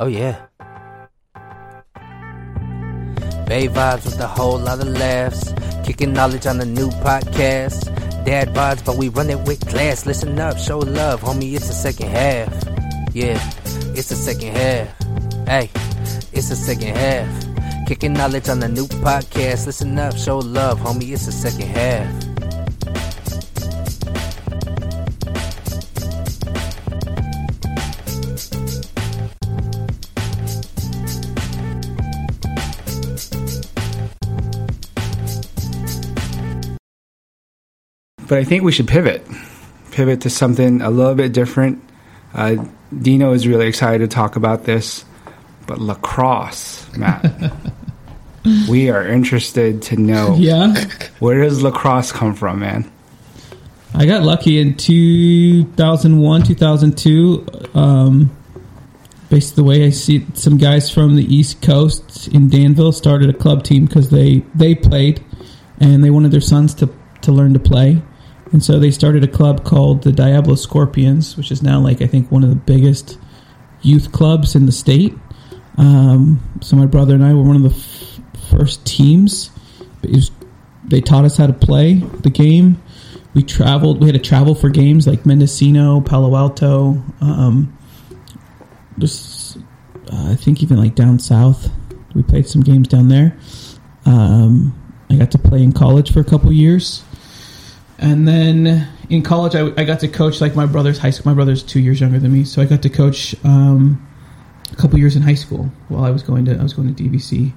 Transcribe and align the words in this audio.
Oh 0.00 0.06
yeah. 0.06 0.46
Bay 3.44 3.68
vibes 3.68 4.06
with 4.06 4.18
a 4.18 4.26
whole 4.26 4.58
lot 4.58 4.80
of 4.80 4.88
laughs. 4.88 5.52
Kicking 5.84 6.14
knowledge 6.14 6.46
on 6.46 6.56
the 6.56 6.64
new 6.64 6.88
podcast. 7.04 7.84
Dad 8.24 8.48
vibes, 8.54 8.82
but 8.82 8.96
we 8.96 9.10
run 9.10 9.28
it 9.28 9.40
with 9.40 9.60
class. 9.68 10.06
Listen 10.06 10.38
up, 10.38 10.56
show 10.56 10.78
love, 10.78 11.20
homie. 11.20 11.52
It's 11.54 11.68
the 11.68 11.74
second 11.74 12.08
half. 12.08 12.48
Yeah, 13.12 13.38
it's 13.94 14.08
the 14.08 14.16
second 14.16 14.56
half. 14.56 14.88
Hey, 15.46 15.68
it's 16.32 16.48
the 16.48 16.56
second 16.56 16.96
half. 16.96 17.86
Kicking 17.86 18.14
knowledge 18.14 18.48
on 18.48 18.60
the 18.60 18.68
new 18.68 18.86
podcast. 19.04 19.66
Listen 19.66 19.98
up, 19.98 20.16
show 20.16 20.38
love, 20.38 20.80
homie. 20.80 21.12
It's 21.12 21.26
the 21.26 21.32
second 21.32 21.68
half. 21.68 22.19
But 38.30 38.38
I 38.38 38.44
think 38.44 38.62
we 38.62 38.70
should 38.70 38.86
pivot, 38.86 39.26
pivot 39.90 40.20
to 40.20 40.30
something 40.30 40.82
a 40.82 40.88
little 40.88 41.16
bit 41.16 41.32
different. 41.32 41.82
Uh, 42.32 42.64
Dino 42.96 43.32
is 43.32 43.44
really 43.44 43.66
excited 43.66 44.08
to 44.08 44.14
talk 44.14 44.36
about 44.36 44.62
this, 44.62 45.04
but 45.66 45.80
lacrosse, 45.80 46.86
Matt. 46.96 47.52
we 48.70 48.88
are 48.88 49.04
interested 49.04 49.82
to 49.82 49.96
know. 49.96 50.36
Yeah. 50.38 50.76
Where 51.18 51.42
does 51.42 51.60
lacrosse 51.60 52.12
come 52.12 52.36
from, 52.36 52.60
man? 52.60 52.88
I 53.94 54.06
got 54.06 54.22
lucky 54.22 54.60
in 54.60 54.76
2001, 54.76 56.42
2002. 56.44 57.46
Um, 57.74 58.30
based 59.28 59.56
the 59.56 59.64
way 59.64 59.84
I 59.84 59.90
see 59.90 60.18
it, 60.18 60.38
some 60.38 60.56
guys 60.56 60.88
from 60.88 61.16
the 61.16 61.24
East 61.24 61.62
Coast 61.62 62.28
in 62.28 62.48
Danville 62.48 62.92
started 62.92 63.28
a 63.28 63.34
club 63.34 63.64
team 63.64 63.86
because 63.86 64.10
they, 64.10 64.44
they 64.54 64.76
played 64.76 65.20
and 65.80 66.04
they 66.04 66.10
wanted 66.10 66.30
their 66.30 66.40
sons 66.40 66.74
to, 66.74 66.88
to 67.22 67.32
learn 67.32 67.54
to 67.54 67.58
play. 67.58 68.00
And 68.52 68.64
so 68.64 68.78
they 68.78 68.90
started 68.90 69.22
a 69.22 69.28
club 69.28 69.64
called 69.64 70.02
the 70.02 70.12
Diablo 70.12 70.56
Scorpions, 70.56 71.36
which 71.36 71.52
is 71.52 71.62
now 71.62 71.80
like 71.80 72.02
I 72.02 72.06
think 72.06 72.30
one 72.30 72.42
of 72.42 72.50
the 72.50 72.56
biggest 72.56 73.18
youth 73.82 74.12
clubs 74.12 74.54
in 74.54 74.66
the 74.66 74.72
state. 74.72 75.14
Um, 75.78 76.42
so 76.60 76.76
my 76.76 76.86
brother 76.86 77.14
and 77.14 77.24
I 77.24 77.32
were 77.32 77.42
one 77.42 77.56
of 77.56 77.62
the 77.62 77.70
f- 77.70 78.48
first 78.50 78.84
teams. 78.84 79.50
Was, 80.02 80.30
they 80.84 81.00
taught 81.00 81.24
us 81.24 81.36
how 81.36 81.46
to 81.46 81.52
play 81.52 81.94
the 81.94 82.30
game. 82.30 82.82
We 83.34 83.44
traveled. 83.44 84.00
We 84.00 84.06
had 84.06 84.20
to 84.20 84.28
travel 84.28 84.54
for 84.54 84.68
games 84.68 85.06
like 85.06 85.24
Mendocino, 85.24 86.00
Palo 86.00 86.34
Alto. 86.36 87.02
Um, 87.20 87.76
just, 88.98 89.58
uh, 90.12 90.32
I 90.32 90.34
think 90.34 90.62
even 90.62 90.76
like 90.76 90.96
down 90.96 91.20
south. 91.20 91.70
We 92.14 92.24
played 92.24 92.48
some 92.48 92.62
games 92.62 92.88
down 92.88 93.08
there. 93.08 93.38
Um, 94.04 94.76
I 95.08 95.14
got 95.14 95.30
to 95.30 95.38
play 95.38 95.62
in 95.62 95.72
college 95.72 96.12
for 96.12 96.18
a 96.18 96.24
couple 96.24 96.52
years. 96.52 97.04
And 98.00 98.26
then 98.26 98.88
in 99.10 99.22
college, 99.22 99.54
I, 99.54 99.66
I, 99.78 99.84
got 99.84 100.00
to 100.00 100.08
coach 100.08 100.40
like 100.40 100.56
my 100.56 100.64
brother's 100.64 100.98
high 100.98 101.10
school. 101.10 101.30
My 101.30 101.34
brother's 101.34 101.62
two 101.62 101.80
years 101.80 102.00
younger 102.00 102.18
than 102.18 102.32
me, 102.32 102.44
so 102.44 102.62
I 102.62 102.64
got 102.64 102.80
to 102.82 102.88
coach 102.88 103.36
um, 103.44 104.04
a 104.72 104.76
couple 104.76 104.98
years 104.98 105.16
in 105.16 105.22
high 105.22 105.34
school 105.34 105.70
while 105.88 106.04
I 106.04 106.10
was 106.10 106.22
going 106.22 106.46
to 106.46 106.58
I 106.58 106.62
was 106.62 106.72
going 106.72 106.94
to 106.94 107.02
DVC. 107.02 107.52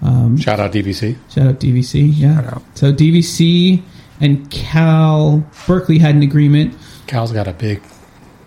Um, 0.00 0.38
shout 0.38 0.58
out 0.58 0.72
DVC. 0.72 1.18
Shout 1.30 1.46
out 1.46 1.60
DVC. 1.60 2.10
Yeah. 2.14 2.40
Out. 2.40 2.62
So 2.74 2.94
DVC 2.94 3.82
and 4.22 4.50
Cal 4.50 5.44
Berkeley 5.66 5.98
had 5.98 6.14
an 6.14 6.22
agreement. 6.22 6.74
Cal's 7.06 7.32
got 7.32 7.46
a 7.46 7.52
big, 7.52 7.82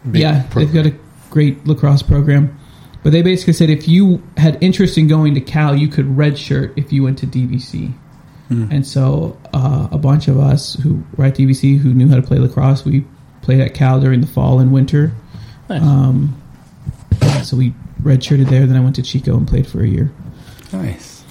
big 0.09 0.23
yeah. 0.23 0.41
Program. 0.49 0.65
They've 0.65 0.73
got 0.73 0.91
a 0.91 0.97
great 1.29 1.67
lacrosse 1.67 2.01
program, 2.01 2.57
but 3.03 3.11
they 3.11 3.21
basically 3.21 3.53
said 3.53 3.69
if 3.69 3.87
you 3.87 4.23
had 4.37 4.57
interest 4.63 4.97
in 4.97 5.07
going 5.07 5.35
to 5.35 5.41
Cal, 5.41 5.75
you 5.75 5.87
could 5.87 6.07
redshirt 6.07 6.73
if 6.77 6.91
you 6.91 7.03
went 7.03 7.19
to 7.19 7.27
DVC. 7.27 7.93
Mm. 8.49 8.71
And 8.71 8.87
so 8.87 9.37
uh, 9.53 9.87
a 9.91 9.97
bunch 9.97 10.27
of 10.27 10.39
us 10.39 10.75
who 10.75 11.03
were 11.15 11.25
at 11.25 11.35
DVC 11.35 11.77
who 11.77 11.93
knew 11.93 12.07
how 12.07 12.15
to 12.15 12.21
play 12.21 12.39
lacrosse, 12.39 12.85
we 12.85 13.05
played 13.41 13.59
at 13.59 13.73
Cal 13.73 13.99
during 13.99 14.21
the 14.21 14.27
fall 14.27 14.59
and 14.59 14.71
winter. 14.71 15.11
Nice. 15.69 15.81
Um, 15.81 16.41
so 17.43 17.57
we 17.57 17.73
redshirted 18.01 18.49
there. 18.49 18.65
Then 18.65 18.77
I 18.77 18.79
went 18.79 18.95
to 18.95 19.01
Chico 19.01 19.35
and 19.35 19.47
played 19.47 19.67
for 19.67 19.81
a 19.81 19.87
year. 19.87 20.11
Nice. 20.71 21.23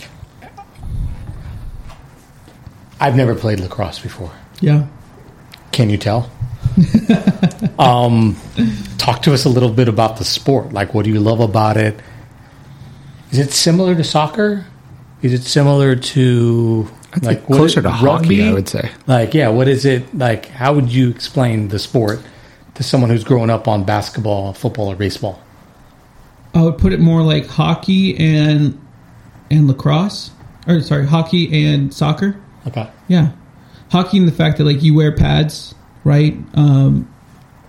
I've 3.01 3.17
never 3.17 3.35
played 3.35 3.61
lacrosse 3.61 3.99
before. 3.99 4.33
Yeah. 4.61 4.87
Can 5.73 5.91
you 5.91 5.99
tell? 5.99 6.31
um, 7.79 8.37
talk 8.99 9.23
to 9.23 9.33
us 9.35 9.45
a 9.45 9.49
little 9.49 9.71
bit 9.71 9.89
about 9.89 10.17
the 10.17 10.25
sport. 10.25 10.73
Like, 10.73 10.95
what 10.95 11.05
do 11.05 11.11
you 11.11 11.21
love 11.21 11.41
about 11.41 11.77
it? 11.77 12.01
Is 13.31 13.39
it 13.39 13.53
similar 13.53 13.95
to 13.95 14.05
soccer? 14.05 14.67
Is 15.23 15.33
it 15.33 15.43
similar 15.43 15.97
to 15.97 16.89
like 17.23 17.47
closer 17.47 17.83
to 17.83 17.89
rugby? 17.89 18.37
hockey, 18.37 18.49
I 18.49 18.53
would 18.53 18.69
say. 18.69 18.91
Like, 19.07 19.35
yeah, 19.35 19.49
what 19.49 19.69
is 19.69 19.85
it 19.85 20.15
like? 20.15 20.47
How 20.47 20.75
would 20.75 20.93
you 20.93 21.11
explain 21.11 21.69
the 21.69 21.79
sport 21.79 22.21
to 22.75 22.83
someone 22.83 23.11
who's 23.11 23.25
growing 23.25 23.51
up 23.51 23.69
on 23.69 23.85
basketball, 23.85 24.53
football, 24.53 24.89
or 24.93 24.97
baseball? 24.97 25.41
I 26.55 26.63
would 26.63 26.79
put 26.79 26.93
it 26.93 27.01
more 27.01 27.23
like 27.23 27.47
hockey 27.47 28.17
and 28.19 28.81
and 29.51 29.67
lacrosse, 29.69 30.31
or 30.67 30.81
sorry, 30.81 31.07
hockey 31.07 31.67
and 31.67 31.93
soccer. 31.93 32.41
Okay. 32.67 32.89
Yeah, 33.09 33.33
hockey 33.91 34.19
and 34.19 34.27
the 34.27 34.33
fact 34.33 34.59
that 34.59 34.65
like 34.65 34.83
you 34.83 34.95
wear 34.95 35.13
pads, 35.13 35.75
right? 36.05 36.37
Um, 36.55 37.13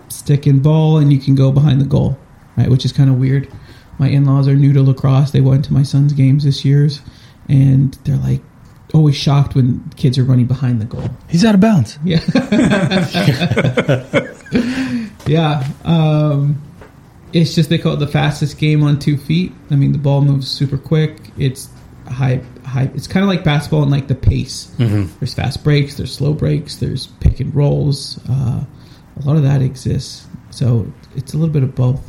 stick 0.08 0.46
and 0.46 0.62
ball, 0.62 0.98
and 0.98 1.12
you 1.12 1.18
can 1.18 1.34
go 1.34 1.52
behind 1.52 1.80
the 1.80 1.86
goal, 1.86 2.18
right? 2.56 2.68
Which 2.70 2.84
is 2.84 2.92
kind 2.92 3.10
of 3.10 3.16
weird. 3.16 3.52
My 3.98 4.08
in 4.08 4.24
laws 4.24 4.46
are 4.48 4.54
new 4.54 4.72
to 4.72 4.82
lacrosse. 4.82 5.32
They 5.32 5.40
went 5.40 5.64
to 5.66 5.72
my 5.72 5.82
son's 5.82 6.12
games 6.12 6.44
this 6.44 6.64
year's, 6.64 7.00
and 7.48 7.94
they're 8.04 8.16
like, 8.16 8.42
always 8.94 9.16
shocked 9.16 9.54
when 9.54 9.88
kids 9.96 10.18
are 10.18 10.24
running 10.24 10.46
behind 10.46 10.80
the 10.80 10.84
goal. 10.84 11.08
He's 11.28 11.44
out 11.44 11.54
of 11.54 11.60
bounds. 11.60 11.98
Yeah. 12.04 12.20
yeah. 15.26 15.66
Um, 15.84 16.62
it's 17.32 17.54
just 17.54 17.68
they 17.68 17.78
call 17.78 17.94
it 17.94 17.98
the 17.98 18.06
fastest 18.06 18.58
game 18.58 18.82
on 18.82 18.98
two 18.98 19.16
feet. 19.16 19.52
I 19.70 19.76
mean, 19.76 19.92
the 19.92 19.98
ball 19.98 20.22
moves 20.22 20.48
super 20.48 20.78
quick. 20.78 21.18
It's 21.36 21.68
high, 22.08 22.40
high. 22.64 22.90
It's 22.94 23.06
kind 23.06 23.22
of 23.22 23.28
like 23.28 23.44
basketball 23.44 23.82
and 23.82 23.90
like 23.90 24.08
the 24.08 24.14
pace. 24.14 24.72
Mm-hmm. 24.78 25.18
There's 25.18 25.34
fast 25.34 25.62
breaks. 25.62 25.96
There's 25.96 26.14
slow 26.14 26.32
breaks. 26.32 26.76
There's 26.76 27.08
pick 27.20 27.40
and 27.40 27.54
rolls. 27.54 28.18
Uh, 28.28 28.64
a 29.16 29.24
lot 29.24 29.36
of 29.36 29.42
that 29.42 29.62
exists. 29.62 30.26
So 30.50 30.90
it's 31.14 31.34
a 31.34 31.36
little 31.36 31.52
bit 31.52 31.62
of 31.62 31.74
both. 31.74 32.00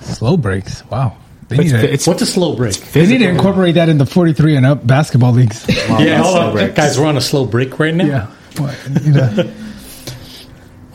Slow 0.00 0.36
breaks. 0.36 0.84
Wow. 0.86 1.16
They 1.50 1.56
need 1.64 1.70
to, 1.70 1.92
it's, 1.92 2.06
what's 2.06 2.22
a 2.22 2.26
slow 2.26 2.54
break? 2.54 2.76
They 2.76 3.06
need 3.06 3.18
to 3.18 3.28
incorporate 3.28 3.74
that 3.74 3.88
in 3.88 3.98
the 3.98 4.06
43 4.06 4.54
and 4.54 4.64
up 4.64 4.86
basketball 4.86 5.32
leagues. 5.32 5.66
Wow, 5.90 5.98
yeah, 5.98 6.22
hold 6.22 6.58
on. 6.58 6.74
guys, 6.74 6.96
we're 6.96 7.06
on 7.06 7.16
a 7.16 7.20
slow 7.20 7.44
break 7.44 7.80
right 7.80 7.92
now. 7.92 8.04
Yeah. 8.04 8.76
you 9.02 9.10
know. 9.10 9.52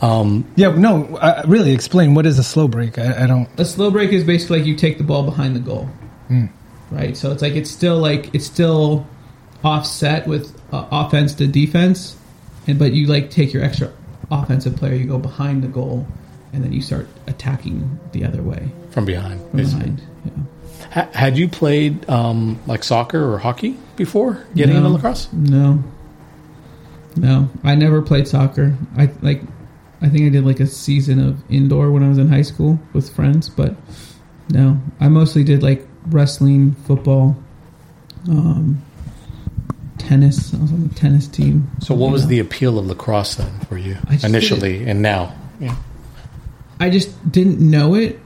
um, 0.00 0.50
yeah, 0.56 0.70
no, 0.70 1.16
uh, 1.16 1.42
really 1.46 1.72
explain 1.72 2.14
what 2.14 2.24
is 2.24 2.38
a 2.38 2.42
slow 2.42 2.66
break. 2.66 2.98
I, 2.98 3.24
I, 3.24 3.26
don't. 3.26 3.48
A 3.58 3.64
slow 3.66 3.90
break 3.90 4.12
is 4.12 4.24
basically 4.24 4.60
like 4.60 4.66
you 4.66 4.74
take 4.74 4.96
the 4.96 5.04
ball 5.04 5.24
behind 5.24 5.54
the 5.54 5.60
goal, 5.60 5.90
mm. 6.30 6.48
right? 6.90 7.14
So 7.14 7.30
it's 7.30 7.42
like 7.42 7.52
it's 7.52 7.70
still 7.70 7.98
like 7.98 8.34
it's 8.34 8.46
still 8.46 9.06
offset 9.62 10.26
with 10.26 10.58
uh, 10.72 10.86
offense 10.90 11.34
to 11.34 11.46
defense, 11.46 12.16
and 12.66 12.78
but 12.78 12.92
you 12.92 13.06
like 13.06 13.30
take 13.30 13.52
your 13.52 13.62
extra 13.62 13.92
offensive 14.30 14.76
player, 14.76 14.94
you 14.94 15.06
go 15.06 15.18
behind 15.18 15.62
the 15.62 15.68
goal, 15.68 16.06
and 16.54 16.64
then 16.64 16.72
you 16.72 16.80
start 16.80 17.06
attacking 17.26 18.00
the 18.12 18.24
other 18.24 18.42
way 18.42 18.70
from 18.96 19.04
behind. 19.04 19.42
From 19.50 19.58
behind. 19.58 20.02
Yeah. 20.94 21.08
had 21.12 21.36
you 21.36 21.48
played 21.48 22.08
um, 22.08 22.58
like 22.66 22.82
soccer 22.82 23.30
or 23.30 23.36
hockey 23.36 23.76
before 23.94 24.42
getting 24.54 24.72
no, 24.72 24.78
into 24.78 24.88
lacrosse? 24.94 25.30
No, 25.34 25.84
no. 27.14 27.50
I 27.62 27.74
never 27.74 28.00
played 28.00 28.26
soccer. 28.26 28.74
I 28.96 29.10
like. 29.20 29.42
I 30.00 30.08
think 30.08 30.24
I 30.24 30.28
did 30.30 30.46
like 30.46 30.60
a 30.60 30.66
season 30.66 31.18
of 31.18 31.42
indoor 31.50 31.90
when 31.90 32.02
I 32.02 32.08
was 32.08 32.16
in 32.16 32.30
high 32.30 32.40
school 32.40 32.80
with 32.94 33.14
friends, 33.14 33.50
but 33.50 33.76
no. 34.48 34.80
I 34.98 35.08
mostly 35.08 35.44
did 35.44 35.62
like 35.62 35.86
wrestling, 36.06 36.72
football, 36.86 37.36
um, 38.30 38.82
tennis. 39.98 40.54
I 40.54 40.56
was 40.56 40.72
on 40.72 40.88
the 40.88 40.94
tennis 40.94 41.28
team. 41.28 41.70
So, 41.82 41.94
what 41.94 42.12
was 42.12 42.28
the 42.28 42.38
appeal 42.38 42.78
of 42.78 42.86
lacrosse 42.86 43.34
then 43.34 43.60
for 43.68 43.76
you 43.76 43.98
initially 44.22 44.88
and 44.88 45.02
now? 45.02 45.34
Yeah. 45.60 45.76
I 46.80 46.88
just 46.88 47.30
didn't 47.30 47.60
know 47.60 47.94
it. 47.94 48.20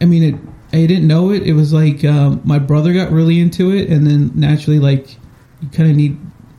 I 0.00 0.06
mean, 0.06 0.22
it 0.22 0.40
I 0.72 0.86
didn't 0.86 1.06
know 1.06 1.30
it. 1.30 1.42
It 1.42 1.54
was 1.54 1.72
like 1.72 2.04
um, 2.04 2.40
my 2.44 2.58
brother 2.58 2.92
got 2.92 3.10
really 3.10 3.40
into 3.40 3.72
it, 3.72 3.90
and 3.90 4.06
then 4.06 4.30
naturally, 4.34 4.78
like 4.78 5.16
you 5.60 5.68
kind 5.68 5.90
of 5.90 5.96
need 5.96 6.18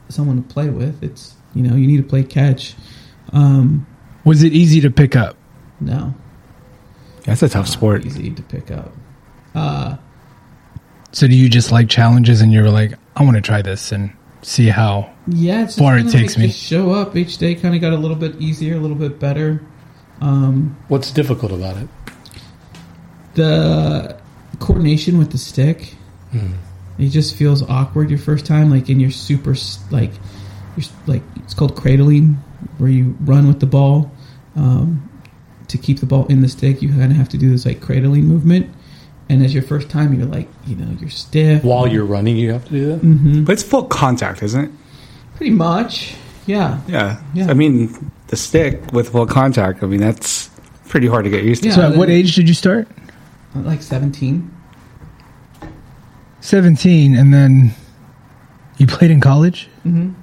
someone 0.10 0.44
to 0.44 0.54
play 0.54 0.70
with. 0.70 1.02
It's 1.04 1.36
you 1.54 1.64
know 1.64 1.76
you 1.76 1.88
need 1.88 1.98
to 1.98 2.04
play 2.04 2.24
catch. 2.24 2.76
Um, 3.34 3.88
was 4.26 4.44
it 4.44 4.54
easy 4.54 4.82
to 4.82 4.92
pick 4.92 5.16
up? 5.16 5.38
No, 5.80 6.14
that's 7.24 7.42
a 7.42 7.50
tough 7.50 7.68
sport. 7.68 8.06
Easy 8.06 8.32
to 8.32 8.42
pick 8.44 8.70
up. 8.70 8.92
Uh, 9.56 9.98
so 11.12 11.28
do 11.28 11.36
you 11.36 11.50
just 11.50 11.72
like 11.72 11.90
challenges, 11.90 12.42
and 12.42 12.52
you're 12.52 12.70
like, 12.70 12.94
I 13.16 13.24
want 13.24 13.36
to 13.36 13.42
try 13.42 13.62
this 13.62 13.92
and 13.92 14.12
see 14.44 14.68
how 14.68 15.10
yeah 15.28 15.68
far 15.68 15.98
it 15.98 16.10
takes 16.10 16.36
like 16.36 16.48
me. 16.48 16.52
show 16.52 16.92
up 16.92 17.16
each 17.16 17.38
day. 17.38 17.56
Kind 17.56 17.76
of 17.76 17.82
got 17.82 17.94
a 17.94 17.98
little 17.98 18.18
bit 18.18 18.36
easier, 18.42 18.76
a 18.76 18.80
little 18.80 18.98
bit 18.98 19.20
better. 19.20 19.64
Um, 20.20 20.78
What's 20.90 21.12
difficult 21.12 21.52
about 21.52 21.78
it? 21.78 21.88
The 23.36 24.20
coordination 24.60 25.18
with 25.18 25.32
the 25.32 25.38
stick. 25.38 25.96
It 26.98 27.10
just 27.10 27.36
feels 27.36 27.64
awkward 27.64 28.10
your 28.10 28.20
first 28.20 28.46
time, 28.46 28.70
like 28.70 28.90
in 28.90 29.00
your 29.00 29.12
super 29.12 29.56
like 29.90 30.12
you're 30.78 30.86
like 31.08 31.24
it's 31.38 31.54
called 31.54 31.76
cradling, 31.76 32.38
where 32.78 32.90
you 32.90 33.16
run 33.22 33.48
with 33.48 33.60
the 33.60 33.66
ball 33.66 34.12
um, 34.56 35.10
to 35.68 35.78
keep 35.78 36.00
the 36.00 36.06
ball 36.06 36.28
in 36.28 36.42
the 36.42 36.50
stick. 36.50 36.82
You 36.82 36.90
kind 36.90 37.12
of 37.12 37.18
have 37.18 37.30
to 37.30 37.38
do 37.38 37.50
this 37.50 37.66
like 37.66 37.82
cradling 37.82 38.26
movement, 38.26 38.70
and 39.30 39.44
as 39.44 39.54
your 39.54 39.64
first 39.64 39.90
time, 39.90 40.14
you're 40.14 40.28
like 40.28 40.48
you 40.68 40.76
know 40.76 40.96
you're 41.00 41.10
stiff. 41.10 41.64
While 41.64 41.88
you're 41.88 42.06
running, 42.06 42.38
you 42.38 42.54
have 42.54 42.66
to 42.66 42.72
do 42.72 42.86
that. 42.88 43.02
Mm-hmm. 43.02 43.44
But 43.46 43.54
it's 43.54 43.64
full 43.64 43.86
contact, 43.86 44.44
isn't 44.44 44.66
it? 44.66 44.72
Pretty 45.38 45.52
much, 45.52 46.14
yeah. 46.46 46.82
Yeah. 46.88 47.22
Yeah. 47.34 47.50
I 47.50 47.54
mean, 47.54 48.12
the 48.28 48.38
stick 48.38 48.92
with 48.94 49.10
full 49.10 49.26
contact. 49.26 49.82
I 49.82 49.88
mean, 49.88 50.02
that's 50.02 50.50
pretty 50.88 51.08
hard 51.08 51.24
to 51.24 51.32
get 51.32 51.44
used 51.44 51.64
to. 51.64 51.70
Yeah. 51.70 51.76
So, 51.76 51.82
at 51.92 51.98
what 51.98 52.10
age 52.10 52.36
did 52.36 52.48
you 52.48 52.54
start? 52.54 52.88
Like 53.56 53.82
seventeen. 53.82 54.56
Seventeen, 56.40 57.16
and 57.16 57.34
then 57.34 57.72
you 58.78 58.88
played 58.88 59.12
in 59.12 59.22
college. 59.22 59.70
Mm-hmm. 59.86 60.14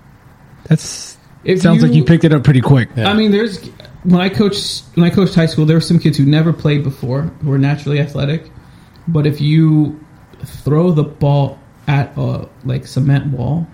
That's 0.65 1.17
If 1.45 1.61
sounds 1.61 1.83
like 1.83 1.93
you 1.93 2.05
picked 2.05 2.25
it 2.25 2.33
up 2.33 2.45
pretty 2.45 2.61
quick. 2.61 2.89
Yeah. 2.97 3.09
I 3.09 3.15
mean, 3.15 3.31
there's 3.31 3.65
when 4.03 4.21
I 4.21 4.29
coached 4.29 4.85
when 4.95 5.05
I 5.05 5.11
coached 5.11 5.35
high 5.35 5.47
school, 5.47 5.67
there 5.67 5.77
were 5.77 5.81
some 5.81 5.99
kids 5.99 6.17
who 6.17 6.25
never 6.25 6.53
played 6.53 6.83
before 6.83 7.23
who 7.23 7.51
were 7.51 7.59
naturally 7.59 8.01
athletic. 8.01 8.51
But 9.07 9.27
if 9.27 9.41
you 9.41 10.05
throw 10.45 10.93
the 10.93 11.05
ball 11.05 11.59
at 11.87 12.17
a 12.17 12.49
like 12.65 12.87
cement 12.87 13.27
wall 13.27 13.67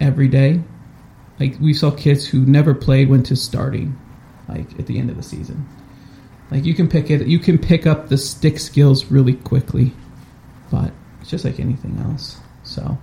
every 0.00 0.28
day, 0.28 0.62
like 1.38 1.56
we 1.60 1.72
saw 1.72 1.90
kids 1.90 2.26
who 2.26 2.40
never 2.40 2.74
played 2.74 3.08
went 3.08 3.26
to 3.26 3.36
starting, 3.36 3.98
like 4.48 4.78
at 4.78 4.86
the 4.86 4.98
end 4.98 5.10
of 5.10 5.16
the 5.16 5.22
season. 5.22 5.66
Like 6.50 6.64
you 6.64 6.74
can 6.74 6.88
pick 6.88 7.10
it, 7.10 7.26
you 7.26 7.38
can 7.38 7.58
pick 7.58 7.86
up 7.86 8.08
the 8.08 8.18
stick 8.18 8.58
skills 8.58 9.06
really 9.06 9.34
quickly, 9.34 9.92
but 10.70 10.92
it's 11.20 11.30
just 11.30 11.44
like 11.44 11.58
anything 11.58 11.98
else. 11.98 12.36
So 12.62 12.98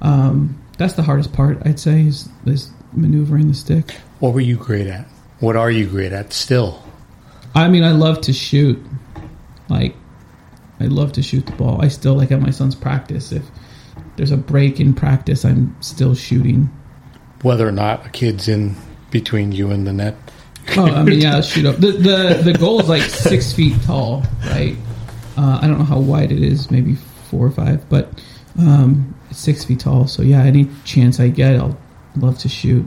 um, 0.00 0.62
that's 0.78 0.94
the 0.94 1.02
hardest 1.02 1.32
part, 1.32 1.58
I'd 1.64 1.80
say, 1.80 2.02
is, 2.02 2.28
is 2.46 2.70
maneuvering 2.92 3.48
the 3.48 3.54
stick. 3.54 3.92
What 4.20 4.34
were 4.34 4.40
you 4.40 4.56
great 4.56 4.86
at? 4.86 5.06
What 5.40 5.56
are 5.56 5.70
you 5.70 5.86
great 5.86 6.12
at 6.12 6.32
still? 6.32 6.82
I 7.54 7.68
mean, 7.68 7.84
I 7.84 7.92
love 7.92 8.20
to 8.22 8.32
shoot. 8.32 8.80
Like, 9.68 9.94
I 10.80 10.84
love 10.84 11.12
to 11.12 11.22
shoot 11.22 11.46
the 11.46 11.52
ball. 11.52 11.82
I 11.82 11.88
still 11.88 12.14
like 12.14 12.30
at 12.30 12.40
my 12.40 12.50
son's 12.50 12.74
practice. 12.74 13.32
If 13.32 13.44
there's 14.16 14.30
a 14.30 14.36
break 14.36 14.80
in 14.80 14.94
practice, 14.94 15.44
I'm 15.44 15.76
still 15.80 16.14
shooting. 16.14 16.70
Whether 17.42 17.66
or 17.66 17.72
not 17.72 18.06
a 18.06 18.10
kid's 18.10 18.48
in 18.48 18.76
between 19.10 19.52
you 19.52 19.70
and 19.70 19.86
the 19.86 19.92
net. 19.92 20.16
Oh, 20.76 20.86
I 20.86 21.02
mean, 21.02 21.20
yeah, 21.20 21.40
shoot 21.40 21.66
up. 21.66 21.76
The 21.76 21.92
the 21.92 22.40
the 22.44 22.52
goal 22.58 22.80
is 22.80 22.88
like 22.88 23.02
six 23.02 23.52
feet 23.52 23.80
tall, 23.82 24.22
right? 24.46 24.76
Uh, 25.36 25.58
I 25.62 25.66
don't 25.66 25.78
know 25.78 25.84
how 25.84 25.98
wide 25.98 26.30
it 26.32 26.42
is, 26.42 26.70
maybe 26.70 26.94
four 27.30 27.46
or 27.46 27.50
five, 27.50 27.88
but 27.88 28.22
um, 28.58 29.14
it's 29.30 29.38
six 29.38 29.64
feet 29.64 29.80
tall. 29.80 30.06
So 30.06 30.22
yeah, 30.22 30.42
any 30.42 30.68
chance 30.84 31.20
I 31.20 31.28
get, 31.28 31.56
I'll 31.56 31.78
love 32.16 32.38
to 32.40 32.48
shoot. 32.48 32.84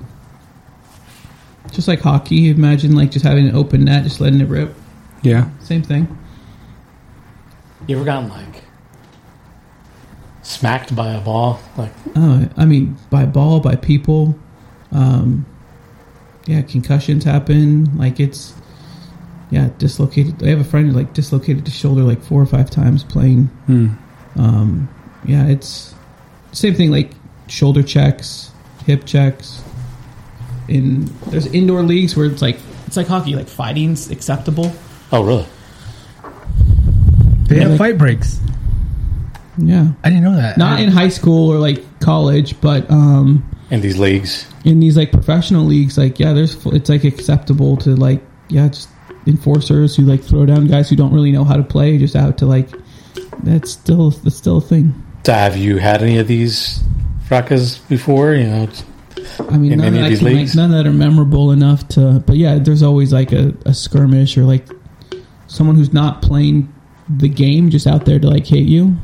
Just 1.72 1.88
like 1.88 2.02
hockey, 2.02 2.50
imagine 2.50 2.96
like 2.96 3.12
just 3.12 3.26
having 3.26 3.48
an 3.48 3.56
open 3.56 3.86
net, 3.86 4.04
just 4.04 4.20
letting 4.20 4.42
it 4.42 4.48
rip. 4.48 4.74
Yeah. 5.22 5.50
Same 5.62 5.84
thing. 5.84 6.18
You 7.88 7.96
ever 7.96 8.06
gotten 8.06 8.30
like 8.30 8.64
smacked 10.42 10.96
by 10.96 11.14
a 11.14 11.22
ball? 11.22 11.60
Like 11.78 11.92
Oh, 12.16 12.48
I 12.58 12.66
mean, 12.66 12.98
by 13.10 13.26
ball, 13.26 13.60
by 13.60 13.76
people. 13.76 14.38
Um, 14.92 15.46
yeah, 16.46 16.62
concussions 16.62 17.24
happen. 17.24 17.98
Like 17.98 18.20
it's, 18.20 18.54
yeah, 19.50 19.70
dislocated. 19.78 20.42
I 20.44 20.48
have 20.50 20.60
a 20.62 20.64
friend 20.64 20.88
who 20.92 20.94
like 20.94 21.14
dislocated 21.14 21.66
his 21.68 21.76
shoulder 21.76 22.02
like 22.04 22.22
four 22.22 22.42
or 22.42 22.46
five 22.46 22.70
times 22.70 23.04
playing. 23.04 23.46
Hmm. 23.68 23.88
Um, 24.38 24.90
yeah, 25.26 25.48
it's 25.48 25.94
same 26.52 26.74
thing. 26.76 26.92
Like 26.92 27.12
shoulder 27.48 27.84
checks, 27.84 28.52
hip 28.86 29.06
checks. 29.06 29.64
In 30.68 31.06
there's 31.28 31.48
indoor 31.48 31.82
leagues 31.84 32.16
where 32.16 32.26
it's 32.28 32.42
like 32.42 32.58
it's 32.88 32.96
like 32.98 33.08
hockey. 33.08 33.36
Like 33.36 33.48
fighting's 33.48 34.10
acceptable. 34.10 34.72
oh 35.12 35.24
really? 35.24 35.46
They 37.48 37.58
Yeah, 37.58 37.62
have 37.64 37.72
like- 37.72 37.78
fight 37.80 37.98
breaks. 37.98 38.40
Yeah, 39.58 39.90
I 40.04 40.10
didn't 40.10 40.24
know 40.24 40.36
that. 40.38 40.58
not 40.58 40.80
in 40.80 40.90
high 40.90 41.10
school 41.10 41.52
or 41.52 41.60
like 41.60 41.84
college, 42.00 42.60
but 42.62 42.90
um, 42.90 43.44
In 43.72 43.82
these 43.82 43.98
leagues. 43.98 44.46
in 44.66 44.80
these 44.80 44.98
like 44.98 45.12
professional 45.12 45.64
leagues, 45.66 45.98
like 45.98 46.20
yeah, 46.20 46.34
there's 46.34 46.64
it's 46.68 46.90
like 46.90 47.04
acceptable 47.04 47.78
to 47.78 47.96
like 47.96 48.22
yeah, 48.50 48.68
just 48.68 48.90
enforcers 49.26 49.96
who 49.96 50.04
like 50.04 50.22
throw 50.22 50.46
down 50.46 50.68
guys 50.68 50.90
who 50.90 50.96
don't 50.96 51.14
really 51.14 51.32
know 51.32 51.44
how 51.44 51.56
to 51.56 51.64
play 51.64 51.98
just 51.98 52.16
out 52.16 52.38
to 52.40 52.46
like 52.46 52.70
that's 53.44 53.72
still 53.72 54.12
that's 54.12 54.36
still 54.36 54.58
a 54.58 54.62
thing. 54.62 54.94
So 55.26 55.34
have 55.34 55.56
you 55.56 55.78
had 55.78 56.02
any 56.04 56.18
of 56.18 56.28
these 56.28 56.84
fracas 57.28 57.78
before? 57.78 58.34
You 58.34 58.48
know, 58.48 58.68
I 59.50 59.58
mean, 59.58 59.78
none 59.78 59.94
that, 59.94 60.04
of 60.04 60.10
these 60.10 60.20
can, 60.20 60.28
like, 60.28 60.36
leagues? 60.36 60.56
none 60.56 60.72
that 60.72 60.86
are 60.86 60.92
memorable 60.94 61.52
enough 61.52 61.88
to. 61.90 62.22
But 62.26 62.38
yeah, 62.38 62.60
there's 62.60 62.84
always 62.84 63.14
like 63.14 63.32
a, 63.32 63.54
a 63.66 63.74
skirmish 63.74 64.38
or 64.38 64.44
like 64.44 64.68
someone 65.48 65.76
who's 65.76 65.94
not 65.94 66.22
playing 66.22 66.74
the 67.08 67.30
game 67.30 67.70
just 67.70 67.88
out 67.88 68.06
there 68.06 68.20
to 68.20 68.28
like 68.28 68.46
hate 68.48 68.68
you. 68.68 68.98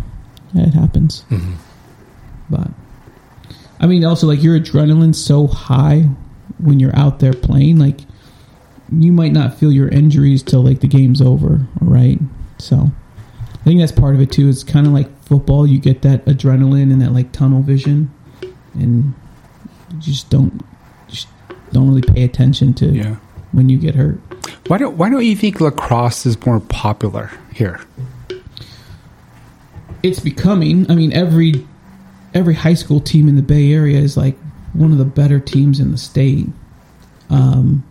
Yeah, 0.54 0.64
it 0.68 0.74
happens. 0.74 1.24
Mhm. 1.30 1.54
But 2.50 2.70
I 3.80 3.88
mean, 3.88 4.04
also 4.06 4.28
like 4.28 4.42
your 4.44 4.60
adrenaline's 4.60 5.24
so 5.24 5.48
high 5.48 6.10
when 6.58 6.80
you're 6.80 6.96
out 6.96 7.20
there 7.20 7.34
playing, 7.34 7.78
like 7.78 8.00
you 8.92 9.12
might 9.12 9.34
not 9.34 9.58
feel 9.58 9.72
your 9.72 9.90
injuries 9.90 10.42
till 10.44 10.64
like 10.64 10.80
the 10.80 10.88
game's 10.88 11.22
over, 11.22 11.68
right? 11.82 12.20
So 12.58 12.90
I 13.54 13.64
think 13.64 13.80
that's 13.80 13.92
part 13.92 14.16
of 14.16 14.22
it 14.22 14.32
too. 14.32 14.48
It's 14.50 14.64
kind 14.64 14.88
of 14.88 14.94
like 14.94 15.08
football; 15.24 15.68
you 15.68 15.78
get 15.80 16.02
that 16.04 16.26
adrenaline 16.26 16.92
and 16.92 17.02
that 17.02 17.12
like 17.14 17.32
tunnel 17.32 17.62
vision, 17.62 18.12
and 18.74 19.14
you 19.92 20.00
just 20.00 20.30
don't 20.30 20.64
just 21.08 21.28
don't 21.74 21.88
really 21.88 22.02
pay 22.02 22.24
attention 22.24 22.74
to 22.76 22.88
Yeah. 22.88 23.16
when 23.52 23.70
you 23.70 23.78
get 23.78 23.94
hurt. 23.96 24.20
Why 24.68 24.78
don't 24.80 24.98
Why 24.98 25.10
don't 25.10 25.24
you 25.26 25.36
think 25.36 25.60
lacrosse 25.62 26.26
is 26.26 26.44
more 26.46 26.60
popular 26.62 27.30
here? 27.54 27.80
it's 30.04 30.20
becoming. 30.20 30.90
I 30.90 30.96
mean, 30.96 31.12
every 31.12 31.67
every 32.38 32.54
high 32.54 32.76
school 32.76 33.00
team 33.00 33.28
in 33.28 33.36
the 33.36 33.42
Bay 33.42 33.74
Area 33.74 33.98
is 33.98 34.16
like 34.16 34.38
one 34.74 34.92
of 34.92 34.98
the 35.00 35.06
better 35.06 35.40
teams 35.40 35.80
in 35.80 35.92
the 35.92 35.98
state. 35.98 36.46
Um, 37.30 37.84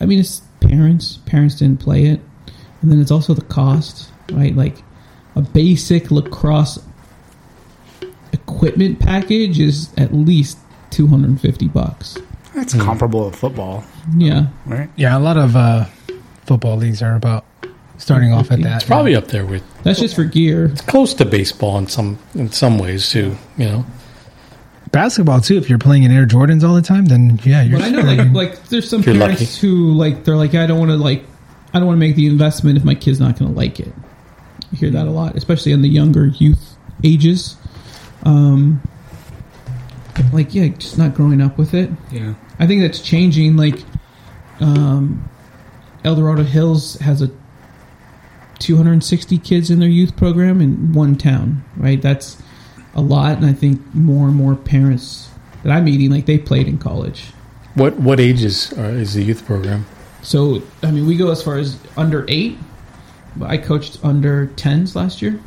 I 0.00 0.06
mean, 0.06 0.18
it's 0.18 0.40
parents. 0.60 1.18
Parents 1.26 1.54
didn't 1.56 1.80
play 1.80 2.06
it, 2.06 2.20
and 2.82 2.90
then 2.90 3.00
it's 3.00 3.10
also 3.10 3.34
the 3.34 3.44
cost, 3.44 4.10
right? 4.32 4.56
Like 4.56 4.82
a 5.36 5.42
basic 5.42 6.10
lacrosse 6.10 6.78
equipment 8.32 8.98
package 9.00 9.60
is 9.60 9.92
at 9.96 10.14
least 10.14 10.58
two 10.90 11.06
hundred 11.06 11.28
and 11.30 11.40
fifty 11.40 11.68
bucks. 11.68 12.16
That's 12.54 12.72
comparable 12.74 13.30
to 13.30 13.36
football, 13.36 13.84
Yeah, 14.16 14.46
right? 14.64 14.88
Yeah, 14.96 15.18
a 15.18 15.20
lot 15.20 15.36
of 15.36 15.56
uh, 15.56 15.86
football 16.46 16.76
leagues 16.76 17.02
are 17.02 17.16
about 17.16 17.44
starting 17.98 18.32
off 18.32 18.50
at 18.50 18.60
that. 18.62 18.76
it's 18.76 18.84
probably 18.84 19.14
up 19.14 19.28
there 19.28 19.46
with 19.46 19.62
that's 19.82 20.00
just 20.00 20.14
for 20.16 20.24
gear. 20.24 20.66
It's 20.66 20.80
close 20.80 21.14
to 21.14 21.24
baseball 21.24 21.78
in 21.78 21.86
some 21.86 22.18
in 22.34 22.50
some 22.50 22.78
ways 22.78 23.10
too. 23.10 23.36
You 23.56 23.66
know, 23.66 23.86
basketball 24.90 25.40
too. 25.40 25.56
If 25.56 25.68
you're 25.68 25.78
playing 25.78 26.04
in 26.04 26.12
Air 26.12 26.26
Jordans 26.26 26.66
all 26.66 26.74
the 26.74 26.82
time, 26.82 27.06
then 27.06 27.40
yeah, 27.44 27.62
you're. 27.62 27.78
But 27.78 27.86
I 27.86 27.90
know, 27.90 28.00
like, 28.02 28.32
like 28.32 28.68
there's 28.68 28.88
some 28.88 29.00
If 29.00 29.06
you're 29.06 29.16
parents 29.16 29.58
who 29.58 29.92
like 29.92 30.24
they're 30.24 30.36
like, 30.36 30.54
I 30.54 30.66
don't 30.66 30.78
want 30.78 30.90
to 30.90 30.96
like, 30.96 31.24
I 31.72 31.78
don't 31.78 31.86
want 31.86 31.96
to 31.96 32.00
make 32.00 32.16
the 32.16 32.26
investment 32.26 32.76
if 32.78 32.84
my 32.84 32.94
kid's 32.94 33.20
not 33.20 33.38
going 33.38 33.52
to 33.52 33.56
like 33.56 33.80
it. 33.80 33.92
You 34.72 34.78
hear 34.78 34.90
that 34.90 35.06
a 35.06 35.10
lot, 35.10 35.36
especially 35.36 35.72
in 35.72 35.82
the 35.82 35.88
younger 35.88 36.26
youth 36.26 36.76
ages. 37.02 37.56
Um, 38.24 38.80
like, 40.32 40.54
yeah, 40.54 40.68
just 40.68 40.98
not 40.98 41.14
growing 41.14 41.40
up 41.40 41.58
with 41.58 41.74
it. 41.74 41.90
Yeah. 42.10 42.34
I 42.58 42.66
think 42.66 42.80
that's 42.82 43.00
changing. 43.00 43.56
Like, 43.56 43.78
um, 44.60 45.28
El 46.04 46.16
Dorado 46.16 46.42
Hills 46.42 46.94
has 46.96 47.22
a 47.22 47.30
260 48.58 49.38
kids 49.38 49.70
in 49.70 49.78
their 49.80 49.88
youth 49.88 50.16
program 50.16 50.60
in 50.60 50.92
one 50.92 51.16
town, 51.16 51.64
right? 51.76 52.00
That's 52.00 52.40
a 52.94 53.00
lot, 53.00 53.36
and 53.36 53.46
I 53.46 53.52
think 53.52 53.80
more 53.94 54.28
and 54.28 54.36
more 54.36 54.54
parents 54.54 55.30
that 55.62 55.72
I'm 55.72 55.84
meeting, 55.84 56.10
like, 56.10 56.26
they 56.26 56.38
played 56.38 56.68
in 56.68 56.78
college. 56.78 57.26
what 57.74 57.94
what 57.98 58.20
ages 58.20 58.72
are, 58.74 58.90
is 58.90 59.14
the 59.14 59.22
youth 59.22 59.44
program? 59.46 59.86
So, 60.22 60.62
I 60.82 60.90
mean, 60.90 61.06
we 61.06 61.16
go 61.16 61.30
as 61.30 61.42
far 61.42 61.58
as 61.58 61.78
under 61.96 62.24
eight, 62.28 62.56
but 63.36 63.50
I 63.50 63.58
coached 63.58 63.98
under 64.02 64.46
10s 64.56 64.94
last 64.94 65.20
year. 65.20 65.40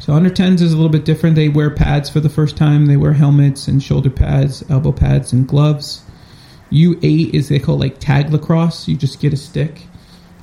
So, 0.00 0.12
under 0.12 0.28
10s 0.28 0.60
is 0.60 0.72
a 0.72 0.76
little 0.76 0.90
bit 0.90 1.04
different. 1.06 1.34
They 1.36 1.48
wear 1.48 1.70
pads 1.70 2.10
for 2.10 2.20
the 2.20 2.28
first 2.28 2.56
time, 2.56 2.86
they 2.86 2.96
wear 2.96 3.12
helmets 3.14 3.68
and 3.68 3.82
shoulder 3.82 4.10
pads, 4.10 4.62
elbow 4.68 4.92
pads, 4.92 5.32
and 5.32 5.46
gloves. 5.48 6.02
U8 6.72 7.32
is 7.32 7.48
they 7.48 7.58
call 7.58 7.78
like 7.78 7.98
tag 8.00 8.30
lacrosse. 8.30 8.88
You 8.88 8.96
just 8.96 9.20
get 9.20 9.32
a 9.32 9.36
stick. 9.36 9.82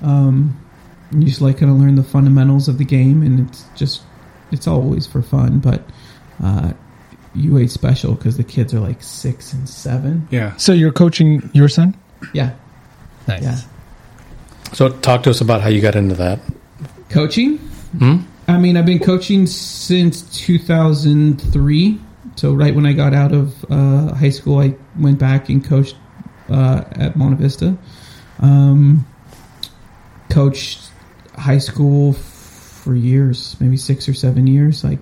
Um, 0.02 0.60
you 1.12 1.26
just 1.26 1.42
like 1.42 1.58
kind 1.58 1.72
of 1.72 1.78
learn 1.78 1.96
the 1.96 2.04
fundamentals 2.04 2.68
of 2.68 2.78
the 2.78 2.86
game, 2.86 3.22
and 3.22 3.48
it's 3.48 3.66
just, 3.76 4.04
it's 4.52 4.68
always 4.68 5.06
for 5.06 5.22
fun. 5.22 5.60
But 5.60 5.84
uh, 6.42 6.74
U8 7.36 7.70
special 7.70 8.16
because 8.16 8.38
the 8.38 8.44
kids 8.44 8.74
are 8.74 8.80
like 8.80 9.02
six 9.02 9.54
and 9.54 9.68
seven. 9.68 10.28
Yeah. 10.32 10.56
So 10.58 10.74
you're 10.74 10.92
coaching 10.92 11.50
your 11.54 11.70
son? 11.70 11.96
Yeah. 12.34 12.54
Nice. 13.28 13.44
Yeah. 13.44 13.60
So 14.74 14.90
talk 14.90 15.24
to 15.24 15.30
us 15.30 15.42
about 15.42 15.62
how 15.62 15.70
you 15.70 15.82
got 15.82 15.96
into 15.96 16.16
that. 16.16 16.40
Coaching? 17.10 17.58
Hmm? 17.58 18.18
I 18.48 18.58
mean, 18.58 18.78
I've 18.78 18.86
been 18.86 19.00
coaching 19.00 19.46
since 19.48 20.22
2003. 20.46 22.00
So 22.36 22.54
right 22.54 22.74
when 22.74 22.86
I 22.86 22.94
got 22.94 23.14
out 23.14 23.34
of 23.34 23.66
uh, 23.70 24.14
high 24.16 24.30
school, 24.30 24.60
I 24.60 24.76
went 25.00 25.20
back 25.20 25.50
and 25.50 25.64
coached 25.64 25.96
uh, 26.50 26.84
at 26.92 27.16
Monte 27.16 27.42
Vista. 27.42 27.78
Um, 28.40 29.06
coached 30.30 30.91
high 31.36 31.58
school 31.60 32.14
for 32.14 32.96
years, 32.96 33.56
maybe 33.60 33.78
six 33.78 34.10
or 34.10 34.14
seven 34.14 34.48
years, 34.48 34.84
like 34.84 35.02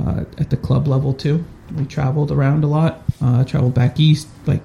uh, 0.00 0.24
at 0.38 0.50
the 0.50 0.56
club 0.56 0.86
level 0.86 1.12
too. 1.14 1.44
We 1.76 1.84
traveled 1.84 2.30
around 2.32 2.64
a 2.64 2.66
lot. 2.66 3.02
Uh, 3.20 3.44
traveled 3.44 3.74
back 3.74 3.98
east, 3.98 4.28
like 4.46 4.62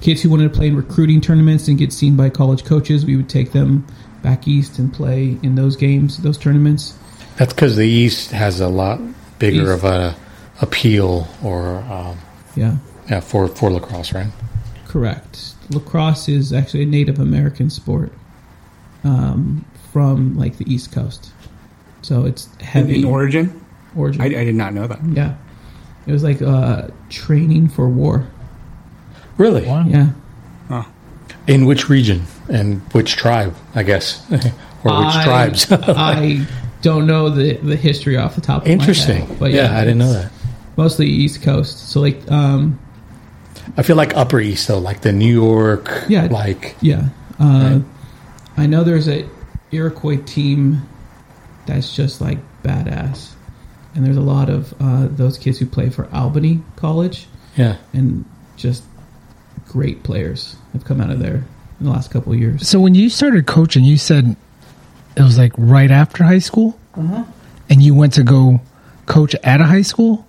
kids 0.00 0.22
who 0.22 0.30
wanted 0.30 0.52
to 0.52 0.56
play 0.56 0.68
in 0.68 0.76
recruiting 0.76 1.20
tournaments 1.20 1.68
and 1.68 1.78
get 1.78 1.92
seen 1.92 2.16
by 2.16 2.30
college 2.30 2.64
coaches. 2.64 3.04
We 3.06 3.16
would 3.16 3.28
take 3.28 3.52
them 3.52 3.86
back 4.22 4.46
east 4.46 4.78
and 4.78 4.92
play 4.92 5.38
in 5.42 5.54
those 5.54 5.76
games, 5.76 6.18
those 6.18 6.38
tournaments. 6.38 6.96
That's 7.36 7.52
because 7.52 7.76
the 7.76 7.86
East 7.88 8.30
has 8.30 8.60
a 8.60 8.68
lot 8.68 9.00
bigger 9.38 9.62
East. 9.62 9.70
of 9.72 9.84
a 9.84 10.16
appeal 10.60 11.26
or 11.42 11.78
um, 11.78 12.18
Yeah, 12.54 12.76
yeah 13.10 13.20
for 13.20 13.48
for 13.48 13.70
lacrosse, 13.70 14.12
right? 14.12 14.30
correct. 14.86 15.54
Lacrosse 15.70 16.28
is 16.28 16.52
actually 16.52 16.84
a 16.84 16.86
Native 16.86 17.18
American 17.18 17.68
sport 17.70 18.12
um, 19.02 19.64
from 19.94 20.36
like 20.36 20.58
the 20.58 20.66
East 20.70 20.90
Coast, 20.90 21.30
so 22.02 22.24
it's 22.26 22.52
heavy 22.60 22.98
In 22.98 23.04
origin, 23.04 23.64
origin. 23.96 24.20
I, 24.20 24.24
I 24.26 24.44
did 24.44 24.56
not 24.56 24.74
know 24.74 24.88
that. 24.88 24.98
yeah, 25.12 25.36
it 26.04 26.10
was 26.12 26.24
like 26.24 26.42
uh, 26.42 26.88
training 27.10 27.68
for 27.68 27.88
war. 27.88 28.26
Really? 29.38 29.64
Wow. 29.66 29.84
Yeah, 29.86 30.10
In 31.46 31.64
which 31.66 31.88
region 31.88 32.22
and 32.48 32.80
which 32.92 33.14
tribe? 33.16 33.54
I 33.76 33.84
guess, 33.84 34.20
or 34.32 34.36
which 34.38 35.14
I- 35.16 35.24
tribes? 35.24 35.66
I 35.72 36.44
don't 36.82 37.06
know 37.06 37.30
the 37.30 37.54
the 37.58 37.76
history 37.76 38.16
off 38.16 38.34
the 38.34 38.40
top. 38.40 38.62
of 38.62 38.68
Interesting. 38.68 39.20
my 39.20 39.26
head, 39.26 39.38
but 39.38 39.50
yeah, 39.52 39.70
yeah, 39.72 39.78
I 39.78 39.84
didn't 39.84 39.98
know 39.98 40.12
that. 40.12 40.32
Mostly 40.76 41.06
East 41.06 41.40
Coast, 41.42 41.90
so 41.90 42.00
like 42.00 42.18
um, 42.32 42.80
I 43.76 43.84
feel 43.84 43.94
like 43.94 44.16
Upper 44.16 44.40
East 44.40 44.66
though, 44.66 44.78
like 44.80 45.02
the 45.02 45.12
New 45.12 45.32
York, 45.32 45.88
Yeah. 46.08 46.26
like 46.32 46.74
Yeah. 46.80 47.10
Uh, 47.38 47.78
I 48.56 48.66
know 48.66 48.82
there's 48.84 49.08
a 49.08 49.24
Iroquois 49.74 50.22
team 50.24 50.82
that's 51.66 51.94
just 51.94 52.20
like 52.20 52.38
badass. 52.62 53.32
And 53.94 54.04
there's 54.04 54.16
a 54.16 54.20
lot 54.22 54.48
of 54.50 54.74
uh, 54.80 55.06
those 55.10 55.38
kids 55.38 55.58
who 55.58 55.66
play 55.66 55.88
for 55.88 56.08
Albany 56.14 56.60
College 56.76 57.26
yeah. 57.56 57.76
and 57.92 58.24
just 58.56 58.82
great 59.68 60.02
players 60.02 60.56
have 60.72 60.84
come 60.84 61.00
out 61.00 61.10
of 61.10 61.20
there 61.20 61.44
in 61.80 61.86
the 61.86 61.90
last 61.90 62.10
couple 62.10 62.32
of 62.32 62.38
years. 62.38 62.68
So 62.68 62.80
when 62.80 62.94
you 62.94 63.08
started 63.08 63.46
coaching, 63.46 63.84
you 63.84 63.96
said 63.98 64.36
it 65.16 65.22
was 65.22 65.38
like 65.38 65.52
right 65.56 65.90
after 65.90 66.24
high 66.24 66.38
school, 66.40 66.78
Uh-huh. 66.94 67.24
and 67.70 67.82
you 67.82 67.94
went 67.94 68.12
to 68.14 68.22
go 68.24 68.60
coach 69.06 69.34
at 69.44 69.60
a 69.60 69.64
high 69.64 69.82
school. 69.82 70.26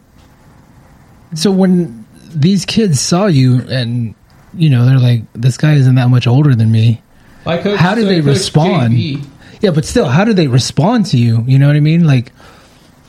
So 1.34 1.52
when 1.52 2.06
these 2.34 2.66
kids 2.66 3.00
saw 3.02 3.26
you, 3.26 3.62
and 3.68 4.14
you 4.54 4.70
know 4.70 4.86
they're 4.86 5.00
like, 5.00 5.24
"This 5.34 5.58
guy 5.58 5.74
isn't 5.74 5.96
that 5.96 6.10
much 6.10 6.28
older 6.28 6.54
than 6.56 6.72
me." 6.72 7.02
Coached, 7.46 7.78
How 7.80 7.94
did 7.96 8.04
so 8.04 8.08
they 8.10 8.22
respond? 8.22 8.94
JV. 8.94 9.26
Yeah, 9.66 9.72
but 9.72 9.84
still, 9.84 10.06
how 10.06 10.24
do 10.26 10.34
they 10.34 10.46
respond 10.48 11.08
to 11.08 11.18
you? 11.18 11.44
You 11.48 11.58
know 11.58 11.66
what 11.66 11.76
I 11.76 11.80
mean? 11.80 12.06
Like, 12.06 12.32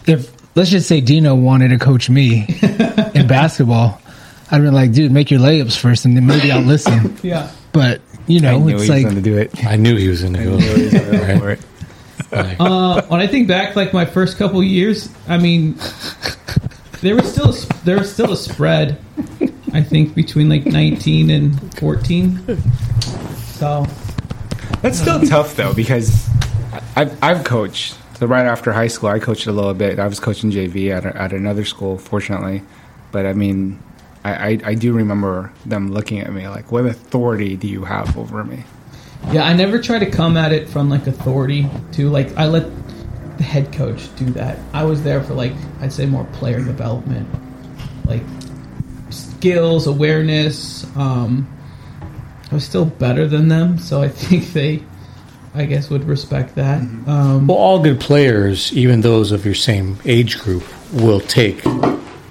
if 0.06 0.32
let's 0.56 0.70
just 0.70 0.88
say 0.88 1.02
Dino 1.02 1.34
wanted 1.34 1.68
to 1.68 1.78
coach 1.78 2.08
me 2.08 2.46
in 3.14 3.26
basketball, 3.26 4.00
I'd 4.50 4.62
be 4.62 4.70
like, 4.70 4.92
"Dude, 4.92 5.12
make 5.12 5.30
your 5.30 5.40
layups 5.40 5.76
first, 5.78 6.06
and 6.06 6.16
then 6.16 6.26
maybe 6.26 6.50
I'll 6.50 6.62
listen." 6.62 7.14
Yeah. 7.22 7.50
But 7.72 8.00
you 8.26 8.38
I 8.38 8.40
know, 8.40 8.58
knew 8.60 8.74
it's 8.76 8.84
he 8.84 8.88
was 8.88 8.88
like 8.88 9.02
going 9.02 9.16
to 9.16 9.20
do 9.20 9.36
it. 9.36 9.66
I 9.66 9.76
knew 9.76 9.96
he 9.96 10.08
was 10.08 10.22
going 10.22 10.32
to 10.32 10.40
I 10.40 10.44
go. 10.44 10.56
knew 10.56 10.74
he 10.76 10.82
was 10.84 10.92
going 10.94 11.10
to 11.10 11.18
Right. 11.26 11.38
for 11.40 11.50
it. 11.50 12.60
Uh, 12.60 13.02
when 13.08 13.20
I 13.20 13.26
think 13.26 13.48
back, 13.48 13.76
like 13.76 13.92
my 13.92 14.06
first 14.06 14.38
couple 14.38 14.62
years, 14.64 15.10
I 15.28 15.36
mean, 15.36 15.74
there 17.02 17.16
was 17.16 17.30
still 17.30 17.52
there 17.84 17.98
was 17.98 18.10
still 18.10 18.32
a 18.32 18.36
spread. 18.38 18.98
I 19.74 19.82
think 19.82 20.14
between 20.14 20.48
like 20.48 20.64
19 20.64 21.28
and 21.28 21.78
14. 21.78 22.62
So 23.44 23.84
That's 24.80 24.98
still 24.98 25.20
tough 25.20 25.54
though 25.54 25.74
because 25.74 26.26
I've 26.96 27.22
I've 27.22 27.44
coached. 27.44 27.98
So 28.18 28.26
right 28.26 28.46
after 28.46 28.72
high 28.72 28.86
school, 28.88 29.10
I 29.10 29.18
coached 29.18 29.46
a 29.46 29.52
little 29.52 29.74
bit. 29.74 29.98
I 29.98 30.06
was 30.06 30.20
coaching 30.20 30.50
JV 30.50 30.90
at 30.90 31.04
a, 31.04 31.14
at 31.16 31.32
another 31.32 31.64
school, 31.64 31.98
fortunately. 31.98 32.62
But 33.12 33.26
I 33.26 33.34
mean, 33.34 33.78
I, 34.24 34.32
I 34.32 34.60
I 34.64 34.74
do 34.74 34.92
remember 34.92 35.52
them 35.66 35.92
looking 35.92 36.20
at 36.20 36.32
me 36.32 36.48
like, 36.48 36.72
"What 36.72 36.86
authority 36.86 37.56
do 37.56 37.68
you 37.68 37.84
have 37.84 38.16
over 38.16 38.42
me?" 38.44 38.64
yeah, 39.32 39.44
I 39.44 39.54
never 39.54 39.80
try 39.80 39.98
to 39.98 40.06
come 40.06 40.36
at 40.36 40.52
it 40.52 40.68
from 40.68 40.88
like 40.88 41.06
authority 41.06 41.68
to 41.92 42.10
like 42.10 42.36
I 42.36 42.46
let 42.46 42.68
the 43.38 43.42
head 43.42 43.72
coach 43.72 44.14
do 44.16 44.26
that. 44.30 44.58
I 44.72 44.84
was 44.84 45.02
there 45.02 45.22
for 45.22 45.34
like 45.34 45.52
I'd 45.80 45.92
say 45.92 46.06
more 46.06 46.24
player 46.26 46.62
development, 46.62 47.28
like 48.06 48.22
skills, 49.10 49.86
awareness. 49.86 50.84
Um, 50.96 51.52
I 52.50 52.54
was 52.54 52.64
still 52.64 52.84
better 52.84 53.26
than 53.26 53.48
them, 53.48 53.78
so 53.78 54.00
I 54.00 54.08
think 54.08 54.52
they, 54.52 54.82
I 55.56 55.64
guess, 55.64 55.88
would 55.90 56.04
respect 56.04 56.54
that. 56.56 56.80
Um, 57.06 57.46
well, 57.46 57.56
all 57.56 57.82
good 57.82 57.98
players, 57.98 58.72
even 58.74 59.00
those 59.00 59.32
of 59.32 59.44
your 59.44 59.54
same 59.54 59.98
age 60.04 60.38
group, 60.38 60.64
will 60.92 61.20
take 61.20 61.62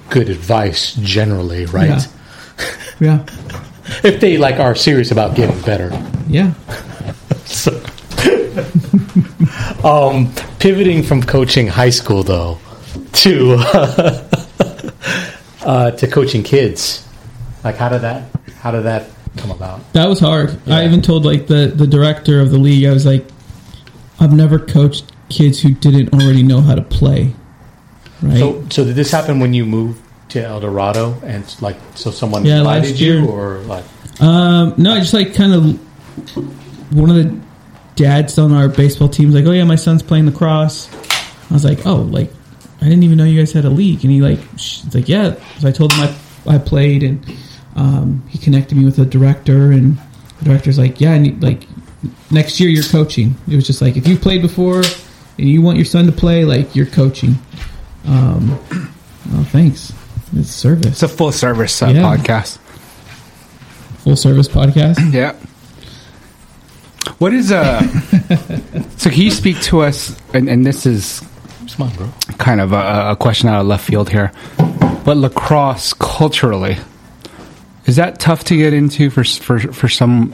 good 0.09 0.29
advice 0.29 0.93
generally, 0.95 1.65
right? 1.65 2.07
yeah, 2.99 3.25
If 4.03 4.19
they 4.19 4.37
like 4.37 4.59
are 4.59 4.75
serious 4.75 5.11
about 5.11 5.35
getting 5.35 5.59
better. 5.61 5.89
yeah. 6.27 6.53
So, 7.45 7.71
um, 9.83 10.33
pivoting 10.59 11.03
from 11.03 11.21
coaching 11.21 11.67
high 11.67 11.91
school 11.91 12.23
though 12.23 12.57
to 13.13 13.55
uh, 15.61 15.91
to 15.91 16.07
coaching 16.07 16.41
kids, 16.43 17.07
like 17.63 17.75
how 17.75 17.89
did 17.89 18.01
that 18.01 18.29
how 18.59 18.71
did 18.71 18.83
that 18.83 19.09
come 19.37 19.51
about? 19.51 19.93
That 19.93 20.07
was 20.07 20.19
hard. 20.19 20.59
Yeah. 20.65 20.77
I 20.77 20.85
even 20.85 21.01
told 21.01 21.25
like 21.25 21.47
the 21.47 21.67
the 21.67 21.87
director 21.87 22.39
of 22.41 22.51
the 22.51 22.57
league. 22.57 22.85
I 22.85 22.93
was 22.93 23.05
like, 23.05 23.25
I've 24.19 24.33
never 24.33 24.59
coached 24.59 25.11
kids 25.29 25.61
who 25.61 25.71
didn't 25.73 26.13
already 26.13 26.43
know 26.43 26.61
how 26.61 26.75
to 26.75 26.81
play. 26.81 27.33
Right. 28.21 28.37
So, 28.37 28.65
so 28.69 28.85
did 28.85 28.95
this 28.95 29.11
happen 29.11 29.39
when 29.39 29.53
you 29.53 29.65
moved 29.65 30.01
to 30.29 30.43
El 30.43 30.59
Dorado, 30.59 31.19
and 31.23 31.43
like 31.61 31.77
so 31.95 32.11
someone 32.11 32.45
Yeah, 32.45 32.59
invited 32.59 32.91
last 32.91 32.99
you, 33.01 33.27
or 33.27 33.59
like 33.59 33.83
Um, 34.21 34.73
no, 34.77 34.93
I 34.93 34.99
just 34.99 35.13
like 35.13 35.33
kind 35.35 35.53
of 35.53 35.79
one 36.95 37.09
of 37.09 37.15
the 37.15 37.39
dads 37.95 38.37
on 38.39 38.51
our 38.51 38.67
baseball 38.67 39.09
team 39.09 39.27
was 39.27 39.35
like, 39.35 39.45
"Oh 39.45 39.51
yeah, 39.51 39.63
my 39.63 39.75
son's 39.75 40.01
playing 40.03 40.25
lacrosse." 40.25 40.89
I 41.49 41.53
was 41.53 41.65
like, 41.65 41.85
"Oh, 41.85 41.97
like 41.97 42.31
I 42.81 42.85
didn't 42.85 43.03
even 43.03 43.17
know 43.17 43.25
you 43.25 43.39
guys 43.39 43.51
had 43.51 43.65
a 43.65 43.69
league." 43.69 44.03
And 44.03 44.11
he 44.11 44.21
like, 44.21 44.39
sh- 44.57 44.81
like, 44.93 45.07
"Yeah." 45.09 45.35
So 45.59 45.67
I 45.67 45.71
told 45.71 45.91
him 45.93 46.01
I 46.47 46.55
I 46.55 46.57
played, 46.57 47.03
and 47.03 47.23
um, 47.75 48.23
he 48.29 48.37
connected 48.37 48.77
me 48.77 48.85
with 48.85 48.97
a 48.99 49.05
director, 49.05 49.71
and 49.71 49.97
the 50.39 50.45
director's 50.45 50.77
like, 50.77 50.99
"Yeah, 51.01 51.13
I 51.13 51.17
need, 51.17 51.41
like 51.43 51.67
next 52.31 52.59
year 52.59 52.69
you're 52.69 52.83
coaching." 52.83 53.35
It 53.49 53.55
was 53.55 53.65
just 53.67 53.81
like 53.81 53.97
if 53.97 54.07
you 54.07 54.17
played 54.17 54.41
before 54.41 54.79
and 55.37 55.49
you 55.49 55.61
want 55.61 55.77
your 55.77 55.85
son 55.85 56.05
to 56.05 56.11
play, 56.11 56.45
like 56.45 56.75
you're 56.75 56.85
coaching. 56.85 57.35
Um, 58.07 58.59
oh, 58.71 59.47
thanks. 59.51 59.91
It's 60.35 60.49
service, 60.49 60.87
It's 60.87 61.03
a 61.03 61.07
full 61.07 61.31
service 61.31 61.81
uh, 61.81 61.87
Yeah. 61.87 62.01
podcast. 62.01 62.57
full 63.99 64.15
service 64.15 64.47
podcast. 64.47 64.97
Yeah. 65.13 65.33
What 67.19 67.33
is 67.33 67.51
uh? 67.51 67.81
so 68.97 69.09
can 69.09 69.21
you 69.21 69.31
speak 69.31 69.61
to 69.63 69.81
us? 69.81 70.19
And, 70.33 70.49
and 70.49 70.65
this 70.65 70.85
is 70.85 71.21
come 71.75 71.87
on, 71.89 71.95
bro. 71.95 72.09
kind 72.37 72.59
of 72.59 72.71
a, 72.73 73.11
a 73.11 73.15
question 73.15 73.47
out 73.47 73.61
of 73.61 73.67
left 73.67 73.85
field 73.85 74.09
here, 74.09 74.31
but 75.05 75.15
lacrosse 75.17 75.93
culturally 75.93 76.77
is 77.85 77.95
that 77.97 78.19
tough 78.19 78.43
to 78.45 78.57
get 78.57 78.73
into 78.73 79.09
for 79.09 79.23
for 79.23 79.59
for 79.59 79.87
some? 79.87 80.33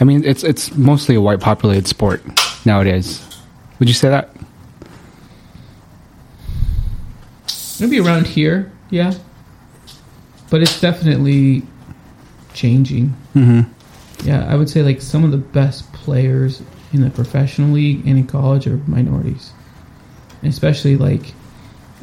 I 0.00 0.04
mean, 0.04 0.24
it's 0.24 0.44
it's 0.44 0.74
mostly 0.74 1.14
a 1.14 1.20
white 1.20 1.40
populated 1.40 1.86
sport 1.86 2.22
nowadays. 2.64 3.22
Would 3.78 3.88
you 3.88 3.94
say 3.94 4.08
that? 4.08 4.30
Maybe 7.80 7.98
around 7.98 8.26
here, 8.26 8.70
yeah. 8.90 9.14
But 10.50 10.62
it's 10.62 10.80
definitely 10.80 11.62
changing. 12.54 13.14
Mm-hmm. 13.34 14.28
Yeah, 14.28 14.46
I 14.48 14.54
would 14.54 14.70
say 14.70 14.82
like 14.82 15.00
some 15.00 15.24
of 15.24 15.32
the 15.32 15.38
best 15.38 15.92
players 15.92 16.62
in 16.92 17.00
the 17.00 17.10
professional 17.10 17.70
league 17.70 18.06
and 18.06 18.18
in 18.18 18.26
college 18.26 18.66
are 18.66 18.76
minorities. 18.86 19.52
And 20.42 20.52
especially 20.52 20.96
like 20.96 21.34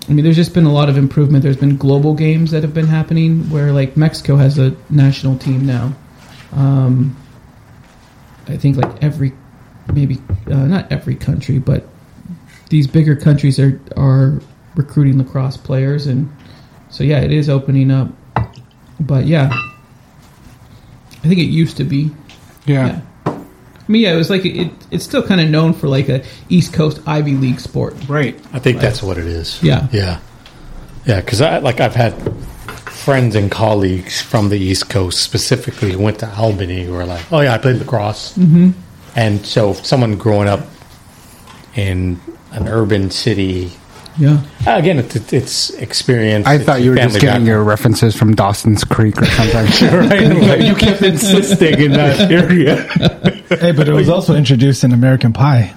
I 0.10 0.14
mean 0.14 0.26
there's 0.26 0.36
just 0.36 0.56
been 0.56 0.66
a 0.66 0.74
lot 0.74 0.90
of 0.90 0.98
improvement. 0.98 1.44
There's 1.44 1.58
been 1.58 1.78
global 1.78 2.16
games 2.16 2.50
that 2.52 2.64
have 2.64 2.74
been 2.74 2.88
happening 2.88 3.48
where 3.52 3.72
like 3.72 3.96
Mexico 3.96 4.38
has 4.38 4.58
a 4.58 4.76
national 4.90 5.38
team 5.38 5.66
now. 5.66 5.94
Um 6.52 7.16
I 8.48 8.58
think 8.58 8.78
like 8.78 9.04
every 9.04 9.34
maybe 9.94 10.18
uh, 10.48 10.66
not 10.66 10.92
every 10.92 11.16
country, 11.16 11.60
but 11.60 11.88
these 12.70 12.88
bigger 12.88 13.16
countries 13.16 13.60
are 13.60 13.80
are 13.96 14.42
recruiting 14.76 15.18
lacrosse 15.20 15.58
players 15.58 16.08
and 16.08 16.32
so 16.90 17.04
yeah, 17.04 17.20
it 17.20 17.32
is 17.32 17.48
opening 17.48 17.92
up. 17.92 18.10
But 19.00 19.28
yeah, 19.28 19.50
I 19.52 21.28
think 21.28 21.40
it 21.40 21.50
used 21.50 21.78
to 21.78 21.84
be. 21.84 22.10
Yeah. 22.66 22.88
I 22.88 23.09
mean, 23.92 24.04
yeah, 24.04 24.14
it 24.14 24.18
was 24.18 24.30
like 24.30 24.46
it, 24.46 24.72
it's 24.92 25.04
still 25.04 25.26
kind 25.26 25.42
of 25.42 25.50
known 25.50 25.74
for 25.74 25.88
like 25.88 26.10
a 26.10 26.24
East 26.50 26.74
Coast 26.74 27.02
Ivy 27.06 27.36
League 27.36 27.60
sport. 27.60 27.96
Right. 28.08 28.40
I 28.54 28.60
think 28.60 28.80
that's 28.80 29.02
what 29.02 29.18
it 29.18 29.26
is. 29.26 29.62
Yeah. 29.64 29.88
Yeah. 29.92 30.20
Yeah, 31.06 31.22
because 31.22 31.42
I 31.42 31.58
like 31.60 31.80
I've 31.80 31.96
had 31.96 32.14
friends 32.86 33.36
and 33.36 33.50
colleagues 33.50 34.22
from 34.22 34.50
the 34.50 34.60
East 34.60 34.90
Coast 34.90 35.22
specifically 35.22 35.94
who 35.94 36.00
went 36.00 36.20
to 36.20 36.32
Albany 36.36 36.84
who 36.84 36.94
were 36.94 37.06
like, 37.06 37.32
"Oh 37.32 37.40
yeah, 37.40 37.54
I 37.54 37.58
played 37.58 37.78
lacrosse," 37.78 38.38
mm-hmm. 38.38 38.72
and 39.16 39.44
so 39.46 39.74
someone 39.74 40.18
growing 40.18 40.48
up 40.48 40.60
in 41.76 42.20
an 42.52 42.68
urban 42.68 43.10
city, 43.10 43.72
Yeah, 44.18 44.42
again, 44.66 45.00
it's, 45.00 45.16
it's- 45.16 45.34
it's 45.34 45.70
experience. 45.72 46.46
I 46.46 46.56
it's 46.56 46.66
thought 46.66 46.82
you 46.82 46.92
were 46.92 46.98
just 46.98 47.16
family 47.16 47.20
getting 47.22 47.48
your 47.48 47.64
references 47.64 48.16
from 48.16 48.36
Dawson's 48.36 48.84
Creek 48.84 49.20
or 49.22 49.26
something. 49.26 49.66
background. 50.10 50.64
you 50.68 50.76
kept 50.76 51.02
insisting 51.02 51.80
in 51.80 51.92
that 51.94 52.30
area. 52.30 52.86
Hey, 53.50 53.72
but 53.72 53.88
it 53.90 53.94
was 53.94 54.10
also 54.10 54.36
introduced 54.36 54.84
in 54.84 54.92
American 54.92 55.34
Pie. 55.34 55.74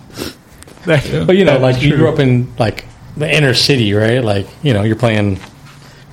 But 0.85 1.37
you 1.37 1.45
know, 1.45 1.59
like 1.59 1.83
you 1.83 1.97
grew 1.97 2.09
up 2.09 2.19
in 2.19 2.55
like 2.59 2.85
the 3.17 3.31
inner 3.35 3.55
city, 3.55 3.95
right? 3.95 4.23
Like 4.23 4.47
you 4.62 4.73
know, 4.75 4.83
you're 4.83 4.97
playing. 4.97 5.41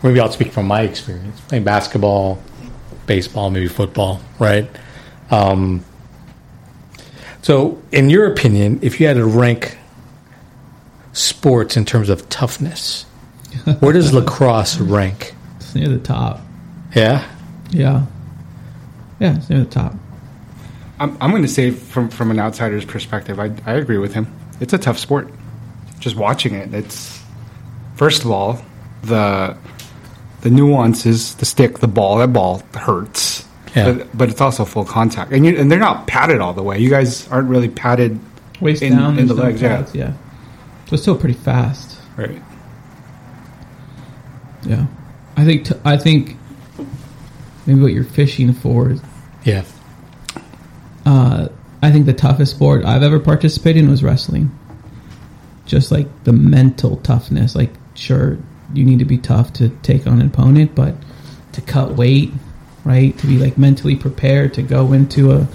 Maybe 0.02 0.20
I'll 0.20 0.32
speak 0.32 0.54
from 0.54 0.68
my 0.68 0.82
experience 0.84 1.42
playing 1.42 1.66
basketball, 1.66 2.42
baseball, 3.06 3.50
maybe 3.50 3.68
football, 3.68 4.22
right? 4.40 4.70
Um, 5.30 5.84
so, 7.42 7.82
in 7.92 8.10
your 8.10 8.32
opinion, 8.32 8.80
if 8.82 9.00
you 9.00 9.08
had 9.08 9.18
to 9.18 9.26
rank 9.26 9.78
sports 11.14 11.76
in 11.76 11.84
terms 11.84 12.10
of 12.10 12.30
toughness, 12.30 13.04
where 13.80 13.94
does 13.94 14.14
lacrosse 14.14 14.78
rank? 14.78 15.36
it's 15.58 15.76
near 15.76 15.90
the 15.90 16.00
top. 16.00 16.42
Yeah, 16.96 17.28
Yeah, 17.72 18.06
yeah, 19.20 19.36
it's 19.38 19.50
near 19.50 19.60
the 19.60 19.70
top. 19.70 19.96
I'm, 21.00 21.18
I'm 21.22 21.30
going 21.32 21.44
to 21.44 21.48
say, 21.48 21.72
from 21.72 22.10
from 22.10 22.32
an 22.32 22.40
outsider's 22.40 22.86
perspective, 22.86 23.40
I, 23.40 23.52
I 23.66 23.74
agree 23.74 23.98
with 23.98 24.14
him. 24.14 24.28
It's 24.60 24.74
a 24.74 24.78
tough 24.78 24.98
sport. 24.98 25.30
Just 26.00 26.16
watching 26.16 26.54
it, 26.56 26.74
it's 26.74 27.22
first 27.96 28.24
of 28.26 28.32
all 28.32 28.62
the 29.04 29.58
the 30.42 30.50
nuances, 30.50 31.36
the 31.36 31.46
stick, 31.46 31.80
the 31.80 31.88
ball. 31.88 32.18
That 32.18 32.32
ball 32.34 32.62
hurts, 32.74 33.46
Yeah. 33.76 33.92
but, 33.94 34.18
but 34.18 34.30
it's 34.30 34.42
also 34.42 34.66
full 34.66 34.86
contact, 34.86 35.32
and 35.32 35.46
you, 35.46 35.58
and 35.58 35.72
they're 35.72 35.80
not 35.80 36.08
padded 36.08 36.40
all 36.42 36.54
the 36.54 36.64
way. 36.64 36.80
You 36.80 36.90
guys 36.90 37.28
aren't 37.30 37.50
really 37.50 37.70
padded, 37.70 38.20
Waist 38.62 38.82
In- 38.82 38.96
down 38.98 39.20
in 39.20 39.28
the 39.28 39.34
no 39.36 39.44
legs, 39.44 39.62
yeah. 39.62 39.78
pads, 39.78 39.96
yeah. 39.96 40.14
So 40.88 40.94
it's 40.94 41.02
still 41.02 41.18
pretty 41.18 41.36
fast. 41.36 41.98
right? 42.18 42.42
Yeah, 44.64 44.88
I 45.38 45.46
think 45.46 45.66
t- 45.66 45.76
I 45.86 45.96
think 45.98 46.36
maybe 47.66 47.82
what 47.82 47.94
you're 47.94 48.04
fishing 48.04 48.54
for 48.54 48.90
is 48.92 49.02
yeah, 49.46 49.64
uh, 51.10 51.48
I 51.82 51.92
think 51.92 52.06
the 52.06 52.14
toughest 52.14 52.52
sport 52.52 52.86
I've 52.86 53.02
ever 53.02 53.20
participated 53.20 53.84
in 53.84 53.90
was 53.90 54.04
wrestling. 54.04 54.52
Just 55.66 55.92
like 55.92 56.08
the 56.24 56.34
mental 56.34 56.98
toughness. 56.98 57.56
Like, 57.56 57.72
sure, 57.96 58.38
you 58.74 58.86
need 58.86 59.00
to 59.00 59.06
be 59.06 59.18
tough 59.18 59.52
to 59.54 59.70
take 59.82 60.06
on 60.06 60.22
an 60.22 60.28
opponent, 60.28 60.76
but 60.76 60.94
to 61.54 61.62
cut 61.62 61.94
weight, 61.94 62.32
right? 62.86 63.18
To 63.18 63.28
be 63.28 63.40
like 63.40 63.58
mentally 63.58 63.96
prepared 63.96 64.54
to 64.56 64.62
go 64.62 64.94
into 64.94 65.32
a, 65.32 65.48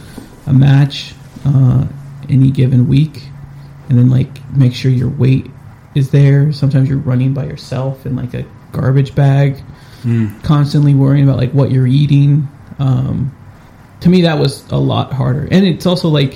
a 0.46 0.52
match 0.52 1.14
uh, 1.44 1.87
any 2.28 2.50
given 2.50 2.88
week, 2.88 3.23
and 3.88 3.96
then 3.96 4.11
like 4.11 4.50
make 4.56 4.75
sure 4.75 4.90
your 4.90 5.11
weight 5.11 5.46
is 5.94 6.11
there. 6.11 6.52
Sometimes 6.52 6.88
you're 6.88 6.99
running 6.99 7.32
by 7.32 7.44
yourself 7.44 8.06
in 8.06 8.16
like 8.16 8.34
a 8.34 8.44
garbage 8.73 9.14
bag, 9.14 9.62
constantly 10.42 10.94
worrying 10.94 11.25
about 11.28 11.38
like 11.38 11.52
what 11.52 11.70
you're 11.70 11.87
eating. 11.87 12.49
Um, 12.80 13.32
to 14.04 14.11
me 14.11 14.23
that 14.23 14.38
was 14.38 14.70
a 14.70 14.78
lot 14.78 15.12
harder. 15.12 15.49
And 15.50 15.66
it's 15.66 15.87
also 15.87 16.08
like 16.08 16.34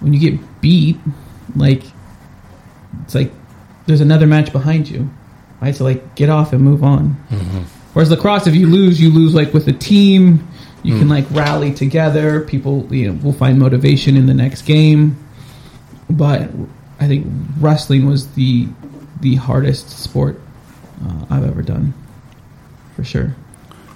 when 0.00 0.12
you 0.12 0.20
get 0.20 0.60
beat 0.60 0.96
like 1.54 1.82
it's 3.02 3.14
like 3.14 3.32
there's 3.86 4.00
another 4.00 4.26
match 4.26 4.52
behind 4.52 4.88
you. 4.88 5.10
Right 5.60 5.74
so 5.74 5.84
like 5.84 6.14
get 6.14 6.30
off 6.30 6.52
and 6.52 6.62
move 6.62 6.82
on. 6.82 7.10
Whereas 7.92 8.10
lacrosse 8.10 8.46
if 8.46 8.54
you 8.54 8.66
lose 8.66 9.00
you 9.00 9.10
lose 9.12 9.34
like 9.34 9.52
with 9.52 9.68
a 9.68 9.72
team. 9.72 10.48
You 10.84 10.96
can 10.96 11.08
like 11.08 11.26
rally 11.32 11.74
together. 11.74 12.40
People 12.42 12.86
you 12.94 13.12
know 13.12 13.20
will 13.22 13.32
find 13.32 13.58
motivation 13.58 14.16
in 14.16 14.26
the 14.26 14.34
next 14.34 14.62
game. 14.62 15.22
But 16.08 16.50
i 17.00 17.06
think 17.06 17.26
wrestling 17.60 18.06
was 18.06 18.26
the 18.34 18.66
the 19.20 19.36
hardest 19.36 19.88
sport 19.90 20.40
uh, 21.06 21.26
i've 21.30 21.44
ever 21.44 21.62
done 21.62 21.94
for 22.96 23.04
sure. 23.04 23.36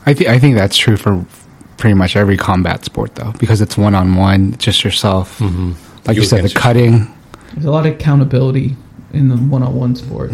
I 0.06 0.14
think 0.14 0.30
I 0.30 0.38
think 0.38 0.54
that's 0.54 0.76
true 0.76 0.96
for 0.96 1.26
pretty 1.82 1.94
much 1.94 2.14
every 2.14 2.36
combat 2.36 2.84
sport, 2.84 3.12
though, 3.16 3.32
because 3.40 3.60
it's 3.60 3.76
one 3.76 3.92
on 3.92 4.14
one, 4.14 4.56
just 4.58 4.84
yourself. 4.84 5.40
Mm-hmm. 5.40 5.72
Like 6.06 6.14
you, 6.14 6.22
You 6.22 6.28
said, 6.28 6.36
the 6.36 6.40
against 6.44 6.54
cutting. 6.54 7.12
There's 7.54 7.64
a 7.64 7.72
lot 7.72 7.86
of 7.86 7.94
accountability 7.94 8.76
in 9.12 9.28
the 9.28 9.36
one-on-one 9.36 9.96
sports. 9.96 10.32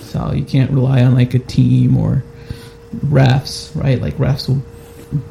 So 0.00 0.32
you 0.32 0.42
can't 0.42 0.70
rely 0.70 1.02
on 1.02 1.14
like 1.14 1.34
a 1.34 1.38
team 1.38 1.98
or 1.98 2.24
refs, 3.04 3.76
right? 3.76 4.00
Like 4.00 4.14
refs 4.14 4.48
will 4.48 4.62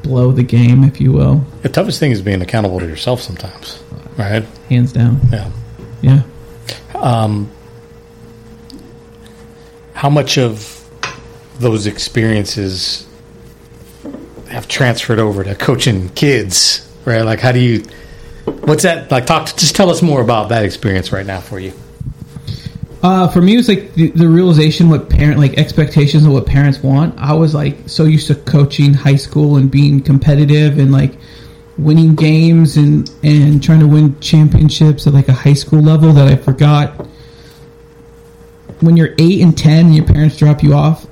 blow 0.04 0.30
the 0.30 0.44
game, 0.44 0.84
if 0.84 1.00
you 1.00 1.10
will, 1.10 1.44
the 1.62 1.68
toughest 1.68 1.98
thing 1.98 2.12
is 2.12 2.22
being 2.22 2.40
accountable 2.40 2.78
to 2.78 2.86
yourself 2.86 3.20
sometimes, 3.20 3.82
right? 4.16 4.44
hands 4.68 4.92
down. 4.92 5.18
Yeah. 5.32 5.50
Yeah. 6.00 6.22
Um, 6.94 7.50
how 9.94 10.08
much 10.08 10.38
of 10.38 10.88
those 11.58 11.88
experiences 11.88 13.08
have 14.52 14.68
transferred 14.68 15.18
over 15.18 15.42
to 15.42 15.54
coaching 15.54 16.08
kids 16.10 16.88
right? 17.04 17.22
Like 17.22 17.40
how 17.40 17.52
do 17.52 17.60
you 17.60 17.84
what's 18.64 18.82
that 18.82 19.10
like 19.10 19.26
talk 19.26 19.46
just 19.46 19.76
tell 19.76 19.90
us 19.90 20.02
more 20.02 20.20
about 20.20 20.48
that 20.50 20.64
experience 20.64 21.12
right 21.12 21.26
now 21.26 21.40
for 21.40 21.58
you. 21.58 21.72
Uh, 23.02 23.26
for 23.26 23.42
me, 23.42 23.54
it 23.54 23.56
was 23.56 23.68
like 23.68 23.94
the, 23.94 24.10
the 24.10 24.28
realization 24.28 24.88
what 24.88 25.10
parent 25.10 25.38
like 25.38 25.58
expectations 25.58 26.24
of 26.24 26.32
what 26.32 26.46
parents 26.46 26.78
want. 26.82 27.18
I 27.18 27.34
was 27.34 27.52
like 27.52 27.88
so 27.88 28.04
used 28.04 28.28
to 28.28 28.36
coaching 28.36 28.94
high 28.94 29.16
school 29.16 29.56
and 29.56 29.70
being 29.70 30.00
competitive 30.00 30.78
and 30.78 30.92
like 30.92 31.16
winning 31.78 32.14
games 32.14 32.76
and 32.76 33.10
and 33.24 33.62
trying 33.62 33.80
to 33.80 33.88
win 33.88 34.18
championships 34.20 35.06
at 35.06 35.14
like 35.14 35.28
a 35.28 35.32
high 35.32 35.52
school 35.54 35.80
level 35.80 36.12
that 36.12 36.28
I 36.28 36.36
forgot. 36.36 37.08
When 38.80 38.96
you're 38.96 39.14
eight 39.18 39.40
and 39.40 39.56
ten 39.56 39.86
and 39.86 39.96
your 39.96 40.06
parents 40.06 40.36
drop 40.36 40.62
you 40.62 40.74
off, 40.74 41.06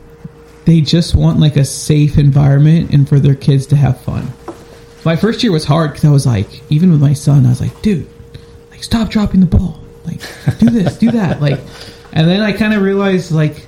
they 0.71 0.81
just 0.81 1.17
want 1.17 1.41
like 1.41 1.57
a 1.57 1.65
safe 1.65 2.17
environment 2.17 2.91
and 2.93 3.09
for 3.09 3.19
their 3.19 3.35
kids 3.35 3.67
to 3.67 3.77
have 3.77 4.01
fun. 4.03 4.33
My 5.05 5.17
first 5.17 5.43
year 5.43 5.51
was 5.51 5.65
hard 5.65 5.91
because 5.91 6.05
I 6.05 6.11
was 6.11 6.27
like, 6.27 6.47
even 6.71 6.93
with 6.93 7.01
my 7.01 7.13
son, 7.13 7.45
I 7.45 7.49
was 7.49 7.61
like, 7.61 7.83
dude, 7.83 8.07
like 8.71 8.85
stop 8.85 9.11
dropping 9.11 9.41
the 9.41 9.47
ball. 9.47 9.81
Like 10.07 10.21
do 10.61 10.71
this 10.71 10.97
do 10.97 11.11
that. 11.11 11.41
Like 11.41 11.59
and 12.13 12.29
then 12.29 12.41
i 12.41 12.53
kind 12.53 12.75
of 12.75 12.83
realized 12.83 13.31
like 13.31 13.67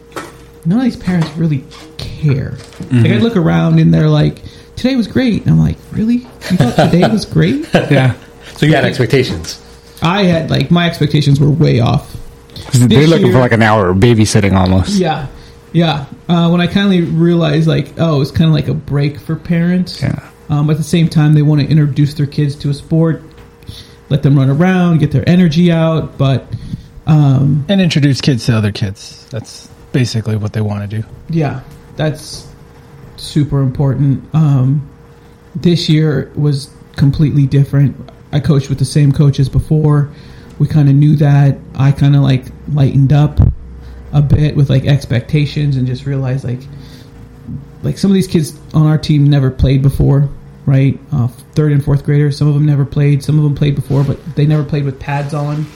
none 0.65 0.79
of 0.79 0.85
these 0.85 0.97
parents 0.97 1.29
really 1.37 1.65
care. 1.99 2.53
Like 2.53 2.61
i 2.61 2.95
mm-hmm. 2.95 3.23
look 3.23 3.37
around 3.37 3.81
and 3.81 3.93
they're 3.93 4.09
like 4.09 4.41
today 4.77 4.95
was 4.95 5.09
great. 5.09 5.43
And 5.43 5.51
i'm 5.51 5.59
like 5.59 5.79
really? 5.91 6.19
You 6.19 6.57
thought 6.57 6.77
today 6.77 7.09
was 7.09 7.25
great? 7.25 7.69
Yeah, 7.75 8.15
so 8.55 8.67
you 8.67 8.75
had 8.77 8.85
expectations. 8.85 9.61
I 10.03 10.23
had 10.23 10.51
like 10.51 10.71
my 10.71 10.87
expectations 10.87 11.41
were 11.41 11.51
way 11.51 11.81
off. 11.81 12.17
they're 12.73 12.87
This 12.87 13.09
looking 13.09 13.27
year- 13.27 13.35
for 13.35 13.41
like 13.41 13.53
an 13.53 13.63
hour 13.63 13.89
of 13.89 13.97
babysitting 13.97 14.53
almost. 14.53 14.91
yeah 14.91 15.27
yeah 15.73 16.07
uh, 16.29 16.49
when 16.51 16.61
i 16.61 16.67
kind 16.67 16.93
of 17.03 17.19
realized 17.21 17.67
like 17.67 17.93
oh 17.99 18.21
it's 18.21 18.31
kind 18.31 18.49
of 18.49 18.55
like 18.55 18.69
a 18.69 18.75
break 18.75 19.19
for 19.19 19.37
parents 19.37 20.03
Yeah. 20.03 20.31
um, 20.49 20.69
at 20.71 20.77
the 20.77 20.83
same 20.83 21.09
time 21.09 21.35
they 21.35 21.43
want 21.43 21.61
to 21.61 21.67
introduce 21.67 22.15
their 22.15 22.27
kids 22.27 22.55
to 22.57 22.71
a 22.71 22.75
sport 22.75 23.23
let 24.09 24.23
them 24.23 24.37
run 24.37 24.51
around 24.51 24.99
get 24.99 25.11
their 25.13 25.29
energy 25.29 25.73
out 25.73 26.17
but 26.19 26.47
um, 27.07 27.65
And 27.69 27.81
introduce 27.81 28.21
kids 28.21 28.47
to 28.47 28.57
other 28.57 28.71
kids. 28.71 29.27
That's 29.31 29.67
basically 29.91 30.37
what 30.37 30.53
they 30.53 30.61
want 30.61 30.89
to 30.89 31.01
do. 31.01 31.07
Yeah, 31.31 31.63
that's 31.97 32.47
super 33.17 33.61
important. 33.61 34.23
Um, 34.37 34.89
this 35.57 35.89
year 35.89 36.31
was 36.37 36.71
completely 36.95 37.45
different. 37.49 37.97
I 38.31 38.39
coached 38.39 38.69
with 38.69 38.79
the 38.79 38.85
same 38.85 39.11
coach 39.11 39.41
as 39.41 39.49
before. 39.49 40.11
We 40.61 40.69
kind 40.69 40.89
of 40.89 40.95
knew 40.95 41.17
that. 41.17 41.59
I 41.75 41.91
kind 41.91 42.15
of 42.15 42.23
like 42.23 42.45
lightened 42.73 43.13
up 43.13 43.41
a 44.13 44.23
bit 44.23 44.57
with 44.57 44.71
like 44.71 44.85
expectations 44.85 45.77
and 45.77 45.87
just 45.87 46.07
realize 46.07 46.45
like 46.45 46.61
like 47.83 47.99
some 47.99 48.11
of 48.11 48.15
these 48.15 48.29
kids 48.29 48.59
on 48.75 48.87
our 48.87 48.99
team 48.99 49.25
never 49.25 49.51
played 49.51 49.83
before, 49.83 50.29
right? 50.67 50.99
Uh, 51.11 51.29
third 51.55 51.73
and 51.73 51.85
fourth 51.85 52.05
graders. 52.05 52.37
Some 52.39 52.47
of 52.49 52.55
them 52.55 52.65
never 52.65 52.85
played. 52.85 53.23
Some 53.25 53.39
of 53.39 53.45
them 53.45 53.55
played 53.55 53.75
before, 53.75 54.05
but 54.05 54.19
they 54.37 54.47
never 54.47 54.65
played 54.65 54.85
with 54.85 55.01
pads 55.01 55.35
on. 55.35 55.67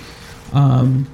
Um, 0.53 1.09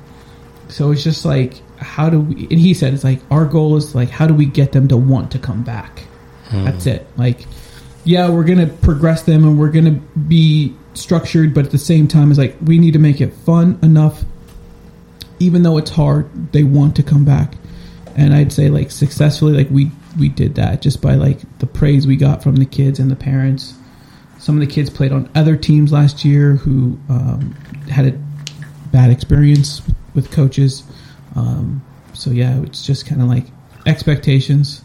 so 0.69 0.91
it's 0.91 1.03
just 1.03 1.25
like, 1.25 1.55
how 1.79 2.11
do 2.11 2.21
we? 2.21 2.43
And 2.51 2.59
he 2.59 2.75
said, 2.75 2.95
it's 2.95 3.05
like 3.05 3.21
our 3.31 3.47
goal 3.47 3.77
is 3.77 3.95
like, 3.95 4.11
how 4.11 4.27
do 4.27 4.35
we 4.35 4.47
get 4.47 4.73
them 4.73 4.89
to 4.89 4.97
want 4.97 5.31
to 5.33 5.39
come 5.39 5.63
back? 5.63 6.05
That's 6.65 6.87
it. 6.87 7.07
Like, 7.17 7.47
yeah, 8.05 8.29
we're 8.29 8.45
gonna 8.45 8.67
progress 8.67 9.23
them 9.23 9.45
and 9.45 9.59
we're 9.59 9.71
gonna 9.71 10.01
be 10.29 10.77
structured, 10.95 11.55
but 11.55 11.65
at 11.65 11.71
the 11.71 11.79
same 11.79 12.09
time, 12.09 12.31
it's 12.31 12.39
like 12.39 12.57
we 12.63 12.79
need 12.79 12.93
to 12.93 12.99
make 12.99 13.21
it 13.21 13.33
fun 13.33 13.79
enough. 13.83 14.23
Even 15.43 15.63
though 15.63 15.77
it's 15.77 15.91
hard, 15.91 16.53
they 16.53 16.63
want 16.63 16.95
to 16.97 17.03
come 17.03 17.25
back, 17.25 17.55
and 18.17 18.33
I'd 18.33 18.53
say 18.53 18.69
like 18.69 18.91
successfully, 18.91 19.53
like 19.53 19.71
we 19.71 19.91
we 20.19 20.29
did 20.29 20.55
that 20.55 20.83
just 20.83 21.01
by 21.03 21.15
like 21.15 21.39
the 21.59 21.67
praise 21.67 22.07
we 22.07 22.17
got 22.17 22.43
from 22.43 22.57
the 22.57 22.67
kids 22.67 22.99
and 23.01 23.11
the 23.11 23.17
parents. 23.17 23.75
some 24.39 24.61
of 24.61 24.61
the 24.61 24.73
kids 24.73 24.91
played 24.91 25.13
on 25.13 25.31
other 25.37 25.57
teams 25.57 25.93
last 25.93 26.25
year 26.25 26.55
who 26.57 26.99
um, 27.09 27.55
had 27.89 28.07
a 28.07 28.13
bad 28.91 29.09
experience 29.11 29.81
with 30.15 30.31
coaches. 30.33 30.83
Um, 31.37 31.81
so 32.13 32.31
yeah, 32.31 32.61
it's 32.63 32.85
just 32.85 33.07
kind 33.07 33.23
of 33.23 33.29
like 33.29 33.45
expectations. 33.87 34.83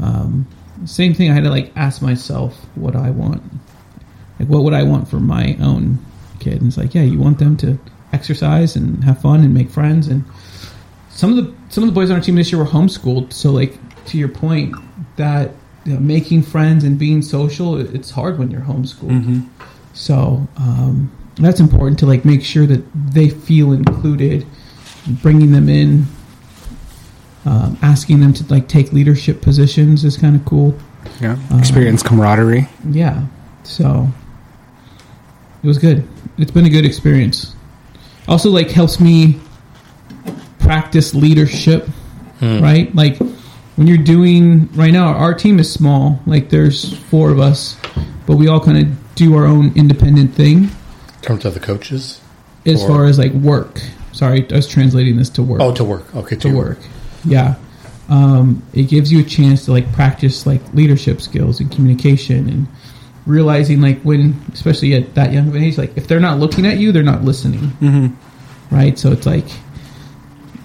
Um, 0.00 0.48
same 0.86 1.12
thing. 1.14 1.30
I 1.30 1.34
had 1.34 1.44
to 1.44 1.50
like 1.50 1.70
ask 1.76 2.00
myself 2.00 2.54
what 2.74 2.96
I 2.96 3.10
want. 3.10 3.42
Like, 4.40 4.48
what 4.48 4.64
would 4.64 4.72
I 4.72 4.82
want 4.84 5.06
for 5.06 5.20
my 5.20 5.56
own 5.60 5.98
kid? 6.40 6.54
And 6.54 6.68
it's 6.68 6.78
like, 6.78 6.94
yeah, 6.94 7.02
you 7.02 7.18
want 7.18 7.38
them 7.38 7.56
to 7.58 7.78
exercise 8.12 8.76
and 8.76 9.02
have 9.04 9.20
fun 9.20 9.40
and 9.40 9.54
make 9.54 9.70
friends. 9.70 10.08
And 10.08 10.24
some 11.10 11.36
of 11.36 11.44
the 11.44 11.54
some 11.68 11.84
of 11.84 11.88
the 11.88 11.94
boys 11.94 12.10
on 12.10 12.16
our 12.16 12.22
team 12.22 12.36
this 12.36 12.52
year 12.52 12.62
were 12.62 12.70
homeschooled. 12.70 13.32
So 13.32 13.50
like 13.50 13.78
to 14.06 14.18
your 14.18 14.28
point, 14.28 14.74
that 15.16 15.52
you 15.84 15.94
know, 15.94 16.00
making 16.00 16.42
friends 16.42 16.84
and 16.84 16.98
being 16.98 17.22
social, 17.22 17.78
it's 17.78 18.10
hard 18.10 18.38
when 18.38 18.50
you're 18.50 18.60
homeschooled. 18.60 19.48
So 19.94 20.46
um, 20.56 21.10
that's 21.36 21.60
important 21.60 21.98
to 22.00 22.06
like 22.06 22.24
make 22.24 22.42
sure 22.42 22.66
that 22.66 22.84
they 22.94 23.28
feel 23.28 23.72
included, 23.72 24.46
bringing 25.22 25.52
them 25.52 25.68
in, 25.68 26.06
um, 27.44 27.78
asking 27.82 28.20
them 28.20 28.32
to 28.34 28.44
like 28.48 28.68
take 28.68 28.92
leadership 28.92 29.42
positions 29.42 30.04
is 30.04 30.16
kind 30.16 30.36
of 30.36 30.44
cool. 30.44 30.78
Yeah. 31.20 31.36
Experience 31.58 32.02
camaraderie. 32.02 32.68
Yeah, 32.88 33.26
so 33.64 34.08
it 35.62 35.66
was 35.66 35.78
good. 35.78 36.08
It's 36.38 36.50
been 36.50 36.66
a 36.66 36.70
good 36.70 36.84
experience. 36.84 37.54
Also, 38.28 38.50
like 38.50 38.70
helps 38.70 39.00
me 39.00 39.38
practice 40.60 41.14
leadership, 41.14 41.88
right? 42.40 42.94
Like 42.94 43.18
when 43.76 43.86
you're 43.86 43.98
doing 43.98 44.68
right 44.74 44.92
now, 44.92 45.08
our 45.08 45.34
team 45.34 45.58
is 45.58 45.72
small. 45.72 46.20
Like 46.26 46.48
there's 46.50 46.96
four 47.08 47.30
of 47.30 47.40
us, 47.40 47.76
but 48.26 48.36
we 48.36 48.48
all 48.48 48.60
kind 48.60 48.78
of 48.78 49.14
do 49.14 49.36
our 49.36 49.44
own 49.44 49.72
independent 49.76 50.34
thing 50.34 50.64
In 50.64 50.70
terms 51.22 51.44
of 51.44 51.54
the 51.54 51.60
coaches. 51.60 52.20
as 52.64 52.82
Or- 52.84 52.88
far 52.88 53.04
as 53.06 53.18
like 53.18 53.32
work. 53.32 53.80
Sorry, 54.12 54.46
I 54.50 54.54
was 54.56 54.68
translating 54.68 55.16
this 55.16 55.30
to 55.30 55.42
work 55.42 55.60
Oh, 55.60 55.72
to 55.74 55.84
work. 55.84 56.14
Okay, 56.14 56.36
to 56.36 56.54
work. 56.54 56.78
Yeah. 57.24 57.54
Um, 58.08 58.62
it 58.74 58.84
gives 58.84 59.10
you 59.10 59.20
a 59.20 59.24
chance 59.24 59.64
to 59.64 59.72
like 59.72 59.90
practice 59.92 60.46
like 60.46 60.60
leadership 60.74 61.20
skills 61.22 61.60
and 61.60 61.70
communication 61.72 62.48
and 62.48 62.66
realizing 63.26 63.80
like 63.80 64.00
when, 64.02 64.40
especially 64.52 64.94
at 64.94 65.14
that 65.14 65.32
young 65.32 65.48
of 65.48 65.54
an 65.54 65.62
age, 65.62 65.78
like 65.78 65.96
if 65.96 66.08
they're 66.08 66.20
not 66.20 66.38
looking 66.38 66.66
at 66.66 66.78
you, 66.78 66.92
they're 66.92 67.02
not 67.02 67.22
listening. 67.22 67.60
Mm-hmm. 67.60 68.74
Right. 68.74 68.98
So 68.98 69.12
it's 69.12 69.26
like 69.26 69.44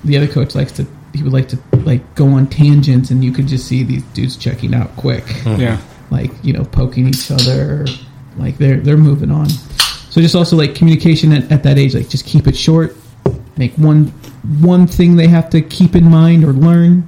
the 0.04 0.18
other 0.18 0.28
coach 0.28 0.56
likes 0.56 0.72
to, 0.74 0.88
he 1.14 1.24
would 1.24 1.34
like 1.34 1.48
to 1.50 1.60
like 1.80 2.16
go 2.16 2.28
on 2.30 2.48
tangents 2.48 3.12
and 3.12 3.24
you 3.24 3.32
could 3.32 3.48
just 3.48 3.68
see 3.68 3.84
these 3.84 4.04
dudes 4.14 4.36
checking 4.38 4.74
out 4.76 4.96
quick 4.98 5.24
Yeah. 5.46 5.80
like 6.12 6.32
you 6.44 6.54
know 6.54 6.64
poking 6.64 7.08
each 7.08 7.32
other 7.32 7.86
like 8.38 8.58
they're 8.58 8.78
they're 8.80 8.98
moving 8.98 9.32
on 9.32 9.50
so 9.50 10.22
just 10.22 10.36
also 10.36 10.56
like 10.56 10.76
communication 10.76 11.32
at, 11.32 11.52
at 11.52 11.64
that 11.64 11.78
age 11.80 11.96
like 11.96 12.08
just 12.10 12.26
keep 12.26 12.46
it 12.48 12.56
short 12.56 12.96
make 13.58 13.74
one 13.76 14.08
one 14.60 14.86
thing 14.86 15.16
they 15.16 15.28
have 15.28 15.50
to 15.52 15.62
keep 15.62 15.96
in 15.96 16.04
mind 16.10 16.44
or 16.44 16.52
learn 16.54 17.08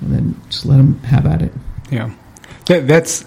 and 0.00 0.12
then 0.14 0.40
just 0.48 0.64
let 0.64 0.76
them 0.78 0.98
have 1.00 1.26
at 1.26 1.42
it 1.42 1.52
Yeah. 1.90 2.10
That, 2.66 2.86
that's 2.88 3.24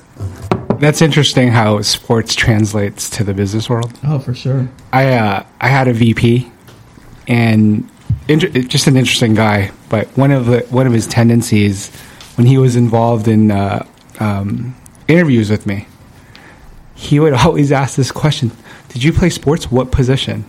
that's 0.76 1.02
interesting 1.02 1.50
how 1.50 1.82
sports 1.82 2.36
translates 2.36 3.10
to 3.12 3.24
the 3.24 3.34
business 3.34 3.70
world. 3.70 3.98
oh 4.04 4.20
for 4.20 4.34
sure 4.34 4.68
I 4.94 5.14
uh, 5.14 5.46
I 5.60 5.68
had 5.68 5.88
a 5.88 5.94
VP, 5.94 6.52
and 7.28 7.90
inter- 8.28 8.50
just 8.50 8.88
an 8.88 8.98
interesting 8.98 9.34
guy. 9.34 9.72
But 9.90 10.08
one 10.18 10.32
of 10.32 10.46
the 10.46 10.62
one 10.70 10.88
of 10.88 10.94
his 10.94 11.08
tendencies 11.08 11.90
when 12.36 12.48
he 12.48 12.58
was 12.58 12.76
involved 12.76 13.28
in 13.28 13.52
uh, 13.52 13.86
um, 14.20 14.76
interviews 15.08 15.50
with 15.50 15.66
me, 15.66 15.88
he 16.96 17.20
would 17.20 17.34
always 17.46 17.72
ask 17.72 17.96
this 17.96 18.12
question: 18.12 18.52
"Did 18.90 19.04
you 19.04 19.14
play 19.14 19.30
sports? 19.30 19.72
What 19.72 19.92
position?" 19.92 20.46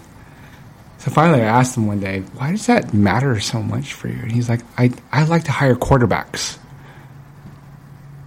So 0.98 1.10
finally, 1.12 1.42
I 1.42 1.46
asked 1.46 1.76
him 1.76 1.86
one 1.86 2.00
day, 2.00 2.20
"Why 2.34 2.50
does 2.50 2.66
that 2.66 2.92
matter 2.92 3.38
so 3.40 3.62
much 3.62 3.92
for 3.92 4.08
you?" 4.08 4.18
And 4.20 4.32
he's 4.32 4.48
like, 4.48 4.60
"I 4.78 4.90
I 5.12 5.24
like 5.24 5.44
to 5.44 5.52
hire 5.52 5.74
quarterbacks." 5.74 6.58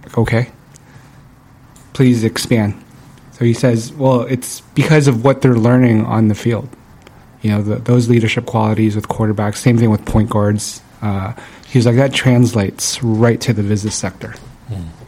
Like, 0.04 0.16
okay, 0.18 0.50
please 2.00 2.24
expand. 2.24 2.82
So 3.32 3.44
he 3.44 3.52
says, 3.52 3.92
well, 3.92 4.22
it's 4.22 4.62
because 4.74 5.06
of 5.06 5.22
what 5.22 5.42
they're 5.42 5.52
learning 5.52 6.06
on 6.06 6.28
the 6.28 6.34
field. 6.34 6.66
You 7.42 7.50
know, 7.50 7.62
the, 7.62 7.74
those 7.74 8.08
leadership 8.08 8.46
qualities 8.46 8.96
with 8.96 9.06
quarterbacks, 9.08 9.56
same 9.58 9.76
thing 9.76 9.90
with 9.90 10.06
point 10.06 10.30
guards. 10.30 10.80
Uh, 11.02 11.34
he 11.68 11.76
was 11.76 11.84
like, 11.84 11.96
that 11.96 12.14
translates 12.14 13.02
right 13.02 13.38
to 13.42 13.52
the 13.52 13.62
business 13.62 13.94
sector. 13.94 14.34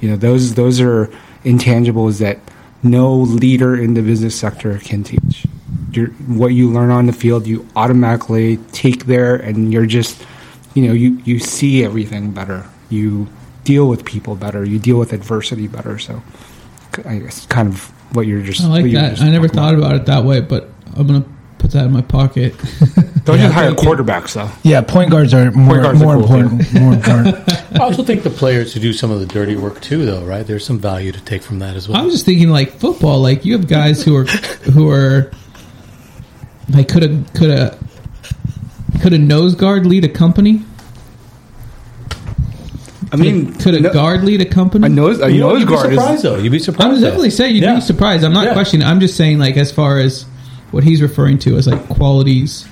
You 0.03 0.11
know, 0.11 0.17
those, 0.17 0.53
those 0.53 0.83
are 0.83 1.07
intangibles 1.45 2.19
that 2.19 2.41
no 2.83 3.15
leader 3.15 3.75
in 3.75 3.95
the 3.95 4.03
business 4.03 4.39
sector 4.39 4.79
can 4.79 5.03
teach. 5.03 5.47
You're, 5.93 6.09
what 6.29 6.49
you 6.49 6.71
learn 6.71 6.91
on 6.91 7.07
the 7.07 7.15
field, 7.15 7.47
you 7.47 7.67
automatically 7.75 8.59
take 8.73 9.07
there, 9.07 9.37
and 9.37 9.73
you're 9.73 9.87
just, 9.87 10.23
you 10.75 10.87
know, 10.87 10.93
you, 10.93 11.23
you 11.25 11.39
see 11.39 11.85
everything 11.85 12.33
better. 12.33 12.69
You 12.91 13.29
deal 13.65 13.89
with 13.89 14.05
people 14.05 14.37
better. 14.37 14.63
You 14.63 14.79
deal 14.79 14.99
with 14.99 15.15
adversity 15.15 15.69
better. 15.69 15.99
So, 15.99 16.23
I 17.05 17.19
guess 17.19 17.47
kind 17.47 17.69
of 17.69 17.85
what 18.15 18.27
you're 18.27 18.43
just. 18.43 18.63
i 18.63 18.67
like 18.67 18.93
that 18.93 19.21
i 19.21 19.31
never 19.31 19.49
thought 19.49 19.75
about 19.75 19.95
it 19.97 20.07
that 20.07 20.25
way 20.25 20.41
but 20.41 20.69
i'm 20.97 21.07
gonna 21.07 21.25
put 21.59 21.71
that 21.73 21.87
in 21.87 21.93
my 21.93 22.03
pocket 22.03 22.55
Don't 23.25 23.39
Yeah, 23.39 23.45
just 23.45 23.55
hire 23.55 23.71
quarterbacks 23.71 24.35
though. 24.35 24.51
Yeah, 24.65 24.81
point 24.81 25.11
guards 25.11 25.33
are 25.33 25.53
more, 25.53 25.81
guards 25.81 26.03
are 26.03 26.05
more 26.05 26.15
cool, 26.15 26.41
important. 26.41 26.75
More 26.75 26.93
important. 26.95 27.53
I 27.75 27.85
also 27.85 28.03
think 28.03 28.25
the 28.25 28.31
players 28.31 28.75
who 28.75 28.81
do 28.81 28.93
some 28.93 29.13
of 29.13 29.21
the 29.21 29.27
dirty 29.27 29.55
work 29.55 29.81
too, 29.81 30.05
though, 30.05 30.25
right? 30.25 30.45
There's 30.45 30.67
some 30.67 30.81
value 30.81 31.13
to 31.13 31.21
take 31.21 31.43
from 31.43 31.61
that 31.61 31.77
as 31.77 31.89
well. 31.89 31.99
I 31.99 32.03
was 32.03 32.15
just 32.15 32.27
thinking 32.27 32.49
like 32.49 32.73
football. 32.73 33.21
Like 33.21 33.45
you 33.45 33.53
have 33.53 33.69
guys 33.69 34.03
who 34.03 34.17
are 34.17 34.25
who 34.25 34.91
are 34.91 35.31
like 36.71 36.89
could 36.89 37.05
a 37.05 37.23
could 37.39 37.51
a 37.51 37.79
could 39.01 39.13
a 39.13 39.19
nose 39.19 39.55
guard 39.55 39.87
lead 39.87 40.05
a 40.05 40.09
company? 40.09 40.65
I 43.13 43.17
mean, 43.17 43.53
Could 43.55 43.75
a 43.75 43.81
no- 43.81 43.93
guard 43.93 44.25
lead 44.25 44.41
a 44.41 44.45
company? 44.47 44.85
I 44.87 44.89
nose 44.89 45.21
a 45.21 45.31
You 45.31 45.41
know, 45.41 45.51
nose 45.51 45.61
you'd 45.61 45.67
be 45.69 45.75
guard 45.75 45.91
surprised 45.91 46.15
is 46.17 46.23
though. 46.23 46.39
You'd 46.39 46.51
be 46.53 46.59
surprised. 46.59 46.89
I 46.89 46.93
was 46.93 47.01
though. 47.01 47.07
definitely 47.09 47.31
saying 47.31 47.55
you'd 47.57 47.65
Yeah. 47.65 47.75
be 47.77 47.81
surprised. 47.83 48.25
I'm 48.25 48.33
not 48.33 48.47
Yeah. 48.47 48.53
questioning. 48.55 48.87
I'm 48.87 49.01
just 49.01 49.17
saying 49.17 49.39
like 49.39 49.57
as 49.57 49.71
far 49.71 49.99
as 49.99 50.25
what 50.71 50.83
he's 50.85 51.03
referring 51.03 51.39
to 51.41 51.57
as 51.57 51.67
like 51.67 51.87
qualities 51.89 52.65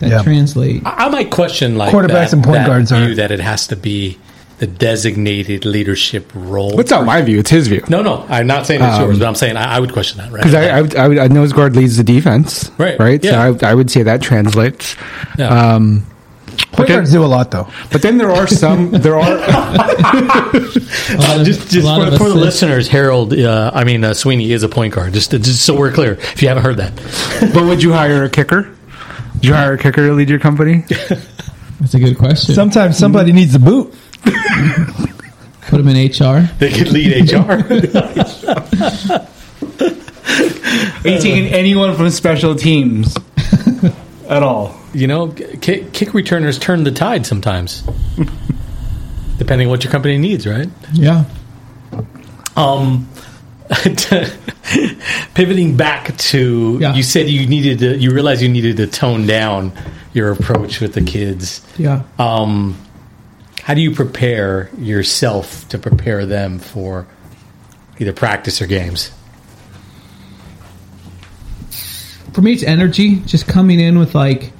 that 0.00 0.10
Yeah. 0.10 0.22
translate. 0.22 0.82
I 0.86 1.04
I 1.04 1.08
might 1.10 1.30
question 1.30 1.76
like 1.76 1.92
Quarterbacks 1.92 2.08
that, 2.30 2.32
and 2.32 2.42
point 2.44 2.56
that 2.58 2.66
guards 2.66 2.90
view 2.90 3.12
are- 3.12 3.14
that 3.16 3.30
it 3.30 3.40
has 3.40 3.66
to 3.68 3.76
be 3.76 4.16
the 4.58 4.66
designated 4.68 5.64
leadership 5.66 6.30
role. 6.34 6.70
What's 6.76 6.90
not 6.90 7.04
my 7.04 7.20
view? 7.22 7.40
It's 7.40 7.50
his 7.50 7.66
view. 7.68 7.82
No, 7.88 8.02
no, 8.02 8.24
I'm 8.30 8.46
not 8.46 8.66
saying 8.66 8.80
it's 8.82 8.98
yours, 8.98 9.18
but 9.18 9.26
I'm 9.26 9.34
saying 9.34 9.56
I, 9.56 9.76
I 9.76 9.80
would 9.80 9.92
question 9.92 10.18
that, 10.18 10.32
right? 10.32 10.42
Because 10.42 10.54
I, 10.54 10.68
I, 10.68 10.80
would- 10.80 10.96
I 10.96 11.08
would, 11.08 11.18
a 11.18 11.28
nose 11.28 11.52
guard 11.52 11.76
leads 11.76 11.96
the 11.96 12.04
defense, 12.04 12.70
Right, 12.78 12.98
Right. 12.98 13.22
yeah. 13.22 13.52
So 13.58 13.58
I, 13.66 13.70
I 13.72 13.74
would 13.74 13.90
say 13.90 14.02
that 14.04 14.22
translates. 14.22 14.96
Yeah. 15.38 15.48
Um, 15.48 16.04
Point 16.72 16.88
then- 16.88 16.96
guards 16.98 17.12
do 17.12 17.24
a 17.24 17.26
lot, 17.26 17.50
though. 17.50 17.68
but 17.92 18.02
then 18.02 18.18
there 18.18 18.30
are 18.30 18.46
some. 18.46 18.90
There 18.90 19.18
are. 19.18 19.38
A 21.14 21.44
just 21.44 21.70
just 21.70 21.86
for, 21.86 22.16
for 22.18 22.28
the 22.28 22.34
listeners, 22.36 22.88
Harold, 22.88 23.32
uh, 23.34 23.70
I 23.74 23.84
mean 23.84 24.02
uh, 24.04 24.14
Sweeney 24.14 24.52
is 24.52 24.62
a 24.62 24.68
point 24.68 24.94
guard. 24.94 25.12
Just 25.12 25.30
just 25.30 25.64
so 25.64 25.76
we're 25.76 25.92
clear, 25.92 26.12
if 26.14 26.42
you 26.42 26.48
haven't 26.48 26.64
heard 26.64 26.78
that, 26.78 26.94
but 27.54 27.64
would 27.64 27.82
you 27.82 27.92
hire 27.92 28.24
a 28.24 28.30
kicker? 28.30 28.74
Would 29.34 29.44
you 29.44 29.52
hire 29.54 29.74
a 29.74 29.78
kicker 29.78 30.06
to 30.06 30.12
lead 30.14 30.28
your 30.30 30.38
company? 30.38 30.84
That's 31.80 31.94
a 31.94 31.98
good 32.00 32.16
question. 32.16 32.54
Sometimes 32.54 32.96
somebody 32.96 33.32
needs 33.32 33.52
the 33.52 33.58
boot. 33.58 33.94
Put 35.68 35.80
him 35.80 35.88
in 35.88 35.96
HR. 36.10 36.48
they 36.58 36.70
could 36.70 36.92
lead 36.92 37.30
HR. 37.30 37.36
Are 41.04 41.10
you 41.10 41.20
taking 41.20 41.46
anyone 41.52 41.94
from 41.96 42.10
special 42.10 42.54
teams 42.54 43.16
at 44.28 44.42
all? 44.42 44.74
You 44.94 45.06
know, 45.06 45.28
kick, 45.28 45.92
kick 45.92 46.14
returners 46.14 46.58
turn 46.58 46.84
the 46.84 46.90
tide 46.92 47.26
sometimes, 47.26 47.82
depending 49.38 49.66
on 49.66 49.70
what 49.70 49.84
your 49.84 49.90
company 49.90 50.16
needs, 50.18 50.46
right? 50.46 50.68
Yeah. 50.92 51.24
Um, 52.56 53.08
pivoting 55.34 55.76
back 55.76 56.16
to 56.16 56.78
Yeah. 56.80 56.94
you 56.94 57.02
said 57.02 57.28
you 57.28 57.46
needed 57.46 57.78
to, 57.80 57.96
you 57.98 58.10
realized 58.12 58.42
you 58.42 58.48
needed 58.48 58.76
to 58.78 58.86
tone 58.86 59.26
down 59.26 59.72
your 60.12 60.30
approach 60.30 60.80
with 60.80 60.94
the 60.94 61.02
kids. 61.02 61.66
Yeah. 61.76 62.02
Um, 62.18 62.78
how 63.62 63.74
do 63.74 63.80
you 63.80 63.90
prepare 63.92 64.70
yourself 64.78 65.68
to 65.70 65.78
prepare 65.78 66.24
them 66.26 66.58
for 66.58 67.06
either 67.98 68.12
practice 68.12 68.60
or 68.62 68.66
games? 68.66 69.10
for 72.32 72.42
me 72.42 72.52
it's 72.52 72.64
energy 72.64 73.16
just 73.26 73.46
coming 73.46 73.78
in 73.78 73.96
with 73.96 74.12
like 74.12 74.50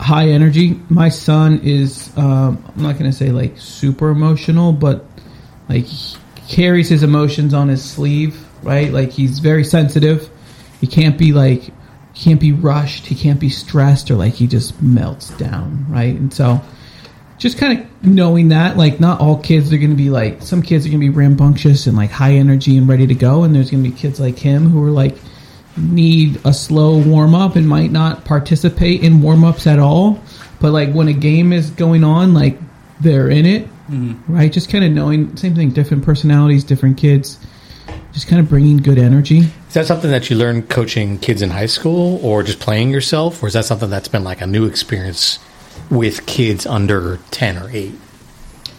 high 0.00 0.28
energy. 0.28 0.80
My 0.88 1.08
son 1.08 1.60
is 1.62 2.16
um, 2.16 2.64
i'm 2.74 2.82
not 2.82 2.98
gonna 2.98 3.12
say 3.12 3.30
like 3.30 3.58
super 3.58 4.08
emotional 4.08 4.72
but 4.72 5.04
like 5.68 5.84
he 5.84 6.16
carries 6.48 6.88
his 6.88 7.02
emotions 7.02 7.54
on 7.54 7.68
his 7.68 7.84
sleeve 7.84 8.46
right? 8.62 8.92
Like 8.92 9.10
he's 9.10 9.38
very 9.38 9.64
sensitive. 9.64 10.30
He 10.80 10.86
can't 10.86 11.18
be 11.18 11.32
like 11.32 11.62
he 12.12 12.24
can't 12.24 12.40
be 12.40 12.52
rushed. 12.52 13.06
He 13.06 13.14
can't 13.14 13.40
be 13.40 13.48
stressed 13.48 14.10
or 14.10 14.16
like 14.16 14.34
he 14.34 14.46
just 14.46 14.80
melts 14.82 15.30
down 15.30 15.86
right? 15.88 16.14
And 16.14 16.32
so 16.32 16.60
just 17.38 17.58
kind 17.58 17.80
of 17.80 18.04
knowing 18.04 18.48
that 18.48 18.76
like 18.76 19.00
not 19.00 19.20
all 19.20 19.38
kids 19.38 19.72
are 19.72 19.78
going 19.78 19.90
to 19.90 19.96
be 19.96 20.10
like 20.10 20.42
some 20.42 20.62
kids 20.62 20.86
are 20.86 20.90
going 20.90 21.00
to 21.00 21.06
be 21.06 21.14
rambunctious 21.14 21.86
and 21.86 21.96
like 21.96 22.10
high 22.10 22.34
energy 22.34 22.76
and 22.76 22.88
ready 22.88 23.06
to 23.06 23.14
go 23.14 23.44
and 23.44 23.54
there's 23.54 23.70
going 23.70 23.82
to 23.82 23.88
be 23.88 23.96
kids 23.96 24.20
like 24.20 24.38
him 24.38 24.68
who 24.68 24.84
are 24.84 24.90
like 24.90 25.16
need 25.76 26.40
a 26.44 26.52
slow 26.52 26.98
warm 26.98 27.34
up 27.34 27.56
and 27.56 27.68
might 27.68 27.90
not 27.90 28.24
participate 28.24 29.02
in 29.02 29.22
warm 29.22 29.44
ups 29.44 29.66
at 29.66 29.78
all. 29.78 30.22
But 30.60 30.72
like 30.72 30.92
when 30.92 31.08
a 31.08 31.12
game 31.12 31.52
is 31.52 31.70
going 31.70 32.04
on 32.04 32.34
like 32.34 32.58
they're 33.00 33.30
in 33.30 33.46
it 33.46 33.66
mm-hmm. 33.90 34.32
right? 34.32 34.52
Just 34.52 34.70
kind 34.70 34.84
of 34.84 34.92
knowing 34.92 35.36
same 35.36 35.54
thing 35.54 35.70
different 35.70 36.04
personalities 36.04 36.64
different 36.64 36.98
kids 36.98 37.38
just 38.12 38.26
kind 38.26 38.40
of 38.40 38.48
bringing 38.48 38.78
good 38.78 38.98
energy. 38.98 39.38
Is 39.38 39.74
that 39.74 39.86
something 39.86 40.10
that 40.10 40.30
you 40.30 40.36
learned 40.36 40.68
coaching 40.68 41.18
kids 41.18 41.42
in 41.42 41.50
high 41.50 41.66
school 41.66 42.18
or 42.24 42.42
just 42.42 42.58
playing 42.58 42.90
yourself? 42.90 43.40
Or 43.40 43.46
is 43.46 43.52
that 43.52 43.64
something 43.64 43.88
that's 43.88 44.08
been 44.08 44.24
like 44.24 44.40
a 44.40 44.48
new 44.48 44.66
experience 44.66 45.38
with 45.90 46.26
kids 46.26 46.66
under 46.66 47.18
10 47.30 47.58
or 47.58 47.68
8 47.70 47.92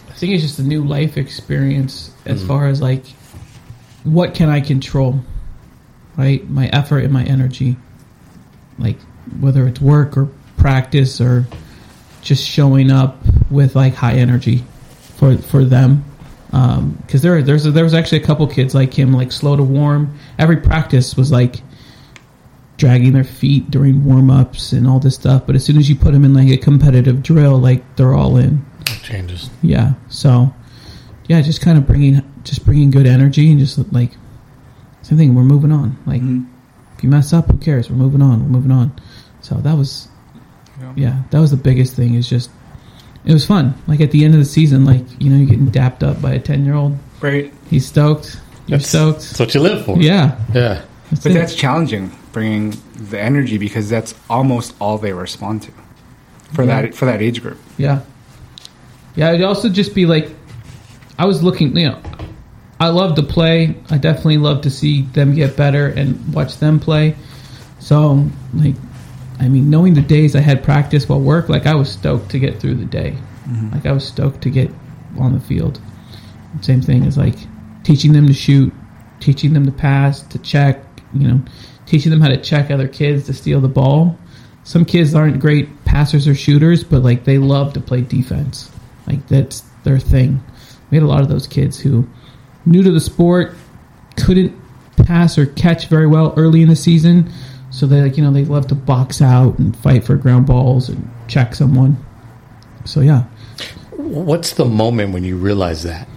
i 0.08 0.12
think 0.12 0.32
it's 0.32 0.42
just 0.42 0.58
a 0.58 0.62
new 0.62 0.84
life 0.84 1.16
experience 1.16 2.10
as 2.24 2.38
mm-hmm. 2.38 2.48
far 2.48 2.66
as 2.66 2.80
like 2.80 3.04
what 4.04 4.34
can 4.34 4.48
i 4.48 4.60
control 4.60 5.20
right 6.16 6.48
my 6.48 6.66
effort 6.68 7.04
and 7.04 7.12
my 7.12 7.24
energy 7.24 7.76
like 8.78 8.98
whether 9.40 9.66
it's 9.66 9.80
work 9.80 10.16
or 10.16 10.28
practice 10.56 11.20
or 11.20 11.46
just 12.20 12.46
showing 12.46 12.90
up 12.90 13.18
with 13.50 13.74
like 13.74 13.94
high 13.94 14.14
energy 14.14 14.64
for 15.16 15.36
for 15.38 15.64
them 15.64 16.04
because 16.50 16.74
um, 16.78 17.20
there 17.20 17.42
there's 17.42 17.64
a, 17.64 17.70
there 17.70 17.84
was 17.84 17.94
actually 17.94 18.18
a 18.18 18.24
couple 18.24 18.46
kids 18.46 18.74
like 18.74 18.92
him 18.92 19.12
like 19.12 19.32
slow 19.32 19.56
to 19.56 19.62
warm 19.62 20.18
every 20.38 20.58
practice 20.58 21.16
was 21.16 21.32
like 21.32 21.62
dragging 22.82 23.12
their 23.12 23.22
feet 23.22 23.70
during 23.70 24.04
warm 24.04 24.28
ups 24.28 24.72
and 24.72 24.88
all 24.88 24.98
this 24.98 25.14
stuff. 25.14 25.46
But 25.46 25.54
as 25.54 25.64
soon 25.64 25.76
as 25.78 25.88
you 25.88 25.94
put 25.94 26.12
them 26.12 26.24
in 26.24 26.34
like 26.34 26.48
a 26.48 26.56
competitive 26.56 27.22
drill, 27.22 27.56
like 27.58 27.94
they're 27.94 28.12
all 28.12 28.36
in. 28.36 28.64
It 28.80 29.00
changes. 29.04 29.50
Yeah. 29.62 29.94
So, 30.08 30.52
yeah, 31.28 31.40
just 31.42 31.60
kind 31.60 31.78
of 31.78 31.86
bringing 31.86 32.22
just 32.42 32.64
bringing 32.64 32.90
good 32.90 33.06
energy 33.06 33.50
and 33.52 33.60
just 33.60 33.78
like 33.92 34.10
same 35.02 35.18
thing. 35.18 35.34
We're 35.34 35.42
moving 35.42 35.72
on. 35.72 35.96
Like 36.06 36.22
mm-hmm. 36.22 36.44
if 36.96 37.04
you 37.04 37.10
mess 37.10 37.32
up, 37.32 37.50
who 37.50 37.58
cares? 37.58 37.90
We're 37.90 37.96
moving 37.96 38.22
on. 38.22 38.42
We're 38.42 38.58
moving 38.58 38.70
on. 38.70 38.98
So 39.40 39.56
that 39.56 39.76
was, 39.76 40.08
yeah, 40.80 40.92
yeah 40.96 41.22
that 41.30 41.40
was 41.40 41.50
the 41.50 41.56
biggest 41.56 41.94
thing. 41.94 42.14
Is 42.14 42.28
just 42.28 42.50
it 43.24 43.32
was 43.32 43.46
fun. 43.46 43.74
Like 43.86 44.00
at 44.00 44.10
the 44.10 44.24
end 44.24 44.34
of 44.34 44.40
the 44.40 44.46
season, 44.46 44.84
like 44.84 45.04
you 45.20 45.30
know, 45.30 45.36
you're 45.36 45.48
getting 45.48 45.70
dapped 45.70 46.02
up 46.02 46.20
by 46.22 46.32
a 46.32 46.40
ten 46.40 46.64
year 46.64 46.74
old. 46.74 46.96
Right. 47.20 47.52
He's 47.70 47.86
stoked. 47.86 48.40
You're 48.66 48.78
that's, 48.78 48.88
stoked. 48.88 49.20
That's 49.20 49.38
what 49.40 49.54
you 49.54 49.60
live 49.60 49.84
for. 49.84 49.98
Yeah. 49.98 50.38
Yeah. 50.54 50.84
That's 51.10 51.22
but 51.24 51.32
it. 51.32 51.34
that's 51.34 51.54
challenging 51.54 52.10
bringing 52.32 52.74
the 52.94 53.20
energy 53.20 53.58
because 53.58 53.88
that's 53.88 54.14
almost 54.28 54.74
all 54.80 54.98
they 54.98 55.12
respond 55.12 55.62
to 55.62 55.72
for 56.52 56.64
yeah. 56.64 56.82
that 56.82 56.94
for 56.94 57.04
that 57.04 57.22
age 57.22 57.42
group. 57.42 57.58
Yeah, 57.78 58.00
yeah. 59.14 59.30
It'd 59.30 59.42
also 59.42 59.68
just 59.68 59.94
be 59.94 60.06
like 60.06 60.30
I 61.18 61.26
was 61.26 61.42
looking. 61.42 61.76
You 61.76 61.90
know, 61.90 62.02
I 62.82 62.88
love 62.88 63.14
to 63.14 63.22
play. 63.22 63.76
I 63.90 63.98
definitely 63.98 64.38
love 64.38 64.62
to 64.62 64.70
see 64.70 65.02
them 65.02 65.36
get 65.36 65.56
better 65.56 65.86
and 65.86 66.34
watch 66.34 66.58
them 66.58 66.80
play. 66.80 67.14
So, 67.78 68.28
like, 68.52 68.74
I 69.38 69.48
mean, 69.48 69.70
knowing 69.70 69.94
the 69.94 70.02
days 70.02 70.34
I 70.34 70.40
had 70.40 70.64
practice 70.64 71.08
while 71.08 71.20
work, 71.20 71.48
like 71.48 71.64
I 71.64 71.76
was 71.76 71.92
stoked 71.92 72.32
to 72.32 72.40
get 72.40 72.58
through 72.58 72.74
the 72.74 72.84
day. 72.84 73.16
Mm-hmm. 73.46 73.70
Like 73.70 73.86
I 73.86 73.92
was 73.92 74.04
stoked 74.04 74.42
to 74.42 74.50
get 74.50 74.68
on 75.16 75.32
the 75.32 75.38
field. 75.38 75.80
Same 76.60 76.82
thing 76.82 77.04
as 77.04 77.16
like 77.16 77.36
teaching 77.84 78.14
them 78.14 78.26
to 78.26 78.32
shoot, 78.32 78.72
teaching 79.20 79.52
them 79.52 79.64
to 79.64 79.70
pass, 79.70 80.22
to 80.22 80.38
check, 80.40 80.84
you 81.14 81.28
know, 81.28 81.40
teaching 81.86 82.10
them 82.10 82.20
how 82.20 82.30
to 82.30 82.36
check 82.36 82.72
other 82.72 82.88
kids 82.88 83.26
to 83.26 83.32
steal 83.32 83.60
the 83.60 83.68
ball. 83.68 84.18
Some 84.64 84.84
kids 84.84 85.14
aren't 85.14 85.38
great 85.38 85.84
passers 85.84 86.26
or 86.26 86.34
shooters, 86.34 86.82
but 86.82 87.04
like 87.04 87.22
they 87.22 87.38
love 87.38 87.74
to 87.74 87.80
play 87.80 88.00
defense. 88.00 88.72
Like 89.06 89.28
that's 89.28 89.60
their 89.84 90.00
thing. 90.00 90.42
We 90.90 90.96
had 90.96 91.04
a 91.04 91.06
lot 91.06 91.20
of 91.22 91.28
those 91.28 91.46
kids 91.46 91.78
who 91.78 92.08
new 92.64 92.82
to 92.82 92.90
the 92.90 93.00
sport 93.00 93.54
couldn't 94.16 94.54
pass 94.96 95.38
or 95.38 95.46
catch 95.46 95.88
very 95.88 96.06
well 96.06 96.34
early 96.36 96.62
in 96.62 96.68
the 96.68 96.76
season, 96.76 97.30
so 97.70 97.86
they 97.86 98.00
like 98.00 98.16
you 98.16 98.22
know 98.22 98.30
they 98.30 98.44
love 98.44 98.66
to 98.68 98.74
box 98.74 99.22
out 99.22 99.58
and 99.58 99.76
fight 99.76 100.04
for 100.04 100.16
ground 100.16 100.46
balls 100.46 100.88
and 100.88 101.10
check 101.28 101.54
someone. 101.54 101.96
So 102.84 103.00
yeah. 103.00 103.24
What's 103.96 104.54
the 104.54 104.64
moment 104.64 105.12
when 105.12 105.24
you 105.24 105.36
realize 105.36 105.84
that 105.84 106.08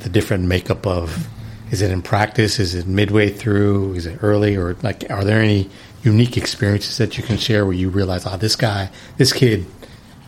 the 0.00 0.08
different 0.08 0.44
makeup 0.44 0.86
of 0.86 1.28
is 1.70 1.80
it 1.80 1.90
in 1.90 2.02
practice? 2.02 2.60
Is 2.60 2.74
it 2.74 2.86
midway 2.86 3.30
through? 3.30 3.94
Is 3.94 4.04
it 4.06 4.18
early? 4.22 4.56
Or 4.56 4.76
like, 4.82 5.10
are 5.10 5.24
there 5.24 5.40
any 5.40 5.70
unique 6.02 6.36
experiences 6.36 6.98
that 6.98 7.16
you 7.16 7.24
can 7.24 7.38
share 7.38 7.64
where 7.64 7.74
you 7.74 7.88
realize, 7.88 8.26
oh, 8.26 8.36
this 8.36 8.56
guy, 8.56 8.90
this 9.16 9.32
kid, 9.32 9.66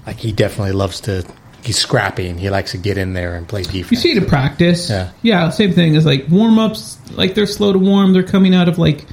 like 0.07 0.17
he 0.17 0.33
definitely 0.33 0.73
loves 0.73 1.01
to. 1.03 1.25
He's 1.65 1.79
scrappy 1.79 2.29
and 2.29 2.39
he 2.39 2.51
likes 2.51 2.73
to 2.73 2.79
get 2.79 2.99
in 2.99 3.15
there 3.15 3.35
and 3.35 3.49
play 3.49 3.63
defense. 3.63 3.91
You 3.91 3.97
see 3.97 4.11
it 4.13 4.19
in 4.19 4.27
practice. 4.27 4.91
Yeah. 4.91 5.11
Yeah. 5.23 5.49
Same 5.51 5.73
thing 5.73 5.97
as 5.97 6.05
like 6.05 6.27
warm 6.29 6.59
ups. 6.59 6.99
Like 7.13 7.35
they're 7.35 7.47
slow 7.47 7.73
to 7.73 7.79
warm. 7.79 8.13
They're 8.13 8.23
coming 8.23 8.55
out 8.55 8.69
of 8.69 8.79
like 8.79 9.07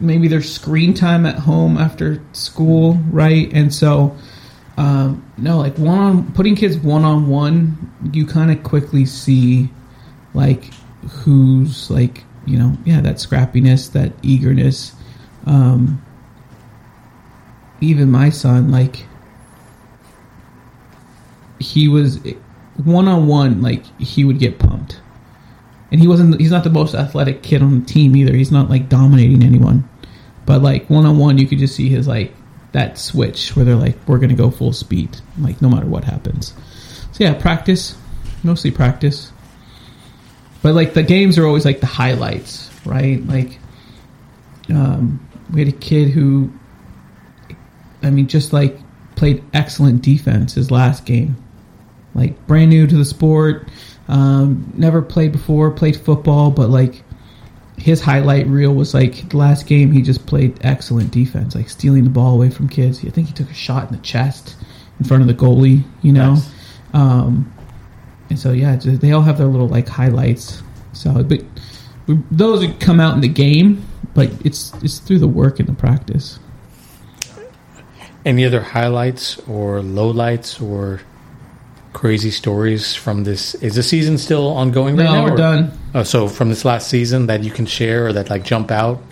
maybe 0.00 0.28
their 0.28 0.42
screen 0.42 0.94
time 0.94 1.26
at 1.26 1.38
home 1.38 1.78
after 1.78 2.20
school, 2.32 2.94
right? 3.10 3.52
And 3.52 3.72
so, 3.72 4.16
um, 4.76 5.24
no, 5.36 5.58
like 5.58 5.78
one 5.78 5.98
on 5.98 6.32
putting 6.32 6.56
kids 6.56 6.76
one 6.76 7.04
on 7.04 7.28
one, 7.28 7.92
you 8.12 8.26
kind 8.26 8.50
of 8.50 8.62
quickly 8.64 9.06
see 9.06 9.70
like 10.34 10.74
who's 11.04 11.90
like 11.90 12.24
you 12.46 12.58
know 12.58 12.76
yeah 12.84 13.00
that 13.00 13.16
scrappiness 13.16 13.92
that 13.92 14.12
eagerness 14.22 14.94
um 15.46 16.02
even 17.80 18.10
my 18.10 18.30
son 18.30 18.70
like 18.70 19.06
he 21.64 21.88
was 21.88 22.18
one 22.84 23.08
on 23.08 23.26
one 23.26 23.62
like 23.62 23.84
he 24.00 24.24
would 24.24 24.38
get 24.38 24.58
pumped. 24.58 25.00
And 25.90 26.00
he 26.00 26.08
wasn't 26.08 26.40
he's 26.40 26.50
not 26.50 26.64
the 26.64 26.70
most 26.70 26.94
athletic 26.94 27.42
kid 27.42 27.62
on 27.62 27.80
the 27.80 27.86
team 27.86 28.16
either. 28.16 28.34
He's 28.34 28.52
not 28.52 28.68
like 28.68 28.88
dominating 28.88 29.42
anyone. 29.42 29.88
But 30.46 30.62
like 30.62 30.90
one 30.90 31.06
on 31.06 31.18
one 31.18 31.38
you 31.38 31.46
could 31.46 31.58
just 31.58 31.76
see 31.76 31.88
his 31.88 32.08
like 32.08 32.34
that 32.72 32.98
switch 32.98 33.54
where 33.54 33.64
they're 33.64 33.76
like 33.76 33.96
we're 34.06 34.18
gonna 34.18 34.34
go 34.34 34.50
full 34.50 34.72
speed 34.72 35.16
like 35.38 35.62
no 35.62 35.68
matter 35.68 35.86
what 35.86 36.04
happens. 36.04 36.54
So 37.12 37.24
yeah 37.24 37.34
practice 37.34 37.96
mostly 38.44 38.70
practice. 38.70 39.32
But 40.62 40.74
like 40.74 40.94
the 40.94 41.02
games 41.02 41.38
are 41.38 41.46
always 41.46 41.64
like 41.64 41.80
the 41.80 41.86
highlights, 41.86 42.70
right? 42.84 43.24
Like, 43.26 43.58
um, 44.70 45.26
we 45.52 45.64
had 45.64 45.68
a 45.68 45.76
kid 45.76 46.10
who, 46.10 46.52
I 48.02 48.10
mean, 48.10 48.28
just 48.28 48.52
like 48.52 48.78
played 49.16 49.42
excellent 49.52 50.02
defense 50.02 50.54
his 50.54 50.70
last 50.70 51.04
game. 51.04 51.36
Like 52.14 52.46
brand 52.46 52.70
new 52.70 52.86
to 52.86 52.96
the 52.96 53.04
sport, 53.04 53.68
um, 54.08 54.72
never 54.76 55.02
played 55.02 55.32
before, 55.32 55.70
played 55.70 55.96
football, 55.96 56.50
but 56.50 56.70
like 56.70 57.02
his 57.76 58.00
highlight 58.00 58.46
reel 58.46 58.72
was 58.72 58.94
like 58.94 59.28
the 59.30 59.36
last 59.36 59.66
game 59.66 59.90
he 59.90 60.02
just 60.02 60.26
played 60.26 60.58
excellent 60.62 61.10
defense, 61.10 61.54
like 61.54 61.68
stealing 61.68 62.04
the 62.04 62.10
ball 62.10 62.34
away 62.34 62.50
from 62.50 62.68
kids. 62.68 63.04
I 63.04 63.10
think 63.10 63.28
he 63.28 63.34
took 63.34 63.50
a 63.50 63.54
shot 63.54 63.90
in 63.90 63.96
the 63.96 64.02
chest 64.02 64.56
in 64.98 65.06
front 65.06 65.22
of 65.22 65.26
the 65.26 65.34
goalie, 65.34 65.82
you 66.02 66.12
know. 66.12 66.34
Nice. 66.34 66.50
Um, 66.92 67.52
and 68.30 68.38
so 68.38 68.52
yeah, 68.52 68.76
they 68.76 69.12
all 69.12 69.22
have 69.22 69.38
their 69.38 69.46
little 69.46 69.68
like 69.68 69.88
highlights. 69.88 70.62
So, 70.92 71.24
but 71.24 71.42
those 72.30 72.64
come 72.78 73.00
out 73.00 73.14
in 73.14 73.20
the 73.20 73.28
game, 73.28 73.84
but 74.14 74.30
it's 74.44 74.72
it's 74.82 74.98
through 75.00 75.18
the 75.18 75.28
work 75.28 75.58
and 75.58 75.68
the 75.68 75.74
practice. 75.74 76.38
Any 78.24 78.44
other 78.44 78.62
highlights 78.62 79.38
or 79.40 79.80
lowlights 79.80 80.62
or 80.62 81.00
crazy 81.94 82.30
stories 82.30 82.94
from 82.94 83.24
this? 83.24 83.54
Is 83.56 83.76
the 83.76 83.82
season 83.82 84.18
still 84.18 84.48
ongoing 84.48 84.96
right 84.96 85.04
no, 85.04 85.12
now? 85.12 85.20
No, 85.20 85.24
we're 85.24 85.32
or, 85.32 85.36
done. 85.36 85.78
Oh, 85.94 86.02
so 86.02 86.28
from 86.28 86.50
this 86.50 86.66
last 86.66 86.88
season 86.88 87.28
that 87.28 87.42
you 87.42 87.50
can 87.50 87.64
share 87.64 88.08
or 88.08 88.12
that 88.12 88.28
like 88.28 88.44
jump 88.44 88.70
out? 88.70 89.02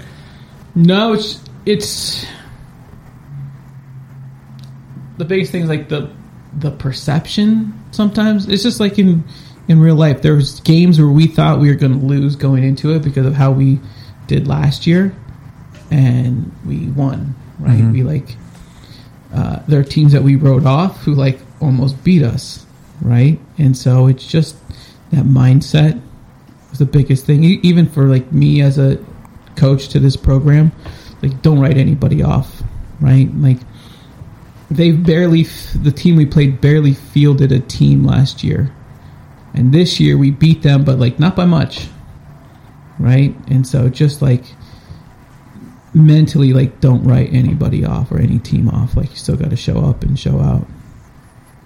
No, 0.75 1.14
it's 1.14 1.42
it's 1.64 2.27
the 5.16 5.25
biggest 5.25 5.53
thing 5.53 5.62
is 5.62 5.68
like 5.68 5.88
the 5.88 6.11
the 6.59 6.71
perception 6.71 7.73
sometimes 7.92 8.49
it's 8.49 8.62
just 8.62 8.81
like 8.81 8.99
in 8.99 9.25
in 9.68 9.81
real 9.81 9.95
life 9.95 10.21
there 10.23 10.35
was 10.35 10.61
games 10.61 10.99
where 10.99 11.09
we 11.09 11.27
thought 11.27 11.61
we 11.61 11.68
were 11.68 11.75
going 11.75 11.99
to 11.99 12.05
lose 12.05 12.37
going 12.37 12.64
into 12.64 12.92
it 12.95 13.03
because 13.03 13.25
of 13.25 13.35
how 13.35 13.51
we 13.51 13.79
did 14.27 14.47
last 14.47 14.87
year 14.87 15.14
and 15.90 16.53
we 16.66 16.88
won 16.88 17.35
right 17.59 17.79
mm-hmm. 17.79 17.92
we 17.92 18.03
like 18.03 18.37
uh, 19.35 19.61
there 19.66 19.81
are 19.81 19.85
teams 19.85 20.12
that 20.12 20.23
we 20.23 20.37
wrote 20.37 20.66
off 20.66 21.03
who 21.05 21.14
like 21.14 21.38
almost 21.61 22.03
beat 22.05 22.23
us 22.23 22.66
right 23.03 23.38
and 23.59 23.77
so 23.77 24.07
it's 24.07 24.27
just 24.27 24.57
that 25.11 25.25
mindset 25.25 26.01
was 26.71 26.79
the 26.79 26.87
biggest 26.87 27.27
thing 27.27 27.45
even 27.45 27.87
for 27.87 28.05
like 28.05 28.33
me 28.33 28.62
as 28.62 28.79
a 28.79 28.99
coach 29.57 29.88
to 29.88 30.01
this 30.01 30.17
program 30.17 30.73
like 31.21 31.43
don't 31.43 31.61
write 31.61 31.77
anybody 31.77 32.23
off 32.23 32.62
right 33.01 33.29
like 33.35 33.59
they 34.77 34.93
barely 34.93 35.43
the 35.75 35.93
team 35.93 36.17
we 36.17 36.27
played 36.27 36.61
barely 36.61 36.95
fielded 36.95 37.53
a 37.53 37.61
team 37.61 38.05
last 38.05 38.43
year, 38.43 38.73
and 39.55 39.73
this 39.73 40.01
year 40.01 40.17
we 40.17 40.31
beat 40.31 40.62
them, 40.62 40.85
but 40.85 40.99
like 40.99 41.19
not 41.19 41.37
by 41.37 41.45
much, 41.45 41.88
right? 42.99 43.35
And 43.49 43.67
so 43.67 43.88
just 43.88 44.23
like 44.23 44.45
mentally, 45.95 46.53
like 46.53 46.81
don't 46.81 47.05
write 47.05 47.33
anybody 47.33 47.85
off 47.85 48.11
or 48.11 48.19
any 48.19 48.38
team 48.38 48.69
off. 48.69 48.97
Like 48.97 49.11
you 49.11 49.17
still 49.17 49.37
got 49.37 49.51
to 49.51 49.57
show 49.57 49.85
up 49.85 50.03
and 50.03 50.19
show 50.19 50.41
out. 50.41 50.67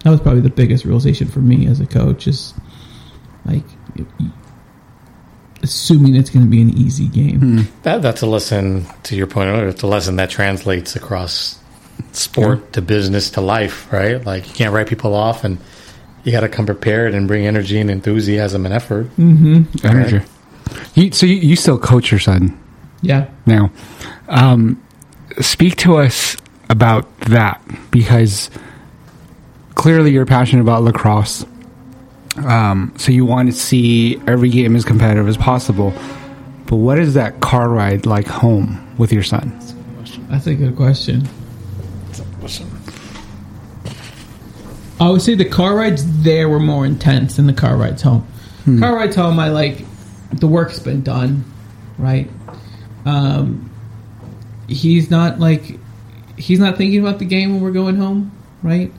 That 0.07 0.13
was 0.13 0.21
probably 0.21 0.41
the 0.41 0.51
biggest 0.51 0.85
realization 0.85 1.27
for 1.27 1.41
me 1.41 1.67
as 1.67 1.81
a 1.81 1.87
coach 1.87 2.29
is 2.29 2.55
like 3.45 3.65
assuming 5.65 6.15
it's 6.15 6.31
going 6.31 6.45
to 6.45 6.49
be 6.49 6.63
an 6.63 6.71
easy 6.79 7.09
game. 7.09 7.41
Hmm. 7.41 7.61
That 7.83 8.03
that's 8.03 8.23
a 8.23 8.27
lesson 8.27 8.87
to 9.03 9.17
your 9.17 9.27
point 9.27 9.49
earlier. 9.49 9.67
It's 9.67 9.83
a 9.83 9.89
lesson 9.89 10.15
that 10.15 10.31
translates 10.31 10.95
across 10.95 11.59
sport 12.13 12.61
yeah. 12.61 12.71
to 12.71 12.83
business 12.83 13.31
to 13.31 13.41
life, 13.41 13.93
right? 13.93 14.25
Like 14.25 14.47
you 14.47 14.55
can't 14.55 14.73
write 14.73 14.87
people 14.87 15.13
off, 15.13 15.43
and 15.43 15.59
you 16.23 16.31
got 16.31 16.43
to 16.43 16.49
come 16.49 16.67
prepared 16.67 17.13
and 17.13 17.27
bring 17.27 17.45
energy 17.45 17.81
and 17.81 17.91
enthusiasm 17.91 18.65
and 18.65 18.73
effort. 18.73 19.07
Mm-hmm. 19.17 19.85
Energy. 19.85 20.25
You, 20.95 21.11
so 21.11 21.27
you, 21.27 21.35
you, 21.35 21.57
still 21.57 21.81
coach 21.81 22.13
your 22.13 22.21
son? 22.21 22.57
Yeah. 23.03 23.29
Now, 23.45 23.73
um, 24.29 24.81
speak 25.41 25.75
to 25.79 25.97
us 25.97 26.37
about 26.71 27.19
that 27.23 27.61
because 27.91 28.51
clearly 29.77 30.11
you're 30.11 30.27
passionate 30.27 30.63
about 30.63 30.83
lacrosse. 30.83 31.47
Um, 32.45 32.93
so 32.99 33.13
you 33.13 33.25
want 33.25 33.49
to 33.49 33.57
see 33.57 34.21
every 34.27 34.51
game 34.51 34.75
as 34.75 34.85
competitive 34.85 35.29
as 35.29 35.37
possible. 35.37 35.93
But 36.67 36.77
what 36.77 36.99
is 36.99 37.15
that 37.15 37.41
car 37.41 37.69
ride 37.69 38.05
like 38.05 38.27
home 38.27 38.95
with 38.99 39.13
your 39.13 39.23
son? 39.23 39.57
That's 40.29 40.49
a 40.49 40.55
good 40.55 40.75
question. 40.75 41.29
I 44.99 45.11
would 45.11 45.23
say 45.23 45.35
the 45.35 45.45
car 45.45 45.77
rides 45.77 46.23
there 46.23 46.49
were 46.49 46.59
more 46.59 46.85
intense 46.85 47.37
than 47.37 47.47
the 47.47 47.53
car 47.53 47.77
rides 47.77 48.03
home. 48.03 48.23
Hmm. 48.65 48.81
Car 48.81 48.97
rides 48.97 49.15
home, 49.15 49.39
I 49.39 49.51
like 49.51 49.85
the 50.33 50.49
work's 50.49 50.79
been 50.79 51.03
done, 51.03 51.45
right? 51.99 52.29
Um, 53.05 53.71
he's 54.69 55.11
not 55.11 55.39
like 55.39 55.79
he's 56.37 56.59
not 56.59 56.77
thinking 56.77 57.01
about 57.01 57.19
the 57.19 57.25
game 57.25 57.53
when 57.53 57.63
we're 57.63 57.71
going 57.71 57.97
home, 57.97 58.33
right? 58.63 58.91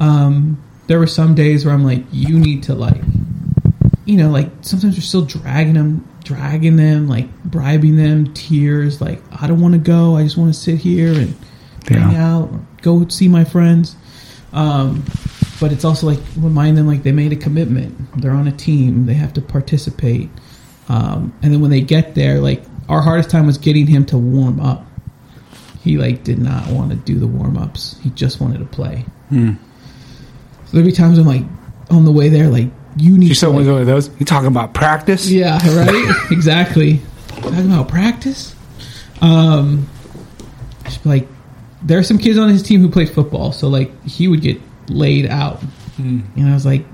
Um, 0.00 0.62
there 0.86 0.98
were 0.98 1.06
some 1.06 1.36
days 1.36 1.64
where 1.64 1.72
I'm 1.72 1.84
like, 1.84 2.04
you 2.10 2.36
need 2.38 2.64
to 2.64 2.74
like, 2.74 3.00
you 4.06 4.16
know, 4.16 4.30
like 4.30 4.48
sometimes 4.62 4.96
you're 4.96 5.02
still 5.02 5.24
dragging 5.24 5.74
them, 5.74 6.08
dragging 6.24 6.74
them, 6.74 7.06
like 7.06 7.32
bribing 7.44 7.94
them, 7.94 8.34
tears, 8.34 9.00
like 9.00 9.22
I 9.40 9.46
don't 9.46 9.60
want 9.60 9.74
to 9.74 9.78
go, 9.78 10.16
I 10.16 10.24
just 10.24 10.36
want 10.36 10.52
to 10.52 10.58
sit 10.58 10.78
here 10.78 11.12
and 11.12 11.36
yeah. 11.88 11.98
hang 11.98 12.16
out, 12.16 12.50
go 12.82 13.06
see 13.06 13.28
my 13.28 13.44
friends. 13.44 13.94
Um, 14.52 15.04
but 15.60 15.70
it's 15.70 15.84
also 15.84 16.06
like 16.06 16.18
remind 16.36 16.76
them 16.76 16.86
like 16.86 17.02
they 17.02 17.12
made 17.12 17.32
a 17.32 17.36
commitment, 17.36 18.20
they're 18.20 18.32
on 18.32 18.48
a 18.48 18.52
team, 18.52 19.06
they 19.06 19.14
have 19.14 19.32
to 19.34 19.42
participate. 19.42 20.28
Um, 20.88 21.32
and 21.42 21.52
then 21.52 21.60
when 21.60 21.70
they 21.70 21.82
get 21.82 22.16
there, 22.16 22.40
like 22.40 22.64
our 22.88 23.02
hardest 23.02 23.30
time 23.30 23.46
was 23.46 23.58
getting 23.58 23.86
him 23.86 24.04
to 24.06 24.18
warm 24.18 24.58
up. 24.58 24.84
He 25.84 25.98
like 25.98 26.24
did 26.24 26.38
not 26.38 26.66
want 26.68 26.90
to 26.90 26.96
do 26.96 27.18
the 27.18 27.28
warm 27.28 27.56
ups. 27.56 27.96
He 28.02 28.10
just 28.10 28.40
wanted 28.40 28.58
to 28.58 28.64
play. 28.64 29.04
Hmm. 29.28 29.52
So 30.70 30.76
there'd 30.76 30.86
be 30.86 30.92
times 30.92 31.18
I'm 31.18 31.26
like 31.26 31.42
on 31.90 32.04
the 32.04 32.12
way 32.12 32.28
there, 32.28 32.48
like 32.48 32.68
you 32.96 33.18
need. 33.18 33.28
You 33.28 33.34
saw 33.34 33.50
one 33.50 33.66
of 33.66 33.86
those. 33.86 34.08
You 34.20 34.24
talking 34.24 34.46
about 34.46 34.72
practice? 34.72 35.28
Yeah, 35.28 35.54
right. 35.76 36.30
exactly. 36.30 37.00
Talking 37.26 37.72
about 37.72 37.88
practice. 37.88 38.54
Um, 39.20 39.88
like 41.04 41.26
there 41.82 41.98
are 41.98 42.04
some 42.04 42.18
kids 42.18 42.38
on 42.38 42.50
his 42.50 42.62
team 42.62 42.80
who 42.80 42.88
play 42.88 43.04
football, 43.04 43.50
so 43.50 43.66
like 43.66 44.04
he 44.04 44.28
would 44.28 44.42
get 44.42 44.60
laid 44.88 45.26
out, 45.26 45.60
mm. 45.96 46.22
and 46.36 46.48
I 46.48 46.54
was 46.54 46.64
like, 46.64 46.84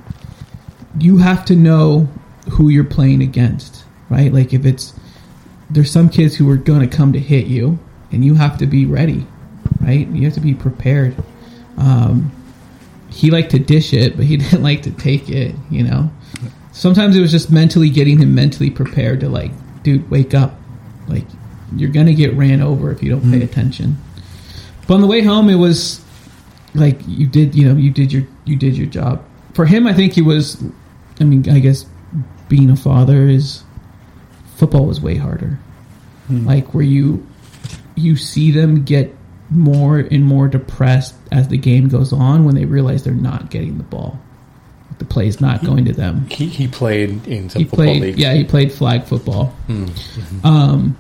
you 0.99 1.19
have 1.19 1.45
to 1.45 1.55
know 1.55 2.09
who 2.53 2.71
you're 2.71 2.83
playing 2.83 3.21
against, 3.21 3.85
right? 4.09 4.33
Like 4.33 4.55
if 4.55 4.65
it's 4.65 4.95
there's 5.69 5.91
some 5.91 6.09
kids 6.09 6.35
who 6.35 6.49
are 6.49 6.57
going 6.57 6.89
to 6.89 6.97
come 6.97 7.13
to 7.13 7.21
hit 7.21 7.47
you, 7.47 7.79
and 8.11 8.25
you 8.25 8.37
have 8.37 8.57
to 8.57 8.67
be 8.67 8.87
ready, 8.87 9.27
right? 9.83 10.09
You 10.09 10.25
have 10.25 10.35
to 10.35 10.41
be 10.41 10.55
prepared. 10.55 11.15
Um, 11.77 12.33
he 13.11 13.31
liked 13.31 13.51
to 13.53 13.59
dish 13.59 13.93
it, 13.93 14.17
but 14.17 14.27
he 14.27 14.37
didn't 14.37 14.63
like 14.63 14.83
to 14.83 14.91
take 14.91 15.29
it. 15.29 15.55
You 15.71 15.85
know, 15.85 16.11
sometimes 16.73 17.17
it 17.17 17.21
was 17.21 17.31
just 17.31 17.51
mentally 17.51 17.91
getting 17.91 18.19
him 18.19 18.35
mentally 18.35 18.71
prepared 18.71 19.21
to 19.21 19.29
like, 19.29 19.51
dude, 19.83 20.11
wake 20.11 20.35
up. 20.35 20.55
Like 21.09 21.25
you're 21.75 21.91
gonna 21.91 22.15
get 22.15 22.35
ran 22.35 22.61
over 22.61 22.91
if 22.91 23.03
you 23.03 23.11
don't 23.11 23.23
pay 23.23 23.41
mm. 23.41 23.45
attention. 23.45 23.97
But 24.87 24.95
on 24.95 25.01
the 25.01 25.07
way 25.07 25.23
home, 25.23 25.49
it 25.49 25.57
was 25.57 26.05
like 26.75 27.01
you 27.07 27.27
did. 27.27 27.55
You 27.55 27.69
know, 27.69 27.77
you 27.77 27.91
did 27.91 28.13
your 28.13 28.25
you 28.45 28.57
did 28.57 28.77
your 28.77 28.87
job. 28.87 29.25
For 29.55 29.67
him, 29.67 29.87
I 29.87 29.95
think 29.95 30.13
he 30.13 30.23
was. 30.23 30.63
I 31.21 31.25
mean, 31.25 31.49
I 31.49 31.61
guess 31.61 31.87
being 32.49 32.71
a 32.71 32.77
father 32.77 33.27
is 33.27 33.65
football 34.57 34.87
was 34.87 35.01
way 35.01 35.17
harder. 35.17 35.59
Mm. 36.31 36.47
Like 36.47 36.75
where 36.75 36.85
you 36.85 37.27
you 37.95 38.17
see 38.17 38.51
them 38.51 38.85
get 38.85 39.15
more 39.51 39.99
and 39.99 40.25
more 40.25 40.49
depressed 40.49 41.15
as 41.31 41.49
the 41.49 41.57
game 41.57 41.89
goes 41.89 42.13
on 42.13 42.45
when 42.45 42.55
they 42.55 42.65
realize 42.65 43.05
they're 43.05 43.15
not 43.15 43.51
getting 43.51 43.79
the 43.79 43.85
ball. 43.85 44.19
The 44.99 45.05
play 45.05 45.29
is 45.29 45.41
not 45.41 45.61
he, 45.61 45.67
going 45.67 45.85
to 45.85 45.93
them. 45.93 46.27
He, 46.31 46.47
he 46.47 46.69
played 46.69 47.27
in 47.27 47.51
some 47.51 47.61
he 47.61 47.65
football 47.65 47.85
played, 47.85 48.03
leagues. 48.03 48.19
Yeah, 48.19 48.33
he 48.33 48.45
played 48.45 48.73
flag 48.73 49.05
football. 49.05 49.55
Mm-hmm. 49.69 50.47
Um, 50.47 50.97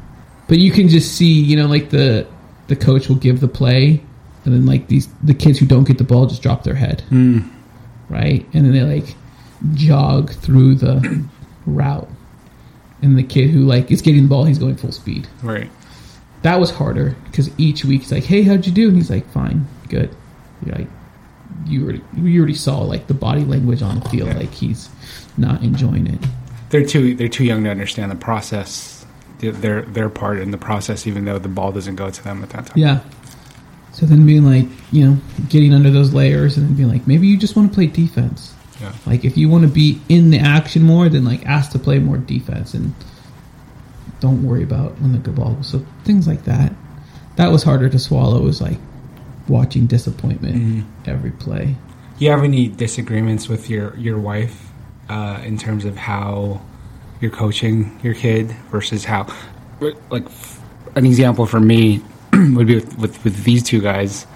but 0.49 0.59
you 0.59 0.71
can 0.71 0.89
just 0.89 1.15
see, 1.17 1.41
you 1.41 1.57
know, 1.57 1.67
like 1.67 1.91
the 1.91 2.27
the 2.69 2.77
coach 2.77 3.09
will 3.09 3.17
give 3.17 3.41
the 3.41 3.49
play, 3.49 4.03
and 4.45 4.55
then 4.55 4.67
like 4.67 4.89
these 4.89 5.09
the 5.23 5.35
kids 5.35 5.59
who 5.59 5.67
don't 5.67 5.85
get 5.85 5.99
the 5.99 6.05
ball 6.05 6.27
just 6.27 6.43
drop 6.43 6.63
their 6.63 6.75
head, 6.75 7.03
mm. 7.11 7.49
right, 8.09 8.47
and 8.53 8.67
then 8.67 8.73
they 8.73 8.83
like 8.83 9.15
jog 9.75 10.31
through 10.31 10.75
the 10.75 11.25
route, 11.65 12.09
and 13.03 13.17
the 13.17 13.23
kid 13.23 13.51
who 13.51 13.61
like 13.61 13.91
is 13.91 14.03
getting 14.03 14.25
the 14.25 14.29
ball, 14.29 14.45
he's 14.45 14.59
going 14.59 14.77
full 14.77 14.93
speed, 14.93 15.27
right 15.43 15.71
that 16.47 16.61
was 16.61 16.71
harder 16.71 17.17
because 17.25 17.51
each 17.59 17.85
week 17.85 18.03
he's 18.03 18.13
like, 18.13 18.25
"Hey, 18.25 18.43
how'd 18.43 18.67
you 18.67 18.73
do?" 18.73 18.89
And 18.89 18.97
he's 18.97 19.11
like, 19.11 19.29
"Fine, 19.31 19.67
good." 19.89 20.15
You're 20.65 20.77
like, 20.77 20.89
you 21.67 21.85
already 21.85 22.03
you 22.17 22.39
already 22.39 22.55
saw 22.55 22.81
like 22.81 23.07
the 23.07 23.15
body 23.15 23.45
language 23.45 23.83
on 23.83 24.01
the 24.01 24.09
field, 24.09 24.29
yeah. 24.29 24.39
like 24.39 24.53
he's 24.53 24.89
not 25.37 25.63
enjoying 25.63 26.07
it. 26.07 26.21
They're 26.71 26.85
too 26.85 27.15
they're 27.15 27.29
too 27.29 27.45
young 27.45 27.65
to 27.65 27.71
understand 27.71 28.11
the 28.11 28.17
process, 28.17 29.05
their 29.39 29.83
their 29.83 30.09
part 30.09 30.39
in 30.39 30.51
the 30.51 30.59
process, 30.59 31.07
even 31.07 31.25
though 31.25 31.39
the 31.39 31.49
ball 31.49 31.73
doesn't 31.73 31.97
go 31.97 32.11
to 32.11 32.25
them 32.25 32.43
at 32.43 32.51
that 32.51 32.67
time. 32.67 32.79
Yeah. 32.79 33.01
So 33.93 34.05
then 34.05 34.27
being 34.27 34.45
like, 34.45 34.69
you 34.93 35.07
know, 35.07 35.19
getting 35.49 35.73
under 35.73 35.91
those 35.91 36.13
layers 36.13 36.59
and 36.59 36.69
then 36.69 36.77
being 36.77 36.89
like, 36.91 37.07
maybe 37.07 37.27
you 37.27 37.39
just 37.39 37.57
want 37.57 37.71
to 37.71 37.75
play 37.75 37.87
defense. 37.87 38.55
Yeah. 38.81 38.93
Like 39.07 39.25
if 39.25 39.39
you 39.39 39.49
want 39.49 39.63
to 39.63 39.71
be 39.71 40.01
in 40.09 40.31
the 40.31 40.39
action 40.39 40.83
more, 40.83 41.09
then 41.09 41.25
like 41.25 41.47
ask 41.47 41.73
to 41.73 41.79
play 41.79 41.99
more 41.99 42.19
defense 42.19 42.75
and 42.75 42.95
don't 44.21 44.43
worry 44.45 44.63
about 44.63 44.93
when 45.01 45.21
the 45.21 45.31
ball. 45.31 45.63
So 45.63 45.85
things 46.05 46.27
like 46.27 46.45
that. 46.45 46.73
That 47.37 47.49
was 47.49 47.63
harder 47.63 47.89
to 47.89 47.99
swallow. 47.99 48.41
Was 48.41 48.61
like 48.61 48.79
watching 49.49 49.87
disappointment 49.87 50.57
mm-hmm. 50.57 51.11
every 51.11 51.33
play. 51.33 51.77
You 52.19 52.31
have 52.31 52.43
any 52.43 52.69
disagreements 52.69 53.49
with 53.49 53.69
your 53.69 53.97
your 53.97 54.19
wife 54.19 54.71
uh, 55.09 55.41
in 55.45 55.59
terms 55.59 55.85
of 55.85 55.97
how 55.97 56.61
you're 57.21 57.31
coaching 57.31 57.99
your 58.03 58.15
kid 58.15 58.51
versus 58.71 59.05
how, 59.05 59.27
like, 60.11 60.27
an 60.95 61.07
example 61.07 61.47
for 61.47 61.61
me 61.61 62.03
would 62.33 62.67
be 62.67 62.77
with, 62.77 62.99
with, 62.99 63.25
with 63.25 63.45
these 63.45 63.63
two 63.63 63.81
guys. 63.81 64.27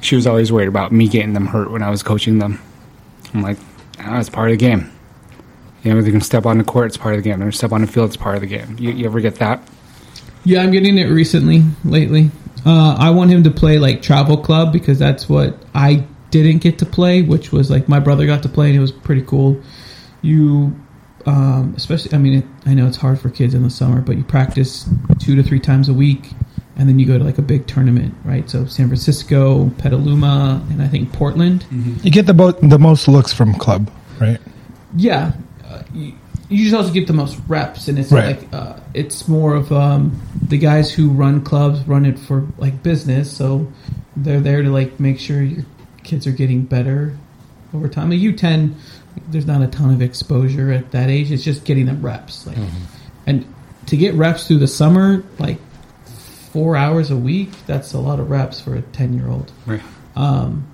She 0.00 0.16
was 0.16 0.26
always 0.26 0.50
worried 0.50 0.68
about 0.68 0.92
me 0.92 1.08
getting 1.08 1.32
them 1.32 1.46
hurt 1.46 1.70
when 1.70 1.82
I 1.82 1.90
was 1.90 2.02
coaching 2.02 2.38
them. 2.38 2.60
I'm 3.34 3.42
like, 3.42 3.58
oh, 4.04 4.18
it's 4.18 4.30
part 4.30 4.50
of 4.50 4.58
the 4.58 4.64
game. 4.64 4.90
You 5.82 5.92
know, 5.92 6.00
they're 6.00 6.10
going 6.10 6.20
to 6.20 6.26
step 6.26 6.46
on 6.46 6.58
the 6.58 6.64
court, 6.64 6.86
it's 6.86 6.96
part 6.96 7.14
of 7.14 7.22
the 7.22 7.28
game. 7.28 7.38
They're 7.38 7.46
going 7.46 7.52
to 7.52 7.56
step 7.56 7.72
on 7.72 7.80
the 7.80 7.86
field, 7.86 8.08
it's 8.08 8.16
part 8.16 8.36
of 8.36 8.40
the 8.40 8.46
game. 8.46 8.76
You, 8.78 8.90
you 8.92 9.04
ever 9.04 9.20
get 9.20 9.36
that? 9.36 9.60
Yeah, 10.44 10.62
I'm 10.62 10.70
getting 10.70 10.98
it 10.98 11.06
recently, 11.06 11.62
lately. 11.84 12.30
Uh, 12.64 12.96
I 12.98 13.10
want 13.10 13.30
him 13.30 13.42
to 13.44 13.50
play 13.50 13.78
like 13.78 14.02
travel 14.02 14.36
club 14.36 14.72
because 14.72 14.98
that's 14.98 15.28
what 15.28 15.56
I 15.74 16.06
didn't 16.30 16.58
get 16.58 16.78
to 16.78 16.86
play, 16.86 17.22
which 17.22 17.52
was 17.52 17.70
like 17.70 17.88
my 17.88 17.98
brother 17.98 18.26
got 18.26 18.42
to 18.44 18.48
play 18.48 18.68
and 18.68 18.76
it 18.76 18.80
was 18.80 18.92
pretty 18.92 19.22
cool. 19.22 19.60
You, 20.22 20.74
um, 21.26 21.74
especially, 21.76 22.14
I 22.14 22.18
mean, 22.18 22.38
it, 22.38 22.44
I 22.66 22.74
know 22.74 22.86
it's 22.86 22.96
hard 22.96 23.20
for 23.20 23.30
kids 23.30 23.54
in 23.54 23.62
the 23.62 23.70
summer, 23.70 24.00
but 24.00 24.16
you 24.16 24.24
practice 24.24 24.88
two 25.18 25.36
to 25.36 25.42
three 25.42 25.60
times 25.60 25.88
a 25.88 25.94
week 25.94 26.30
and 26.76 26.88
then 26.88 26.98
you 26.98 27.06
go 27.06 27.18
to 27.18 27.24
like 27.24 27.38
a 27.38 27.42
big 27.42 27.66
tournament, 27.66 28.14
right? 28.24 28.48
So 28.48 28.66
San 28.66 28.86
Francisco, 28.86 29.70
Petaluma, 29.78 30.64
and 30.70 30.80
I 30.80 30.88
think 30.88 31.12
Portland. 31.12 31.64
Mm-hmm. 31.70 32.04
You 32.04 32.10
get 32.10 32.26
the, 32.26 32.34
bo- 32.34 32.52
the 32.52 32.78
most 32.78 33.08
looks 33.08 33.32
from 33.32 33.54
club, 33.54 33.90
right? 34.20 34.40
Yeah, 34.96 35.32
you, 35.92 36.14
you 36.48 36.64
just 36.64 36.74
also 36.74 36.92
get 36.92 37.06
the 37.06 37.12
most 37.12 37.38
reps, 37.48 37.88
and 37.88 37.98
it's 37.98 38.12
right. 38.12 38.40
like 38.40 38.52
uh, 38.52 38.78
it's 38.94 39.28
more 39.28 39.54
of 39.54 39.72
um, 39.72 40.20
the 40.48 40.58
guys 40.58 40.92
who 40.92 41.10
run 41.10 41.42
clubs 41.42 41.86
run 41.86 42.04
it 42.04 42.18
for 42.18 42.46
like 42.58 42.82
business, 42.82 43.34
so 43.34 43.70
they're 44.16 44.40
there 44.40 44.62
to 44.62 44.70
like 44.70 45.00
make 45.00 45.18
sure 45.18 45.42
your 45.42 45.64
kids 46.02 46.26
are 46.26 46.32
getting 46.32 46.62
better 46.64 47.16
over 47.74 47.88
time. 47.88 48.10
Like 48.10 48.20
U 48.20 48.32
ten, 48.32 48.76
there's 49.28 49.46
not 49.46 49.62
a 49.62 49.66
ton 49.68 49.92
of 49.92 50.02
exposure 50.02 50.72
at 50.72 50.90
that 50.92 51.08
age. 51.08 51.30
It's 51.30 51.44
just 51.44 51.64
getting 51.64 51.86
them 51.86 52.02
reps, 52.02 52.46
like, 52.46 52.56
mm-hmm. 52.56 52.84
and 53.26 53.54
to 53.86 53.96
get 53.96 54.14
reps 54.14 54.46
through 54.46 54.58
the 54.58 54.68
summer, 54.68 55.24
like 55.38 55.58
four 56.52 56.76
hours 56.76 57.10
a 57.10 57.16
week, 57.16 57.50
that's 57.66 57.94
a 57.94 57.98
lot 57.98 58.20
of 58.20 58.30
reps 58.30 58.60
for 58.60 58.74
a 58.74 58.82
ten 58.82 59.14
year 59.14 59.28
old. 59.28 59.50
Right. 59.66 59.80
Um, 60.16 60.66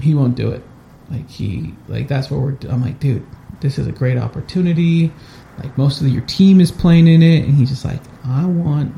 he 0.00 0.14
won't 0.14 0.34
do 0.34 0.50
it. 0.50 0.62
Like 1.10 1.28
he, 1.30 1.74
like 1.88 2.08
that's 2.08 2.30
what 2.30 2.40
we're. 2.40 2.56
I'm 2.68 2.82
like, 2.82 3.00
dude, 3.00 3.26
this 3.64 3.78
is 3.78 3.86
a 3.86 3.92
great 3.92 4.18
opportunity. 4.18 5.10
Like 5.58 5.76
most 5.78 5.98
of 5.98 6.06
the, 6.06 6.12
your 6.12 6.22
team 6.26 6.60
is 6.60 6.70
playing 6.70 7.08
in 7.08 7.22
it, 7.22 7.44
and 7.44 7.54
he's 7.54 7.70
just 7.70 7.84
like, 7.84 8.00
I 8.22 8.44
want. 8.44 8.94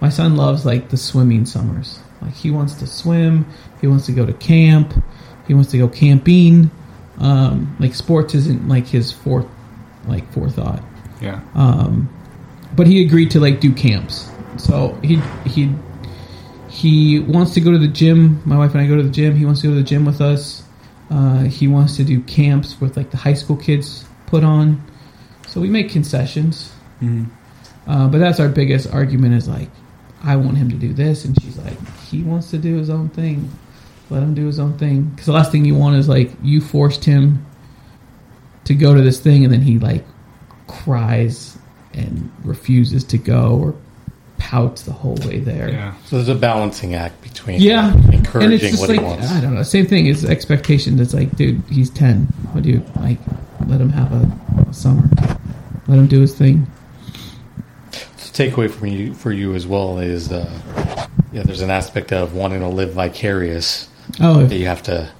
My 0.00 0.08
son 0.08 0.36
loves 0.36 0.64
like 0.64 0.88
the 0.88 0.96
swimming 0.96 1.44
summers. 1.44 2.00
Like 2.22 2.32
he 2.32 2.50
wants 2.50 2.74
to 2.76 2.86
swim. 2.86 3.46
He 3.80 3.86
wants 3.86 4.06
to 4.06 4.12
go 4.12 4.24
to 4.24 4.32
camp. 4.32 4.94
He 5.46 5.52
wants 5.52 5.70
to 5.72 5.78
go 5.78 5.86
camping. 5.86 6.70
Um, 7.18 7.76
like 7.78 7.94
sports 7.94 8.34
isn't 8.34 8.66
like 8.68 8.86
his 8.86 9.12
fourth 9.12 9.46
like 10.06 10.30
forethought. 10.32 10.82
Yeah. 11.20 11.42
Um, 11.54 12.08
but 12.74 12.86
he 12.86 13.04
agreed 13.04 13.30
to 13.32 13.40
like 13.40 13.60
do 13.60 13.72
camps. 13.72 14.30
So 14.56 14.98
he 15.02 15.16
he 15.44 15.74
he 16.70 17.20
wants 17.20 17.52
to 17.54 17.60
go 17.60 17.70
to 17.70 17.78
the 17.78 17.88
gym. 17.88 18.40
My 18.46 18.56
wife 18.56 18.72
and 18.72 18.80
I 18.80 18.86
go 18.86 18.96
to 18.96 19.02
the 19.02 19.10
gym. 19.10 19.36
He 19.36 19.44
wants 19.44 19.60
to 19.60 19.66
go 19.66 19.74
to 19.74 19.80
the 19.80 19.86
gym 19.86 20.06
with 20.06 20.22
us. 20.22 20.62
Uh, 21.10 21.44
he 21.44 21.68
wants 21.68 21.96
to 21.96 22.04
do 22.04 22.22
camps 22.22 22.80
with 22.80 22.96
like 22.96 23.10
the 23.10 23.16
high 23.18 23.34
school 23.34 23.56
kids 23.56 24.05
put 24.26 24.44
on. 24.44 24.82
So 25.46 25.60
we 25.60 25.68
make 25.68 25.90
concessions. 25.90 26.72
Uh, 27.86 28.08
but 28.08 28.18
that's 28.18 28.40
our 28.40 28.48
biggest 28.48 28.92
argument 28.92 29.34
is 29.34 29.48
like, 29.48 29.68
I 30.22 30.36
want 30.36 30.56
him 30.56 30.70
to 30.70 30.76
do 30.76 30.92
this, 30.92 31.24
and 31.24 31.40
she's 31.40 31.56
like, 31.58 31.78
he 31.98 32.22
wants 32.22 32.50
to 32.50 32.58
do 32.58 32.76
his 32.76 32.90
own 32.90 33.08
thing. 33.10 33.50
Let 34.10 34.22
him 34.22 34.34
do 34.34 34.46
his 34.46 34.58
own 34.58 34.76
thing. 34.78 35.02
Because 35.04 35.26
the 35.26 35.32
last 35.32 35.52
thing 35.52 35.64
you 35.64 35.74
want 35.74 35.96
is 35.96 36.08
like 36.08 36.32
you 36.42 36.60
forced 36.60 37.04
him 37.04 37.46
to 38.64 38.74
go 38.74 38.94
to 38.94 39.00
this 39.02 39.20
thing, 39.20 39.44
and 39.44 39.52
then 39.52 39.60
he 39.60 39.78
like 39.78 40.04
cries 40.66 41.58
and 41.92 42.30
refuses 42.44 43.04
to 43.04 43.18
go 43.18 43.56
or 43.58 43.74
pouts 44.38 44.82
the 44.82 44.92
whole 44.92 45.16
way 45.26 45.38
there. 45.38 45.70
Yeah. 45.70 45.94
So 46.06 46.16
there's 46.16 46.28
a 46.28 46.34
balancing 46.34 46.94
act 46.94 47.22
between 47.22 47.60
Yeah, 47.60 47.86
uh, 47.86 47.92
and 47.92 48.04
it's 48.06 48.14
encouraging 48.14 48.70
just 48.70 48.80
what 48.80 48.90
like 48.90 48.98
he 48.98 49.04
wants. 49.04 49.30
I 49.30 49.40
don't 49.40 49.54
know. 49.54 49.62
Same 49.62 49.86
thing 49.86 50.06
is 50.06 50.24
expectations. 50.24 51.00
It's 51.00 51.14
like, 51.14 51.36
dude, 51.36 51.62
he's 51.70 51.90
ten. 51.90 52.26
What 52.52 52.64
do 52.64 52.70
you 52.70 52.84
like? 52.96 53.18
Let 53.66 53.80
him 53.80 53.90
have 53.90 54.12
a, 54.12 54.68
a 54.68 54.72
summer. 54.72 55.08
Let 55.88 55.98
him 55.98 56.06
do 56.06 56.20
his 56.20 56.34
thing. 56.36 56.66
The 57.90 57.98
takeaway 58.50 58.70
from 58.70 58.88
you 58.88 59.14
for 59.14 59.32
you 59.32 59.54
as 59.54 59.66
well 59.66 59.98
is 59.98 60.30
uh, 60.30 61.08
yeah, 61.32 61.42
there's 61.42 61.62
an 61.62 61.70
aspect 61.70 62.12
of 62.12 62.34
wanting 62.34 62.60
to 62.60 62.68
live 62.68 62.92
vicarious 62.92 63.88
Oh, 64.20 64.44
that 64.46 64.56
you 64.56 64.66
have 64.66 64.82
to 64.84 65.10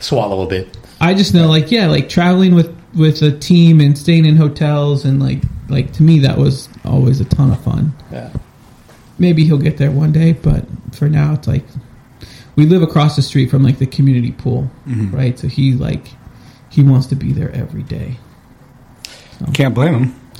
swallow 0.00 0.42
a 0.42 0.46
bit. 0.46 0.76
I 1.00 1.14
just 1.14 1.34
know, 1.34 1.48
like, 1.48 1.70
yeah, 1.70 1.86
like 1.88 2.08
traveling 2.08 2.54
with 2.54 2.74
with 2.94 3.20
a 3.22 3.36
team 3.36 3.80
and 3.80 3.96
staying 3.98 4.24
in 4.24 4.36
hotels 4.36 5.04
and 5.04 5.20
like 5.20 5.42
like 5.68 5.92
to 5.94 6.02
me 6.02 6.20
that 6.20 6.38
was 6.38 6.68
always 6.84 7.20
a 7.20 7.24
ton 7.24 7.50
of 7.50 7.62
fun. 7.62 7.92
Yeah. 8.12 8.32
Maybe 9.18 9.44
he'll 9.44 9.58
get 9.58 9.78
there 9.78 9.90
one 9.90 10.12
day, 10.12 10.32
but 10.32 10.64
for 10.92 11.08
now, 11.08 11.34
it's 11.34 11.48
like 11.48 11.64
we 12.54 12.66
live 12.66 12.82
across 12.82 13.16
the 13.16 13.22
street 13.22 13.50
from 13.50 13.62
like 13.62 13.78
the 13.78 13.86
community 13.86 14.32
pool, 14.32 14.70
right? 14.86 15.38
So 15.38 15.48
he 15.48 15.72
like 15.72 16.06
he 16.76 16.82
wants 16.82 17.06
to 17.06 17.16
be 17.16 17.32
there 17.32 17.50
every 17.52 17.82
day. 17.82 18.18
Can't 19.54 19.74
blame 19.74 19.94
him. 19.94 20.20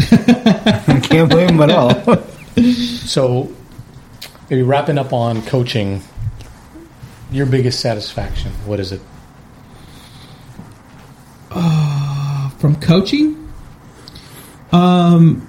Can't 1.00 1.30
blame 1.30 1.58
him 1.58 1.60
at 1.62 1.70
all. 1.70 2.22
So 2.62 3.52
maybe 4.50 4.62
wrapping 4.62 4.98
up 4.98 5.14
on 5.14 5.42
coaching, 5.42 6.02
your 7.32 7.46
biggest 7.46 7.80
satisfaction, 7.80 8.52
what 8.66 8.78
is 8.80 8.92
it? 8.92 9.00
from 12.58 12.76
coaching. 12.80 13.50
Um, 14.72 15.48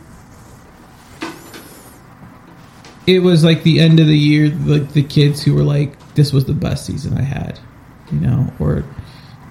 it 3.05 3.19
was 3.19 3.43
like 3.43 3.63
the 3.63 3.79
end 3.79 3.99
of 3.99 4.07
the 4.07 4.17
year, 4.17 4.49
like 4.49 4.93
the 4.93 5.03
kids 5.03 5.43
who 5.43 5.53
were 5.53 5.63
like, 5.63 6.15
"This 6.15 6.31
was 6.31 6.45
the 6.45 6.53
best 6.53 6.85
season 6.85 7.17
I 7.17 7.23
had," 7.23 7.59
you 8.11 8.19
know, 8.19 8.53
or 8.59 8.85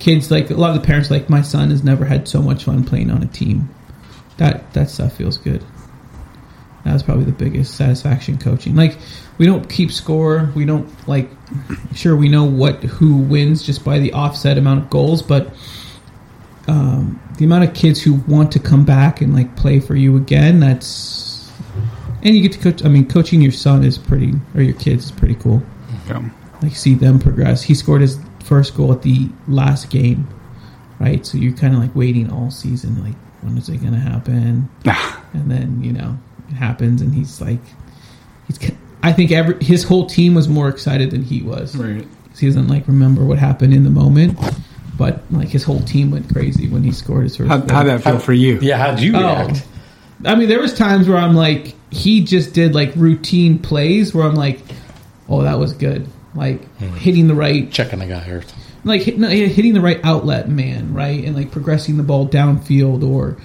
kids 0.06 0.30
like 0.30 0.50
a 0.50 0.54
lot 0.54 0.70
of 0.74 0.80
the 0.80 0.86
parents 0.86 1.10
like, 1.10 1.28
"My 1.28 1.42
son 1.42 1.70
has 1.70 1.82
never 1.82 2.04
had 2.04 2.28
so 2.28 2.40
much 2.40 2.62
fun 2.64 2.84
playing 2.84 3.10
on 3.10 3.22
a 3.24 3.26
team." 3.26 3.68
That 4.36 4.72
that 4.74 4.88
stuff 4.88 5.12
feels 5.16 5.36
good. 5.36 5.64
That 6.84 6.92
was 6.92 7.02
probably 7.02 7.24
the 7.24 7.32
biggest 7.32 7.74
satisfaction 7.74 8.38
coaching. 8.38 8.76
Like 8.76 8.96
we 9.38 9.46
don't 9.46 9.68
keep 9.68 9.90
score. 9.90 10.50
We 10.54 10.64
don't 10.64 10.88
like. 11.08 11.28
Sure, 11.94 12.14
we 12.14 12.28
know 12.28 12.44
what 12.44 12.82
who 12.84 13.16
wins 13.16 13.64
just 13.64 13.84
by 13.84 13.98
the 13.98 14.12
offset 14.12 14.58
amount 14.58 14.84
of 14.84 14.90
goals, 14.90 15.22
but 15.22 15.52
um, 16.68 17.20
the 17.38 17.44
amount 17.44 17.64
of 17.64 17.74
kids 17.74 18.00
who 18.00 18.14
want 18.28 18.52
to 18.52 18.58
come 18.60 18.84
back 18.84 19.20
and 19.20 19.34
like 19.34 19.56
play 19.56 19.80
for 19.80 19.94
you 19.96 20.16
again 20.16 20.60
that's 20.60 21.50
and 22.22 22.34
you 22.34 22.42
get 22.42 22.52
to 22.52 22.58
coach 22.58 22.84
i 22.84 22.88
mean 22.88 23.06
coaching 23.08 23.40
your 23.40 23.52
son 23.52 23.84
is 23.84 23.96
pretty 23.98 24.32
or 24.54 24.62
your 24.62 24.74
kids 24.74 25.04
is 25.04 25.12
pretty 25.12 25.36
cool 25.36 25.62
Yeah. 26.08 26.28
like 26.62 26.74
see 26.74 26.94
them 26.94 27.20
progress 27.20 27.62
he 27.62 27.74
scored 27.74 28.00
his 28.00 28.18
first 28.46 28.76
goal 28.76 28.92
at 28.92 29.02
the 29.02 29.28
last 29.48 29.90
game 29.90 30.26
right 31.00 31.26
so 31.26 31.36
you're 31.36 31.52
kind 31.56 31.74
of 31.74 31.80
like 31.80 31.94
waiting 31.94 32.30
all 32.30 32.50
season 32.50 33.02
like 33.04 33.14
when 33.42 33.56
is 33.58 33.68
it 33.68 33.78
going 33.78 33.92
to 33.92 33.98
happen 33.98 34.68
Ah, 34.86 35.24
and 35.34 35.50
then 35.50 35.82
you 35.82 35.92
know 35.92 36.16
it 36.48 36.54
happens 36.54 37.02
and 37.02 37.12
he's 37.14 37.40
like 37.40 37.60
he's 38.46 38.58
i 39.02 39.12
think 39.12 39.32
every 39.32 39.62
his 39.64 39.82
whole 39.84 40.06
team 40.06 40.34
was 40.34 40.48
more 40.48 40.68
excited 40.68 41.10
than 41.10 41.22
he 41.22 41.42
was 41.42 41.76
right. 41.76 42.06
he 42.38 42.46
doesn't 42.46 42.68
like 42.68 42.86
remember 42.86 43.24
what 43.24 43.38
happened 43.38 43.74
in 43.74 43.82
the 43.84 43.90
moment 43.90 44.38
but 44.96 45.22
like 45.30 45.48
his 45.48 45.62
whole 45.64 45.80
team 45.82 46.10
went 46.10 46.32
crazy 46.32 46.68
when 46.68 46.82
he 46.82 46.90
scored 46.92 47.24
his 47.24 47.36
first 47.36 47.50
How, 47.50 47.58
goal. 47.58 47.68
how'd 47.68 47.86
that 47.86 48.02
feel 48.02 48.18
for 48.18 48.32
you? 48.32 48.58
Yeah, 48.60 48.78
how 48.78 48.92
did 48.92 49.00
you 49.02 49.14
Oh. 49.14 49.18
react? 49.20 49.66
I 50.24 50.34
mean, 50.36 50.48
there 50.48 50.58
was 50.58 50.72
times 50.72 51.06
where 51.06 51.18
I'm 51.18 51.34
like, 51.36 51.74
he 51.92 52.24
just 52.24 52.54
did 52.54 52.74
like 52.74 52.94
routine 52.96 53.58
plays 53.58 54.14
where 54.14 54.26
I'm 54.26 54.34
like, 54.34 54.60
oh, 55.28 55.42
that 55.42 55.58
was 55.58 55.74
good. 55.74 56.08
Like 56.36 56.60
hitting 56.98 57.26
the 57.28 57.34
right, 57.34 57.70
Checking 57.72 57.98
the 57.98 58.06
guy 58.06 58.28
or 58.28 58.44
like 58.84 59.02
hit, 59.02 59.18
no, 59.18 59.28
hitting 59.28 59.72
the 59.74 59.80
right 59.80 59.98
outlet 60.04 60.48
man, 60.48 60.94
right, 60.94 61.24
and 61.24 61.34
like 61.34 61.50
progressing 61.50 61.96
the 61.96 62.02
ball 62.04 62.28
downfield 62.28 63.02
or, 63.08 63.36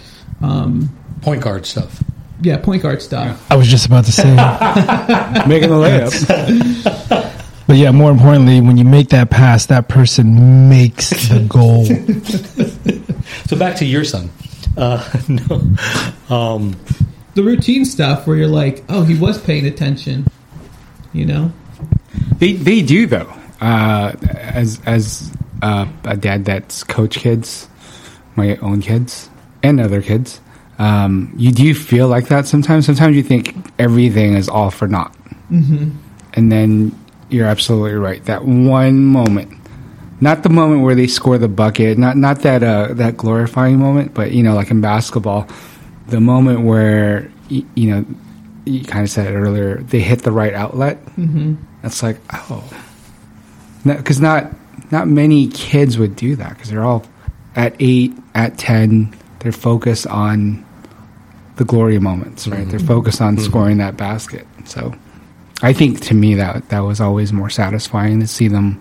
um, 0.42 0.90
point 1.22 1.42
guard 1.42 1.66
stuff. 1.66 2.04
yeah, 2.42 2.58
point 2.58 2.84
guard 2.84 3.02
stuff. 3.02 3.50
I 3.52 3.56
was 3.56 3.68
just 3.68 3.86
about 3.88 4.06
to 4.06 4.12
say. 4.12 4.24
Making 5.48 5.70
the 5.70 5.76
layup. 5.76 7.28
But 7.68 7.78
yeah, 7.78 7.92
more 7.92 8.12
importantly, 8.12 8.60
when 8.60 8.76
you 8.76 8.84
make 8.84 9.10
that 9.10 9.30
pass, 9.30 9.68
that 9.68 9.88
person 9.88 10.68
makes 10.68 11.10
the 11.30 11.40
goal. 11.48 11.86
So 13.48 13.56
back 13.58 13.76
to 13.78 13.86
your 13.86 14.04
son. 14.04 14.30
Uh, 14.78 15.02
no. 15.30 16.36
Um, 16.36 16.76
The 17.34 17.44
routine 17.44 17.86
stuff 17.86 18.28
where 18.28 18.36
you're 18.36 18.48
like, 18.48 18.84
oh, 18.90 19.04
he 19.04 19.18
was 19.18 19.38
paying 19.42 19.66
attention, 19.66 20.28
you 21.14 21.26
know. 21.26 21.54
They 22.38 22.54
they 22.54 22.82
do 22.82 23.08
though. 23.08 23.32
Uh, 23.60 24.14
as 24.24 24.82
as 24.86 25.32
uh, 25.62 25.86
a 26.06 26.18
dad 26.18 26.46
that's 26.46 26.84
coach 26.84 27.18
kids, 27.18 27.70
my 28.36 28.58
own 28.58 28.82
kids 28.82 29.30
and 29.62 29.80
other 29.80 30.02
kids, 30.02 30.42
um, 30.80 31.32
you 31.38 31.52
do 31.52 31.74
feel 31.76 32.08
like 32.08 32.28
that 32.30 32.48
sometimes. 32.48 32.88
Sometimes 32.88 33.16
you 33.16 33.24
think 33.24 33.56
everything 33.78 34.34
is 34.34 34.50
all 34.50 34.72
for 34.72 34.88
naught, 34.88 35.16
mm-hmm. 35.52 35.92
and 36.34 36.52
then 36.52 36.98
you're 37.30 37.48
absolutely 37.48 37.94
right. 37.94 38.24
That 38.26 38.46
one 38.46 39.06
moment, 39.06 39.54
not 40.20 40.42
the 40.42 40.50
moment 40.50 40.82
where 40.82 40.96
they 40.96 41.08
score 41.08 41.38
the 41.38 41.48
bucket, 41.48 42.00
not 42.00 42.18
not 42.18 42.42
that 42.42 42.64
uh, 42.64 42.94
that 42.96 43.18
glorifying 43.18 43.78
moment, 43.78 44.16
but 44.16 44.32
you 44.32 44.42
know, 44.42 44.56
like 44.56 44.72
in 44.72 44.82
basketball, 44.82 45.48
the 46.08 46.20
moment 46.20 46.62
where 46.62 47.32
you 47.50 47.66
know 47.76 48.06
you 48.66 48.84
kind 48.84 49.04
of 49.04 49.10
said 49.10 49.28
it 49.28 49.36
earlier, 49.36 49.78
they 49.78 50.00
hit 50.00 50.24
the 50.24 50.32
right 50.32 50.54
outlet. 50.54 51.04
Mm-hmm. 51.16 51.56
It's 51.84 52.04
like, 52.04 52.18
oh, 52.34 52.64
because 53.84 54.20
not 54.20 54.52
not 54.92 55.08
many 55.08 55.48
kids 55.48 55.98
would 55.98 56.16
do 56.16 56.36
that 56.36 56.50
because 56.50 56.70
they're 56.70 56.84
all 56.84 57.06
at 57.56 57.76
eight, 57.80 58.14
at 58.36 58.58
ten. 58.58 59.16
They're 59.40 59.52
focused 59.52 60.06
on 60.06 60.64
the 61.56 61.66
glory 61.66 62.00
moments, 62.00 62.48
right? 62.48 62.68
They're 62.68 62.80
focused 62.80 63.22
on 63.22 63.38
scoring 63.38 63.78
that 63.78 63.98
basket. 63.98 64.46
So, 64.66 64.94
I 65.64 65.74
think 65.74 66.02
to 66.02 66.14
me 66.14 66.36
that 66.36 66.70
that 66.70 66.82
was 66.82 67.02
always 67.02 67.34
more 67.34 67.50
satisfying 67.50 68.20
to 68.20 68.28
see 68.28 68.48
them 68.48 68.80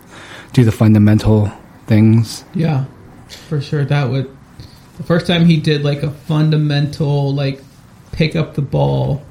do 0.53 0.65
the 0.65 0.73
fundamental 0.73 1.51
things. 1.87 2.45
Yeah, 2.55 2.85
for 3.49 3.61
sure. 3.61 3.85
That 3.85 4.11
would 4.11 4.37
the 4.99 5.03
first 5.03 5.27
time 5.27 5.47
he 5.47 5.57
did 5.57 5.83
like 5.83 6.03
a 6.03 6.11
fundamental 6.11 7.35
like 7.35 7.63
pick 8.13 8.37
up 8.37 8.55
the 8.55 8.63
ball, 8.63 9.23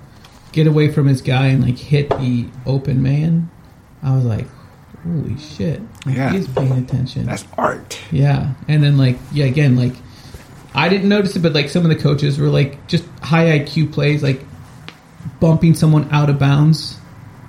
get 0.51 0.67
away 0.67 0.91
from 0.91 1.07
his 1.07 1.21
guy, 1.21 1.47
and 1.47 1.63
like 1.63 1.77
hit 1.77 2.09
the 2.09 2.47
open 2.65 3.01
man. 3.03 3.49
I 4.03 4.15
was 4.15 4.25
like, 4.25 4.47
holy 5.03 5.37
shit! 5.37 5.81
Like, 6.05 6.15
Yeah. 6.15 6.31
he 6.31 6.37
is 6.37 6.47
paying 6.47 6.71
attention. 6.71 7.25
That's 7.25 7.45
art. 7.57 7.99
yeah, 8.11 8.53
and 8.67 8.83
then 8.83 8.97
like 8.97 9.17
yeah, 9.31 9.45
again 9.45 9.75
like 9.75 9.93
I 10.73 10.87
didn't 10.89 11.09
notice 11.09 11.35
it, 11.35 11.39
but 11.39 11.53
like 11.53 11.69
some 11.69 11.83
of 11.83 11.89
the 11.89 12.01
coaches 12.01 12.37
were 12.39 12.47
like 12.49 12.87
just 12.87 13.05
high 13.21 13.59
IQ 13.59 13.91
plays, 13.91 14.23
like 14.23 14.41
bumping 15.39 15.73
someone 15.75 16.07
out 16.11 16.29
of 16.29 16.39
bounds. 16.39 16.95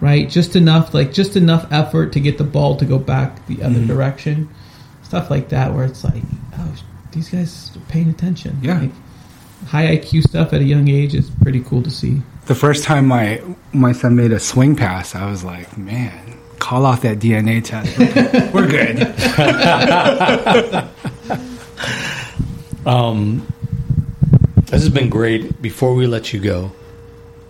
Right, 0.00 0.30
just 0.30 0.56
enough, 0.56 0.94
like 0.94 1.12
just 1.12 1.36
enough 1.36 1.70
effort 1.70 2.14
to 2.14 2.20
get 2.20 2.38
the 2.38 2.44
ball 2.44 2.74
to 2.76 2.86
go 2.86 2.98
back 2.98 3.46
the 3.46 3.62
other 3.62 3.74
mm-hmm. 3.74 3.86
direction 3.88 4.48
stuff 5.02 5.28
like 5.28 5.48
that 5.48 5.74
where 5.74 5.84
it's 5.84 6.04
like 6.04 6.22
oh 6.56 6.74
these 7.10 7.28
guys 7.28 7.76
are 7.76 7.80
paying 7.90 8.08
attention 8.08 8.56
Yeah. 8.62 8.78
like, 8.80 8.92
high 9.66 9.96
iq 9.96 10.22
stuff 10.22 10.52
at 10.52 10.60
a 10.60 10.64
young 10.64 10.88
age 10.88 11.14
is 11.16 11.28
pretty 11.42 11.60
cool 11.64 11.82
to 11.82 11.90
see 11.90 12.22
The 12.50 12.56
first 12.56 12.82
time 12.82 13.06
my 13.06 13.40
my 13.72 13.92
son 13.92 14.16
made 14.16 14.32
a 14.32 14.40
swing 14.40 14.74
pass, 14.74 15.14
I 15.14 15.30
was 15.30 15.44
like, 15.44 15.78
man, 15.78 16.36
call 16.58 16.84
off 16.84 17.02
that 17.02 17.20
DNA 17.20 17.62
test. 17.62 17.96
We're 18.52 18.66
good. 18.66 19.06
Um, 22.86 23.46
this 24.56 24.82
has 24.82 24.88
been 24.88 25.10
great. 25.10 25.62
Before 25.62 25.94
we 25.94 26.08
let 26.08 26.32
you 26.32 26.40
go, 26.40 26.72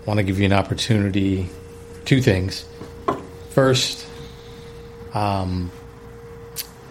I 0.02 0.06
want 0.06 0.18
to 0.18 0.22
give 0.22 0.38
you 0.38 0.44
an 0.44 0.52
opportunity. 0.52 1.48
Two 2.04 2.20
things. 2.20 2.66
First, 3.50 4.06
um, 5.14 5.70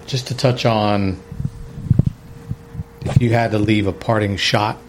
just 0.08 0.30
to 0.30 0.36
touch 0.36 0.66
on 0.66 1.22
if 3.02 3.22
you 3.22 3.34
had 3.34 3.52
to 3.52 3.60
leave 3.60 3.86
a 3.86 3.94
parting 3.94 4.36
shot 4.36 4.80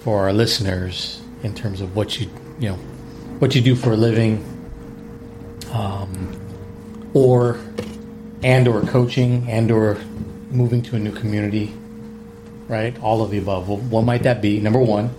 for 0.00 0.22
our 0.22 0.32
listeners 0.32 1.20
in 1.42 1.54
terms 1.54 1.80
of 1.80 1.94
what 1.96 2.18
you 2.20 2.28
you 2.58 2.70
know 2.70 2.76
what 3.38 3.54
you 3.54 3.60
do 3.60 3.74
for 3.76 3.92
a 3.92 3.96
living, 3.96 4.44
um, 5.72 6.40
or 7.14 7.58
and 8.42 8.68
or 8.68 8.80
coaching 8.82 9.48
and 9.48 9.70
or 9.70 9.96
moving 10.50 10.82
to 10.82 10.96
a 10.96 10.98
new 10.98 11.12
community, 11.12 11.72
right? 12.68 12.98
All 13.02 13.22
of 13.22 13.30
the 13.30 13.38
above. 13.38 13.68
Well, 13.68 13.78
what 13.78 14.02
might 14.04 14.22
that 14.24 14.40
be? 14.40 14.60
Number 14.60 14.78
one, 14.80 15.10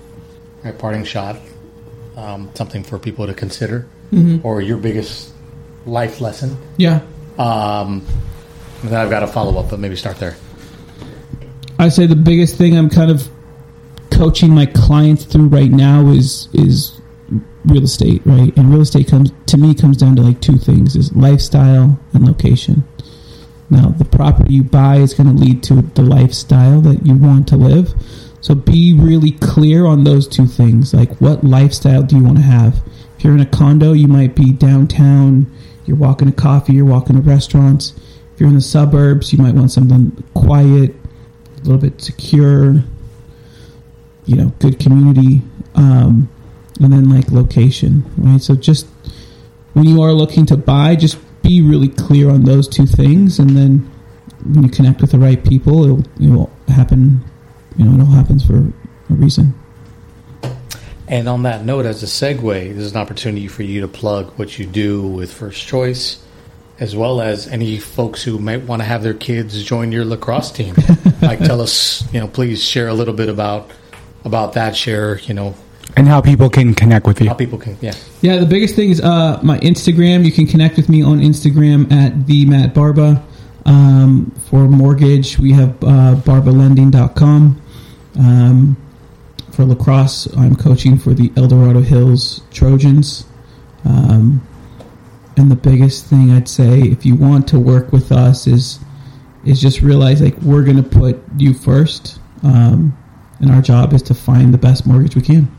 right? 0.64 0.78
Parting 0.78 1.04
shot, 1.04 1.38
um, 2.18 2.50
something 2.56 2.84
for 2.84 2.98
people 3.00 3.28
to 3.28 3.34
consider, 3.34 3.88
Mm-hmm. 4.12 4.46
or 4.46 4.60
your 4.60 4.78
biggest 4.78 5.32
life 5.86 6.20
lesson. 6.20 6.58
Yeah. 6.78 7.02
Um, 7.38 8.04
and 8.82 8.90
then 8.90 9.00
I've 9.00 9.12
got 9.12 9.22
a 9.22 9.28
follow 9.28 9.60
up, 9.60 9.70
but 9.70 9.80
maybe 9.80 9.96
start 9.96 10.18
there. 10.18 10.36
I 11.78 11.90
say 11.90 12.08
the 12.08 12.16
biggest 12.16 12.58
thing 12.58 12.76
I'm 12.76 12.90
kind 12.90 13.12
of 13.12 13.30
coaching 14.20 14.54
my 14.54 14.66
clients 14.66 15.24
through 15.24 15.48
right 15.48 15.72
now 15.72 16.10
is 16.10 16.50
is 16.52 17.00
real 17.64 17.84
estate, 17.84 18.22
right? 18.26 18.56
And 18.58 18.70
real 18.70 18.82
estate 18.82 19.08
comes 19.08 19.32
to 19.46 19.58
me 19.58 19.74
comes 19.74 19.96
down 19.96 20.18
to 20.18 20.22
like 20.22 20.42
two 20.42 20.58
things: 20.58 20.98
is 20.98 21.16
lifestyle 21.16 21.98
and 22.14 22.26
location. 22.28 22.84
Now, 23.70 23.90
the 23.92 24.04
property 24.04 24.56
you 24.56 24.64
buy 24.64 24.98
is 24.98 25.14
going 25.14 25.34
to 25.34 25.42
lead 25.42 25.64
to 25.64 25.76
the 25.76 26.02
lifestyle 26.02 26.82
that 26.82 27.06
you 27.06 27.16
want 27.16 27.48
to 27.50 27.56
live. 27.56 27.94
So 28.42 28.56
be 28.56 28.94
really 28.94 29.32
clear 29.32 29.86
on 29.86 30.04
those 30.04 30.28
two 30.28 30.48
things. 30.48 30.94
Like, 30.94 31.22
what 31.22 31.44
lifestyle 31.44 32.04
do 32.04 32.18
you 32.18 32.24
want 32.24 32.38
to 32.38 32.44
have? 32.44 32.82
If 33.18 33.24
you're 33.24 33.36
in 33.36 33.40
a 33.40 33.46
condo, 33.46 33.94
you 33.94 34.08
might 34.08 34.36
be 34.36 34.52
downtown. 34.52 35.46
You're 35.86 35.98
walking 35.98 36.28
to 36.28 36.34
coffee. 36.34 36.74
You're 36.74 36.86
walking 36.86 37.16
to 37.16 37.22
restaurants. 37.22 37.94
If 38.34 38.42
you're 38.42 38.50
in 38.50 38.56
the 38.56 38.62
suburbs, 38.62 39.32
you 39.32 39.38
might 39.38 39.56
want 39.56 39.72
something 39.72 40.24
quiet, 40.34 40.96
a 41.58 41.62
little 41.62 41.78
bit 41.78 42.02
secure. 42.02 42.84
You 44.30 44.36
know, 44.36 44.54
good 44.60 44.80
community, 44.80 45.42
um, 45.74 46.30
and 46.80 46.94
then 46.94 47.10
like 47.10 47.32
location, 47.32 48.06
right? 48.18 48.40
So 48.40 48.54
just 48.56 48.86
when 49.74 49.86
you 49.86 50.04
are 50.04 50.14
looking 50.14 50.46
to 50.48 50.58
buy, 50.58 50.96
just 50.96 51.18
be 51.42 51.64
really 51.64 51.90
clear 51.90 52.30
on 52.30 52.44
those 52.44 52.68
two 52.68 52.86
things, 52.86 53.40
and 53.40 53.58
then 53.58 53.90
when 54.46 54.64
you 54.64 54.70
connect 54.70 55.02
with 55.02 55.12
the 55.12 55.18
right 55.18 55.44
people, 55.44 55.84
it'll 55.84 56.00
it 56.22 56.30
will 56.30 56.52
happen. 56.68 57.24
You 57.76 57.86
know, 57.86 57.96
it 57.96 58.02
all 58.02 58.14
happens 58.14 58.46
for 58.46 58.58
a 58.58 59.14
reason. 59.14 59.56
And 61.08 61.28
on 61.28 61.42
that 61.44 61.66
note, 61.66 61.86
as 61.86 62.04
a 62.04 62.06
segue, 62.06 62.76
this 62.76 62.86
is 62.86 62.92
an 62.92 62.98
opportunity 62.98 63.48
for 63.48 63.64
you 63.64 63.82
to 63.82 63.88
plug 63.88 64.38
what 64.38 64.60
you 64.60 64.68
do 64.68 65.02
with 65.08 65.34
First 65.34 65.66
Choice, 65.66 66.24
as 66.80 66.96
well 66.96 67.20
as 67.20 67.48
any 67.48 67.80
folks 67.80 68.22
who 68.22 68.38
might 68.38 68.62
want 68.64 68.84
to 68.84 68.86
have 68.86 69.02
their 69.02 69.16
kids 69.16 69.64
join 69.64 69.92
your 69.92 70.06
lacrosse 70.06 70.52
team. 70.52 70.76
like, 71.22 71.40
tell 71.40 71.62
us, 71.62 72.04
you 72.14 72.20
know, 72.20 72.28
please 72.28 72.64
share 72.64 72.88
a 72.88 72.94
little 72.94 73.16
bit 73.16 73.28
about 73.28 73.72
about 74.26 74.54
that. 74.54 74.76
Share, 74.76 75.20
you 75.22 75.34
know, 75.34 75.56
And 75.98 76.08
how 76.08 76.22
people 76.22 76.50
can 76.50 76.74
connect 76.74 77.06
with 77.08 77.22
you. 77.22 77.28
how 77.30 77.34
people 77.36 77.58
can, 77.58 77.78
yeah. 77.82 77.94
Yeah, 78.22 78.38
the 78.38 78.46
biggest 78.46 78.76
thing 78.76 78.90
is 78.92 79.02
uh, 79.02 79.40
my 79.44 79.58
Instagram. 79.60 80.26
You 80.26 80.32
can 80.32 80.46
connect 80.48 80.78
with 80.78 80.90
me 80.90 81.02
on 81.04 81.20
Instagram 81.20 81.92
at 81.92 82.28
the 82.28 82.46
Matt 82.46 82.74
Barba. 82.74 83.24
Um, 83.66 84.32
for 84.50 84.68
mortgage, 84.68 85.38
we 85.38 85.52
have 85.54 85.72
uh, 85.84 86.16
barbalending.com. 86.26 87.62
Um, 88.18 88.78
for 89.52 89.66
lacrosse, 89.66 90.28
I'm 90.38 90.56
coaching 90.56 90.98
for 90.98 91.14
the 91.14 91.32
El 91.36 91.48
Dorado 91.48 91.82
Hills 91.82 92.42
Trojans. 92.52 93.26
Um, 93.86 94.46
and 95.38 95.50
the 95.52 95.56
biggest 95.56 96.06
thing 96.08 96.32
I'd 96.32 96.48
say, 96.50 96.80
if 96.82 97.06
you 97.06 97.16
want 97.16 97.48
to 97.50 97.60
work 97.60 97.92
with 97.92 98.12
us, 98.12 98.48
is 98.48 98.80
is 99.46 99.62
just 99.62 99.82
realize 99.82 100.22
like 100.22 100.36
we're 100.42 100.64
going 100.64 100.82
to 100.82 100.84
put 100.84 101.22
you 101.38 101.54
first, 101.54 102.20
um, 102.44 102.98
and 103.40 103.52
our 103.52 103.62
job 103.62 103.94
is 103.94 104.02
to 104.04 104.14
find 104.14 104.54
the 104.54 104.58
best 104.58 104.86
mortgage 104.86 105.16
we 105.16 105.22
can. 105.22 105.52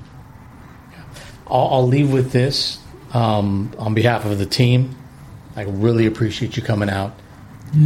I'll, 1.46 1.68
I'll 1.68 1.86
leave 1.86 2.12
with 2.12 2.32
this 2.32 2.78
um, 3.12 3.72
on 3.78 3.94
behalf 3.94 4.24
of 4.24 4.38
the 4.38 4.46
team. 4.46 4.96
I 5.56 5.62
really 5.62 6.06
appreciate 6.06 6.56
you 6.56 6.62
coming 6.62 6.88
out. 6.88 7.14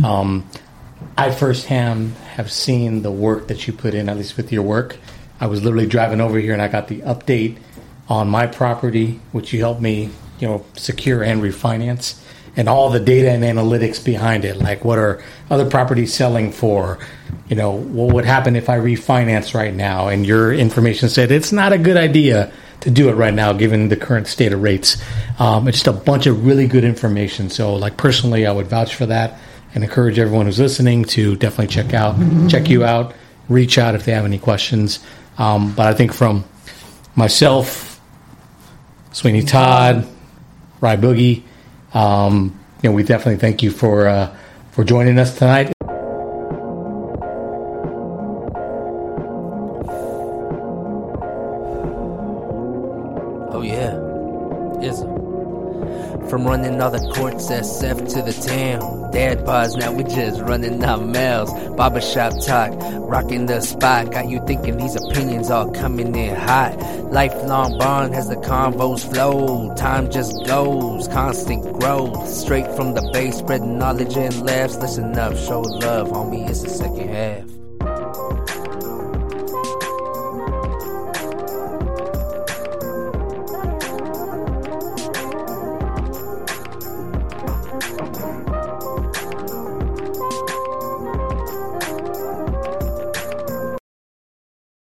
Um, 0.05 0.49
I 1.16 1.30
firsthand 1.30 2.14
have 2.34 2.51
seen 2.51 3.03
the 3.03 3.11
work 3.11 3.49
that 3.49 3.66
you 3.66 3.72
put 3.72 3.95
in, 3.95 4.09
at 4.09 4.16
least 4.16 4.36
with 4.36 4.53
your 4.53 4.62
work. 4.62 4.97
I 5.40 5.47
was 5.47 5.62
literally 5.62 5.86
driving 5.86 6.20
over 6.20 6.38
here 6.38 6.53
and 6.53 6.62
I 6.62 6.68
got 6.68 6.88
the 6.88 7.01
update 7.03 7.59
on 8.09 8.28
my 8.28 8.47
property, 8.47 9.20
which 9.32 9.53
you 9.53 9.61
helped 9.61 9.80
me, 9.80 10.11
you 10.38 10.49
know, 10.49 10.64
secure 10.74 11.22
and 11.22 11.42
refinance, 11.42 12.20
and 12.57 12.68
all 12.68 12.90
the 12.90 13.00
data 13.00 13.30
and 13.30 13.42
analytics 13.42 14.05
behind 14.05 14.44
it. 14.44 14.57
Like, 14.57 14.84
what 14.84 14.98
are 14.98 15.22
other 15.50 15.68
properties 15.68 16.14
selling 16.14 16.52
for? 16.52 16.98
You 17.48 17.57
know, 17.57 17.72
what 17.72 18.14
would 18.14 18.24
happen 18.24 18.57
if 18.57 18.68
I 18.68 18.78
refinance 18.78 19.55
right 19.55 19.74
now? 19.74 20.09
And 20.09 20.24
your 20.24 20.52
information 20.52 21.09
said 21.09 21.30
it's 21.30 21.52
not 21.52 21.72
a 21.72 21.78
good 21.78 21.96
idea 21.96 22.52
to 22.80 22.90
do 22.90 23.09
it 23.09 23.14
right 23.14 23.34
now, 23.34 23.52
given 23.52 23.88
the 23.88 23.96
current 23.96 24.26
state 24.26 24.52
of 24.52 24.62
rates. 24.62 25.02
Um, 25.38 25.68
it's 25.68 25.78
just 25.78 25.86
a 25.86 25.92
bunch 25.92 26.26
of 26.26 26.46
really 26.46 26.66
good 26.66 26.84
information. 26.84 27.50
So, 27.50 27.74
like 27.74 27.96
personally, 27.96 28.46
I 28.46 28.52
would 28.52 28.66
vouch 28.66 28.94
for 28.94 29.07
that 29.07 29.38
and 29.74 29.82
encourage 29.82 30.18
everyone 30.18 30.46
who's 30.46 30.61
listening 30.61 31.05
to 31.05 31.34
definitely 31.36 31.74
check 31.74 31.92
out, 31.94 32.16
check 32.48 32.68
you 32.68 32.84
out, 32.84 33.14
reach 33.48 33.78
out 33.78 33.94
if 33.94 34.05
they 34.05 34.12
have 34.12 34.24
any 34.24 34.38
questions. 34.38 35.05
Um, 35.38 35.74
but 35.74 35.86
I 35.86 35.94
think 35.94 36.12
from 36.12 36.44
myself, 37.16 38.00
Sweeney 39.12 39.42
Todd, 39.42 40.07
Rye 40.80 40.96
Boogie, 40.96 41.42
um, 41.95 42.59
you 42.82 42.90
know, 42.90 42.95
we 42.95 43.03
definitely 43.03 43.40
thank 43.40 43.62
you 43.62 43.70
for 43.70 44.07
uh, 44.07 44.34
for 44.72 44.84
joining 44.84 45.18
us 45.18 45.38
tonight. 45.38 45.74
Running 56.55 56.80
all 56.80 56.90
the 56.90 57.00
courts 57.14 57.50
SF 57.50 57.98
to 58.12 58.22
the 58.22 58.32
town. 58.32 59.11
Dad 59.11 59.44
bars, 59.44 59.74
now 59.74 59.90
we 59.90 60.05
just 60.05 60.40
running 60.42 60.84
our 60.84 60.98
mouths. 60.98 61.52
Barbershop 61.76 62.32
talk, 62.46 62.70
rocking 63.11 63.46
the 63.46 63.61
spot. 63.61 64.12
Got 64.12 64.28
you 64.28 64.40
thinking 64.46 64.76
these 64.76 64.94
opinions 64.94 65.50
all 65.50 65.72
coming 65.72 66.14
in 66.14 66.36
hot. 66.36 66.78
Lifelong 67.11 67.76
bond 67.76 68.14
has 68.14 68.28
the 68.28 68.36
convos 68.36 69.02
flow. 69.12 69.74
Time 69.74 70.09
just 70.12 70.46
goes, 70.46 71.09
constant 71.09 71.80
growth. 71.80 72.28
Straight 72.28 72.70
from 72.76 72.94
the 72.94 73.02
base, 73.12 73.38
spreading 73.38 73.76
knowledge 73.76 74.16
and 74.16 74.46
laughs. 74.46 74.76
Listen 74.76 75.18
up, 75.18 75.36
show 75.36 75.61
love, 75.61 76.07
homie, 76.09 76.48
it's 76.48 76.62
the 76.62 76.70
second 76.70 77.09
half. 77.09 77.63